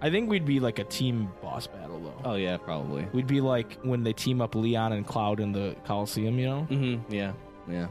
I 0.01 0.09
think 0.11 0.29
we'd 0.29 0.45
be 0.45 0.59
like 0.59 0.77
a 0.79 0.83
team 0.83 1.31
boss 1.41 1.65
battle 1.67 1.99
though. 1.99 2.29
Oh 2.29 2.35
yeah, 2.35 2.57
probably. 2.57 3.07
We'd 3.13 3.27
be 3.27 3.41
like 3.41 3.79
when 3.81 4.03
they 4.03 4.13
team 4.13 4.41
up 4.41 4.53
Leon 4.55 4.93
and 4.93 5.05
Cloud 5.05 5.39
in 5.39 5.51
the 5.51 5.75
Coliseum, 5.85 6.37
you 6.37 6.45
know. 6.45 6.67
Mm-hmm. 6.69 7.11
Yeah. 7.13 7.33
Yeah. 7.67 7.87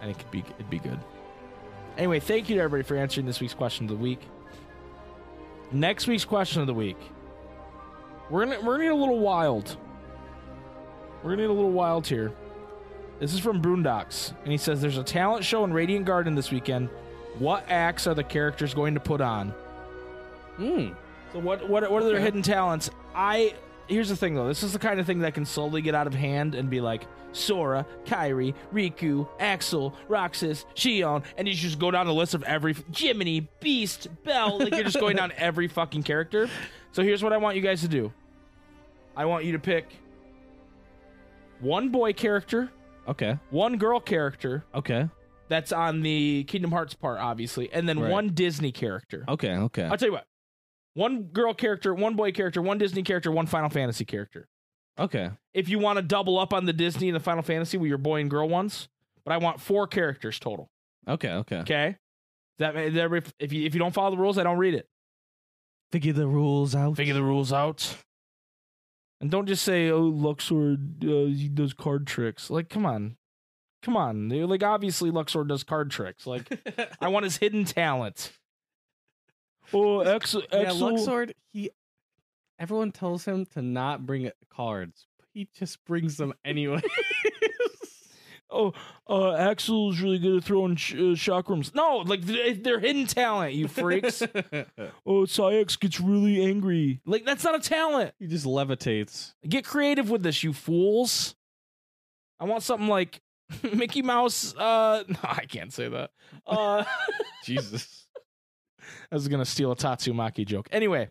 and 0.00 0.10
it 0.10 0.18
could 0.18 0.30
be 0.30 0.40
it'd 0.56 0.68
be 0.70 0.78
good. 0.80 0.98
Anyway, 1.96 2.18
thank 2.20 2.48
you 2.48 2.56
to 2.56 2.62
everybody 2.62 2.86
for 2.86 2.96
answering 2.96 3.26
this 3.26 3.40
week's 3.40 3.54
question 3.54 3.84
of 3.86 3.90
the 3.90 4.02
week. 4.02 4.20
Next 5.70 6.06
week's 6.06 6.24
question 6.24 6.60
of 6.60 6.66
the 6.66 6.74
week, 6.74 6.98
we're 8.28 8.44
gonna 8.44 8.60
we're 8.60 8.74
gonna 8.74 8.84
get 8.84 8.92
a 8.92 8.96
little 8.96 9.20
wild. 9.20 9.76
We're 11.22 11.30
gonna 11.30 11.42
get 11.42 11.50
a 11.50 11.54
little 11.54 11.70
wild 11.70 12.06
here. 12.06 12.32
This 13.20 13.32
is 13.32 13.38
from 13.40 13.62
Boondocks, 13.62 14.32
and 14.42 14.50
he 14.50 14.58
says 14.58 14.80
there's 14.82 14.98
a 14.98 15.04
talent 15.04 15.44
show 15.44 15.62
in 15.64 15.72
Radiant 15.72 16.04
Garden 16.04 16.34
this 16.34 16.50
weekend. 16.50 16.88
What 17.38 17.64
acts 17.68 18.06
are 18.06 18.14
the 18.14 18.24
characters 18.24 18.74
going 18.74 18.94
to 18.94 19.00
put 19.00 19.20
on? 19.20 19.54
Mm. 20.58 20.94
So 21.32 21.38
what 21.38 21.68
what 21.68 21.90
what 21.90 22.02
are 22.02 22.06
their 22.06 22.14
Okay. 22.16 22.24
hidden 22.24 22.42
talents? 22.42 22.90
I 23.14 23.54
here's 23.88 24.08
the 24.08 24.16
thing 24.16 24.34
though. 24.34 24.48
This 24.48 24.62
is 24.62 24.72
the 24.72 24.78
kind 24.78 25.00
of 25.00 25.06
thing 25.06 25.20
that 25.20 25.34
can 25.34 25.44
slowly 25.44 25.82
get 25.82 25.94
out 25.94 26.06
of 26.06 26.14
hand 26.14 26.54
and 26.54 26.68
be 26.70 26.80
like 26.80 27.04
Sora, 27.32 27.86
Kairi, 28.04 28.52
Riku, 28.74 29.26
Axel, 29.40 29.94
Roxas, 30.08 30.66
Xion, 30.74 31.24
and 31.38 31.48
you 31.48 31.54
just 31.54 31.78
go 31.78 31.90
down 31.90 32.06
the 32.06 32.12
list 32.12 32.34
of 32.34 32.42
every 32.42 32.76
Jiminy, 32.94 33.48
Beast, 33.60 34.08
Belle. 34.24 34.58
Like 34.58 34.74
you're 34.74 34.84
just 34.84 35.00
going 35.00 35.16
down 35.16 35.32
every 35.38 35.66
fucking 35.68 36.02
character. 36.02 36.48
So 36.92 37.02
here's 37.02 37.22
what 37.22 37.32
I 37.32 37.38
want 37.38 37.56
you 37.56 37.62
guys 37.62 37.80
to 37.80 37.88
do. 37.88 38.12
I 39.16 39.24
want 39.24 39.44
you 39.46 39.52
to 39.52 39.58
pick 39.58 39.86
one 41.60 41.88
boy 41.90 42.12
character, 42.12 42.70
Okay. 43.08 43.38
one 43.50 43.76
girl 43.78 44.00
character 44.00 44.64
Okay. 44.74 45.08
that's 45.48 45.72
on 45.72 46.02
the 46.02 46.44
Kingdom 46.44 46.70
Hearts 46.72 46.94
part, 46.94 47.18
obviously, 47.18 47.72
and 47.72 47.88
then 47.88 47.98
Right. 47.98 48.10
one 48.10 48.28
Disney 48.34 48.72
character. 48.72 49.24
Okay. 49.28 49.52
Okay. 49.56 49.84
I'll 49.84 49.96
tell 49.96 50.08
you 50.08 50.12
what. 50.12 50.26
One 50.94 51.24
girl 51.24 51.54
character, 51.54 51.94
one 51.94 52.14
boy 52.16 52.32
character, 52.32 52.60
one 52.60 52.78
Disney 52.78 53.02
character, 53.02 53.30
one 53.30 53.46
Final 53.46 53.70
Fantasy 53.70 54.04
character. 54.04 54.46
Okay. 54.98 55.30
If 55.54 55.68
you 55.68 55.78
want 55.78 55.96
to 55.96 56.02
double 56.02 56.38
up 56.38 56.52
on 56.52 56.66
the 56.66 56.72
Disney 56.72 57.08
and 57.08 57.16
the 57.16 57.20
Final 57.20 57.42
Fantasy 57.42 57.78
with 57.78 57.88
your 57.88 57.98
boy 57.98 58.20
and 58.20 58.30
girl 58.30 58.48
ones, 58.48 58.88
but 59.24 59.32
I 59.32 59.38
want 59.38 59.60
four 59.60 59.86
characters 59.86 60.38
total. 60.38 60.70
Okay. 61.08 61.30
Okay. 61.30 61.56
Okay? 61.58 61.96
That, 62.58 62.76
every 62.76 63.22
if 63.38 63.52
you 63.52 63.66
if 63.66 63.74
you 63.74 63.78
don't 63.78 63.94
follow 63.94 64.10
the 64.10 64.18
rules, 64.18 64.38
I 64.38 64.42
don't 64.42 64.58
read 64.58 64.74
it. 64.74 64.86
Figure 65.90 66.12
the 66.12 66.26
rules 66.26 66.74
out. 66.74 66.96
Figure 66.96 67.14
the 67.14 67.22
rules 67.22 67.52
out. 67.52 67.96
And 69.20 69.30
don't 69.30 69.46
just 69.46 69.62
say, 69.62 69.90
"Oh, 69.90 70.10
Luxord 70.10 71.04
uh, 71.04 71.34
he 71.34 71.48
does 71.48 71.72
card 71.72 72.06
tricks." 72.06 72.50
Like, 72.50 72.68
come 72.68 72.84
on, 72.84 73.16
come 73.82 73.96
on. 73.96 74.28
They're 74.28 74.46
Like, 74.46 74.62
obviously, 74.62 75.10
Luxord 75.10 75.48
does 75.48 75.64
card 75.64 75.90
tricks. 75.90 76.26
Like, 76.26 76.48
I 77.00 77.08
want 77.08 77.24
his 77.24 77.36
hidden 77.36 77.64
talent. 77.64 78.32
Oh, 79.74 80.00
X, 80.00 80.34
yeah, 80.34 80.58
Axel. 80.58 80.90
Luxord. 80.92 81.32
He. 81.52 81.70
Everyone 82.58 82.92
tells 82.92 83.24
him 83.24 83.46
to 83.46 83.62
not 83.62 84.06
bring 84.06 84.30
cards, 84.50 85.06
he 85.32 85.48
just 85.58 85.84
brings 85.84 86.16
them 86.16 86.32
anyway. 86.44 86.80
oh, 88.50 88.72
uh, 89.08 89.32
Axel's 89.34 90.00
really 90.00 90.18
good 90.18 90.36
at 90.36 90.44
throwing 90.44 90.76
sh- 90.76 90.94
uh, 90.94 91.16
chakrams. 91.16 91.74
No, 91.74 91.98
like 91.98 92.20
they're, 92.22 92.78
hidden 92.78 93.06
talent, 93.06 93.54
you 93.54 93.66
freaks. 93.66 94.22
oh, 95.06 95.24
Saix 95.24 95.78
gets 95.80 96.00
really 96.00 96.44
angry. 96.44 97.00
Like 97.06 97.24
that's 97.24 97.44
not 97.44 97.54
a 97.54 97.60
talent. 97.60 98.14
he 98.18 98.26
just 98.26 98.46
levitates. 98.46 99.32
Get 99.48 99.64
creative 99.64 100.10
with 100.10 100.22
this, 100.22 100.44
you 100.44 100.52
fools. 100.52 101.34
I 102.38 102.44
want 102.44 102.62
something 102.62 102.88
like 102.88 103.22
Mickey 103.72 104.02
Mouse. 104.02 104.54
Uh, 104.56 105.04
no, 105.08 105.18
I 105.22 105.46
can't 105.46 105.72
say 105.72 105.88
that. 105.88 106.10
Uh, 106.46 106.84
Jesus. 107.44 108.01
I 109.10 109.14
was 109.14 109.28
gonna 109.28 109.44
steal 109.44 109.72
a 109.72 109.76
Tatsumaki 109.76 110.46
joke. 110.46 110.68
Anyway, 110.72 111.10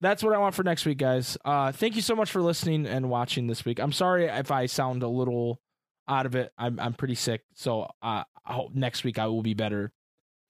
that's 0.00 0.22
what 0.22 0.34
I 0.34 0.38
want 0.38 0.54
for 0.54 0.62
next 0.62 0.86
week, 0.86 0.98
guys. 0.98 1.36
Uh, 1.44 1.72
thank 1.72 1.96
you 1.96 2.02
so 2.02 2.14
much 2.16 2.30
for 2.30 2.40
listening 2.40 2.86
and 2.86 3.10
watching 3.10 3.46
this 3.46 3.64
week. 3.64 3.78
I'm 3.78 3.92
sorry 3.92 4.24
if 4.26 4.50
I 4.50 4.66
sound 4.66 5.02
a 5.02 5.08
little 5.08 5.60
out 6.08 6.26
of 6.26 6.34
it. 6.34 6.52
I'm 6.58 6.80
I'm 6.80 6.94
pretty 6.94 7.14
sick, 7.14 7.42
so 7.54 7.82
uh, 8.02 8.24
I 8.44 8.52
hope 8.52 8.74
next 8.74 9.04
week 9.04 9.18
I 9.18 9.26
will 9.26 9.42
be 9.42 9.54
better 9.54 9.92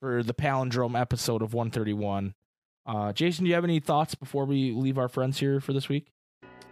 for 0.01 0.22
the 0.22 0.35
palindrome 0.35 0.99
episode 0.99 1.43
of 1.43 1.53
131. 1.53 2.35
Uh, 2.87 3.12
Jason, 3.12 3.45
do 3.45 3.49
you 3.51 3.55
have 3.55 3.64
any 3.64 3.81
thoughts 3.81 4.14
before 4.14 4.47
we 4.47 4.72
leave 4.72 4.99
our 4.99 5.09
friends 5.09 5.39
here 5.39 5.61
for 5.61 5.72
this 5.72 5.89
week? 5.89 6.11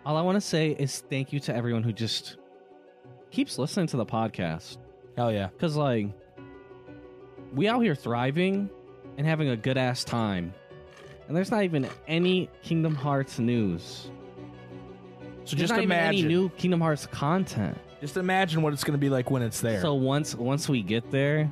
All 0.07 0.17
I 0.17 0.23
want 0.23 0.37
to 0.37 0.41
say 0.41 0.71
is 0.71 1.05
thank 1.11 1.33
you 1.33 1.41
to 1.41 1.55
everyone 1.55 1.83
who 1.83 1.93
just 1.93 2.39
keeps 3.31 3.59
listening 3.59 3.87
to 3.89 3.99
the 3.99 4.07
podcast. 4.07 4.79
Hell 5.17 5.33
yeah! 5.33 5.49
Because, 5.49 5.77
like, 5.77 6.09
we 7.53 7.69
out 7.69 7.81
here 7.81 7.95
thriving 7.95 8.71
and 9.19 9.27
having 9.27 9.51
a 9.51 9.57
good 9.57 9.77
ass 9.77 10.05
time. 10.05 10.55
And 11.27 11.37
there's 11.37 11.51
not 11.51 11.65
even 11.65 11.87
any 12.07 12.49
Kingdom 12.63 12.95
Hearts 12.95 13.39
news. 13.39 14.09
So 15.45 15.57
There's 15.57 15.69
just 15.69 15.73
not 15.73 15.83
even 15.83 15.93
any 15.93 16.21
imagine, 16.21 16.29
new 16.29 16.49
Kingdom 16.51 16.81
Hearts 16.81 17.07
content. 17.07 17.77
just 18.01 18.17
imagine 18.17 18.63
what 18.63 18.73
it's 18.73 18.85
gonna 18.85 18.97
be 18.97 19.11
like 19.11 19.31
when 19.31 19.43
it's 19.43 19.61
there. 19.61 19.83
So 19.83 19.93
once 19.95 20.35
once 20.35 20.69
we 20.69 20.83
get 20.83 21.11
there, 21.11 21.51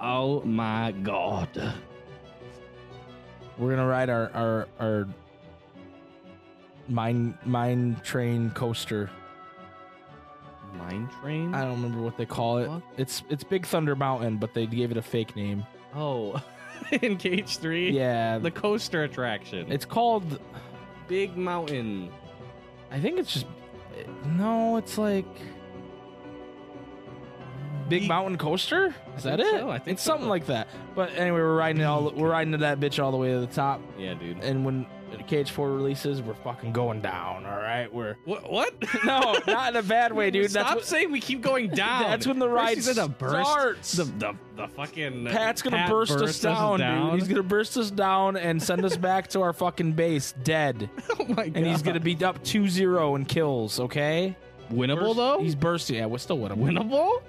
oh 0.00 0.40
my 0.42 0.92
god. 1.02 1.48
We're 3.58 3.70
gonna 3.70 3.86
ride 3.86 4.08
our 4.08 4.30
our 4.32 4.68
our 4.80 5.08
mine 6.88 7.36
mine 7.44 8.00
train 8.02 8.50
coaster. 8.50 9.10
Mine 10.76 11.08
train? 11.20 11.54
I 11.54 11.62
don't 11.62 11.82
remember 11.82 12.02
what 12.02 12.16
they 12.16 12.26
call 12.26 12.58
it. 12.58 12.68
What? 12.68 12.82
It's 12.96 13.22
it's 13.28 13.44
Big 13.44 13.66
Thunder 13.66 13.94
Mountain, 13.96 14.38
but 14.38 14.54
they 14.54 14.66
gave 14.66 14.90
it 14.90 14.96
a 14.96 15.02
fake 15.02 15.34
name. 15.36 15.64
Oh, 15.94 16.40
in 17.02 17.16
KH 17.16 17.48
3? 17.56 17.90
Yeah, 17.90 18.38
The 18.38 18.50
coaster 18.50 19.04
attraction. 19.04 19.70
it's 19.72 19.84
called. 19.84 20.40
Big 21.06 21.36
Mountain. 21.36 22.10
I 22.90 23.00
think 23.00 23.18
it's 23.18 23.32
just. 23.32 23.46
No, 24.24 24.76
it's 24.76 24.98
like. 24.98 25.26
Big 27.88 28.06
Mountain 28.06 28.36
Coaster? 28.36 28.94
Is 29.16 29.22
that 29.22 29.40
it? 29.40 29.46
so, 29.46 29.70
I 29.70 29.78
think 29.78 29.94
it's 29.96 30.02
something 30.02 30.28
like 30.28 30.46
that. 30.46 30.68
But 30.94 31.10
anyway, 31.14 31.38
we're 31.40 31.56
riding 31.56 31.80
it 31.80 31.86
all. 31.86 32.10
We're 32.10 32.30
riding 32.30 32.52
to 32.52 32.58
that 32.58 32.78
bitch 32.80 33.02
all 33.02 33.10
the 33.10 33.16
way 33.16 33.30
to 33.32 33.40
the 33.40 33.46
top. 33.46 33.80
Yeah, 33.98 34.12
dude. 34.14 34.44
And 34.44 34.64
when 34.64 34.86
KH 35.16 35.48
Four 35.50 35.70
releases, 35.72 36.22
we're 36.22 36.34
fucking 36.34 36.72
going 36.72 37.00
down. 37.00 37.46
All 37.46 37.56
right, 37.56 37.92
we're 37.92 38.16
What? 38.24 38.50
What? 38.50 38.74
no, 39.04 39.36
not 39.46 39.70
in 39.70 39.76
a 39.76 39.82
bad 39.82 40.12
way, 40.12 40.30
dude. 40.32 40.50
Stop 40.50 40.66
That's 40.66 40.76
what, 40.76 40.84
saying 40.86 41.10
we 41.12 41.20
keep 41.20 41.40
going 41.40 41.68
down. 41.74 42.02
That's 42.02 42.26
when 42.26 42.38
the 42.38 42.48
ride 42.48 42.78
you 42.78 43.08
burst, 43.08 43.50
starts. 43.50 43.92
The, 43.92 44.04
the, 44.04 44.34
the 44.56 44.68
fucking. 44.68 45.26
Pat's 45.26 45.62
gonna 45.62 45.76
Pat 45.76 45.90
burst 45.90 46.12
us 46.12 46.20
bursts 46.20 46.42
down, 46.42 46.78
dude. 46.80 47.20
He's 47.20 47.28
gonna 47.28 47.42
burst 47.42 47.76
us 47.76 47.90
down 47.90 48.36
and 48.36 48.62
send 48.62 48.84
us 48.84 48.96
back 48.96 49.28
to 49.28 49.40
our 49.42 49.52
fucking 49.52 49.92
base 49.92 50.32
dead. 50.42 50.88
oh 51.18 51.24
my 51.26 51.48
god. 51.48 51.56
And 51.56 51.66
he's 51.66 51.82
gonna 51.82 52.00
be 52.00 52.22
up 52.24 52.42
2-0 52.44 53.16
in 53.16 53.24
kills, 53.24 53.80
okay? 53.80 54.36
winnable 54.72 55.00
Burst- 55.00 55.16
though. 55.16 55.38
He's 55.42 55.54
bursting. 55.54 55.96
Yeah, 55.96 56.06
we're 56.06 56.18
still 56.18 56.44
him. 56.46 56.58
winnable. 56.58 57.22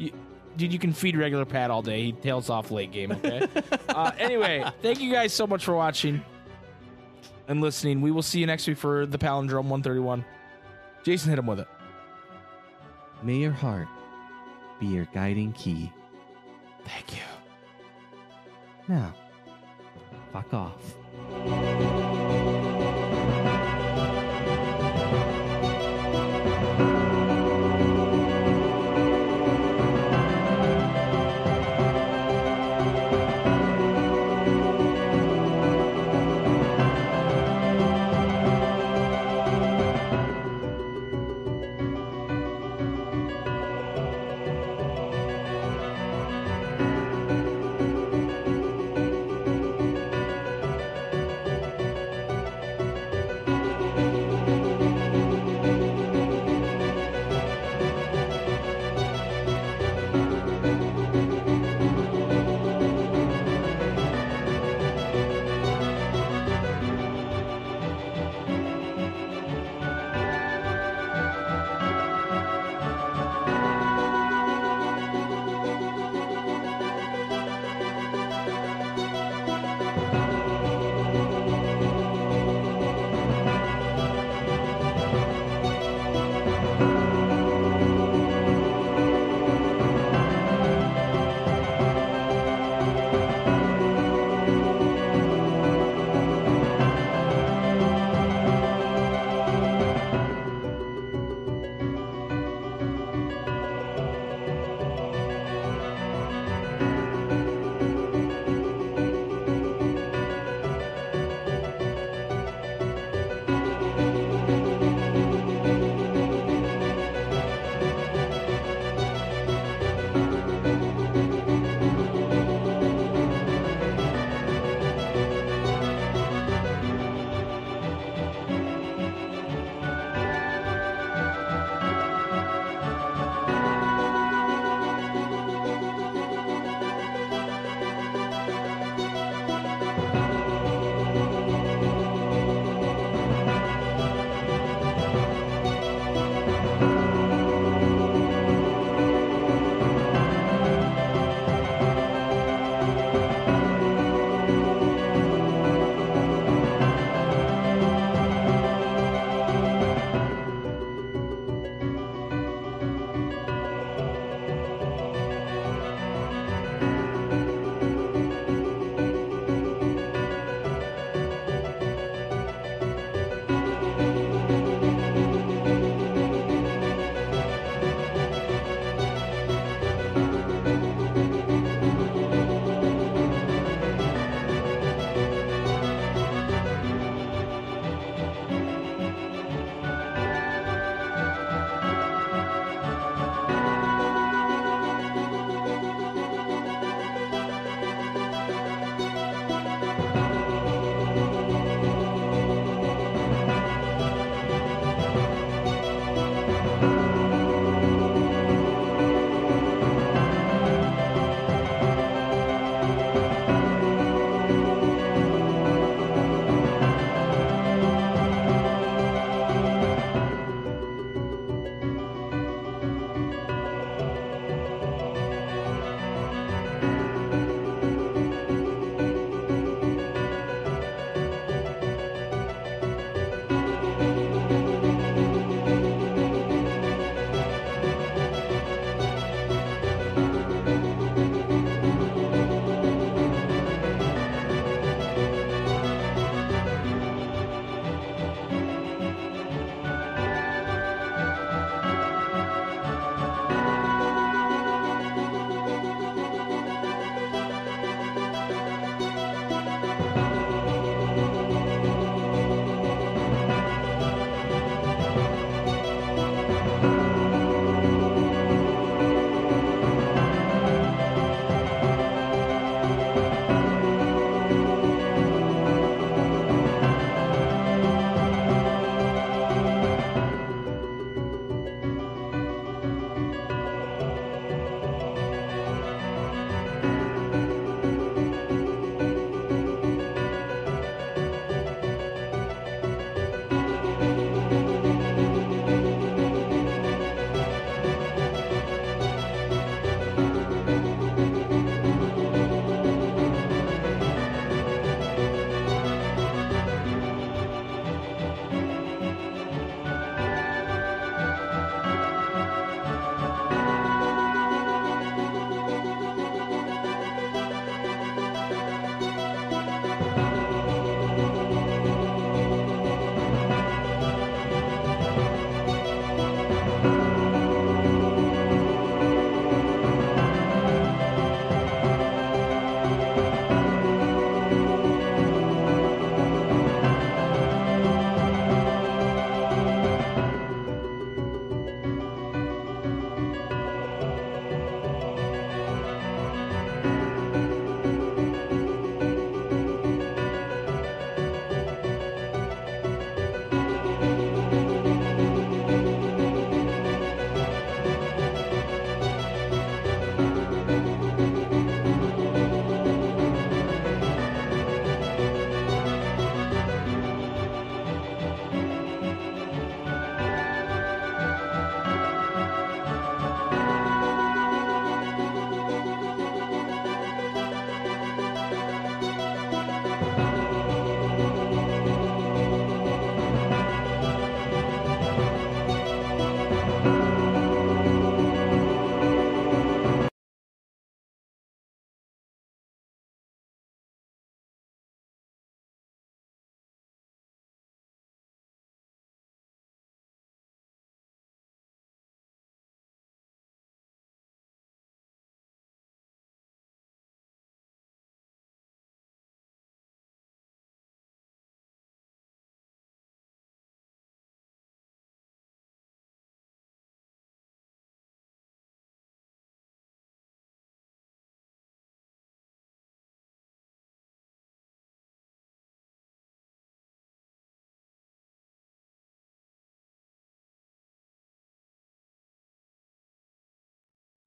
dude, 0.58 0.74
you 0.74 0.80
can 0.80 0.94
feed 0.94 1.16
regular 1.16 1.46
Pat 1.46 1.72
all 1.72 1.82
day. 1.82 2.04
He 2.04 2.12
tails 2.12 2.50
off 2.50 2.72
late 2.72 2.92
game. 2.92 3.12
Okay. 3.12 3.48
uh, 3.90 4.12
anyway, 4.18 4.70
thank 4.82 5.00
you 5.00 5.12
guys 5.12 5.34
so 5.34 5.48
much 5.48 5.64
for 5.64 5.74
watching 5.76 6.22
and 7.50 7.60
listening. 7.60 8.00
We 8.00 8.12
will 8.12 8.22
see 8.22 8.40
you 8.40 8.46
next 8.46 8.66
week 8.68 8.78
for 8.78 9.06
the 9.06 9.18
Palindrome 9.18 9.66
131. 9.66 10.24
Jason, 11.04 11.30
hit 11.32 11.40
him 11.40 11.48
with 11.48 11.60
it. 11.60 11.68
May 13.22 13.38
your 13.38 13.52
heart 13.52 13.88
be 14.80 14.86
your 14.86 15.06
guiding 15.14 15.52
key. 15.52 15.92
Thank 16.86 17.14
you. 17.14 17.24
Now, 18.88 19.14
fuck 20.32 20.54
off. 20.54 21.79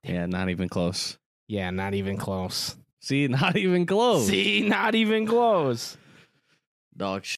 Yeah, 0.03 0.25
not 0.25 0.49
even 0.49 0.69
close. 0.69 1.17
Yeah, 1.47 1.69
not 1.69 1.93
even 1.93 2.17
close. 2.17 2.75
See, 2.99 3.27
not 3.29 3.55
even 3.57 3.85
close. 3.85 4.27
See, 4.27 4.67
not 4.67 4.95
even 4.95 5.25
close. 5.25 5.97
Dog 6.95 7.23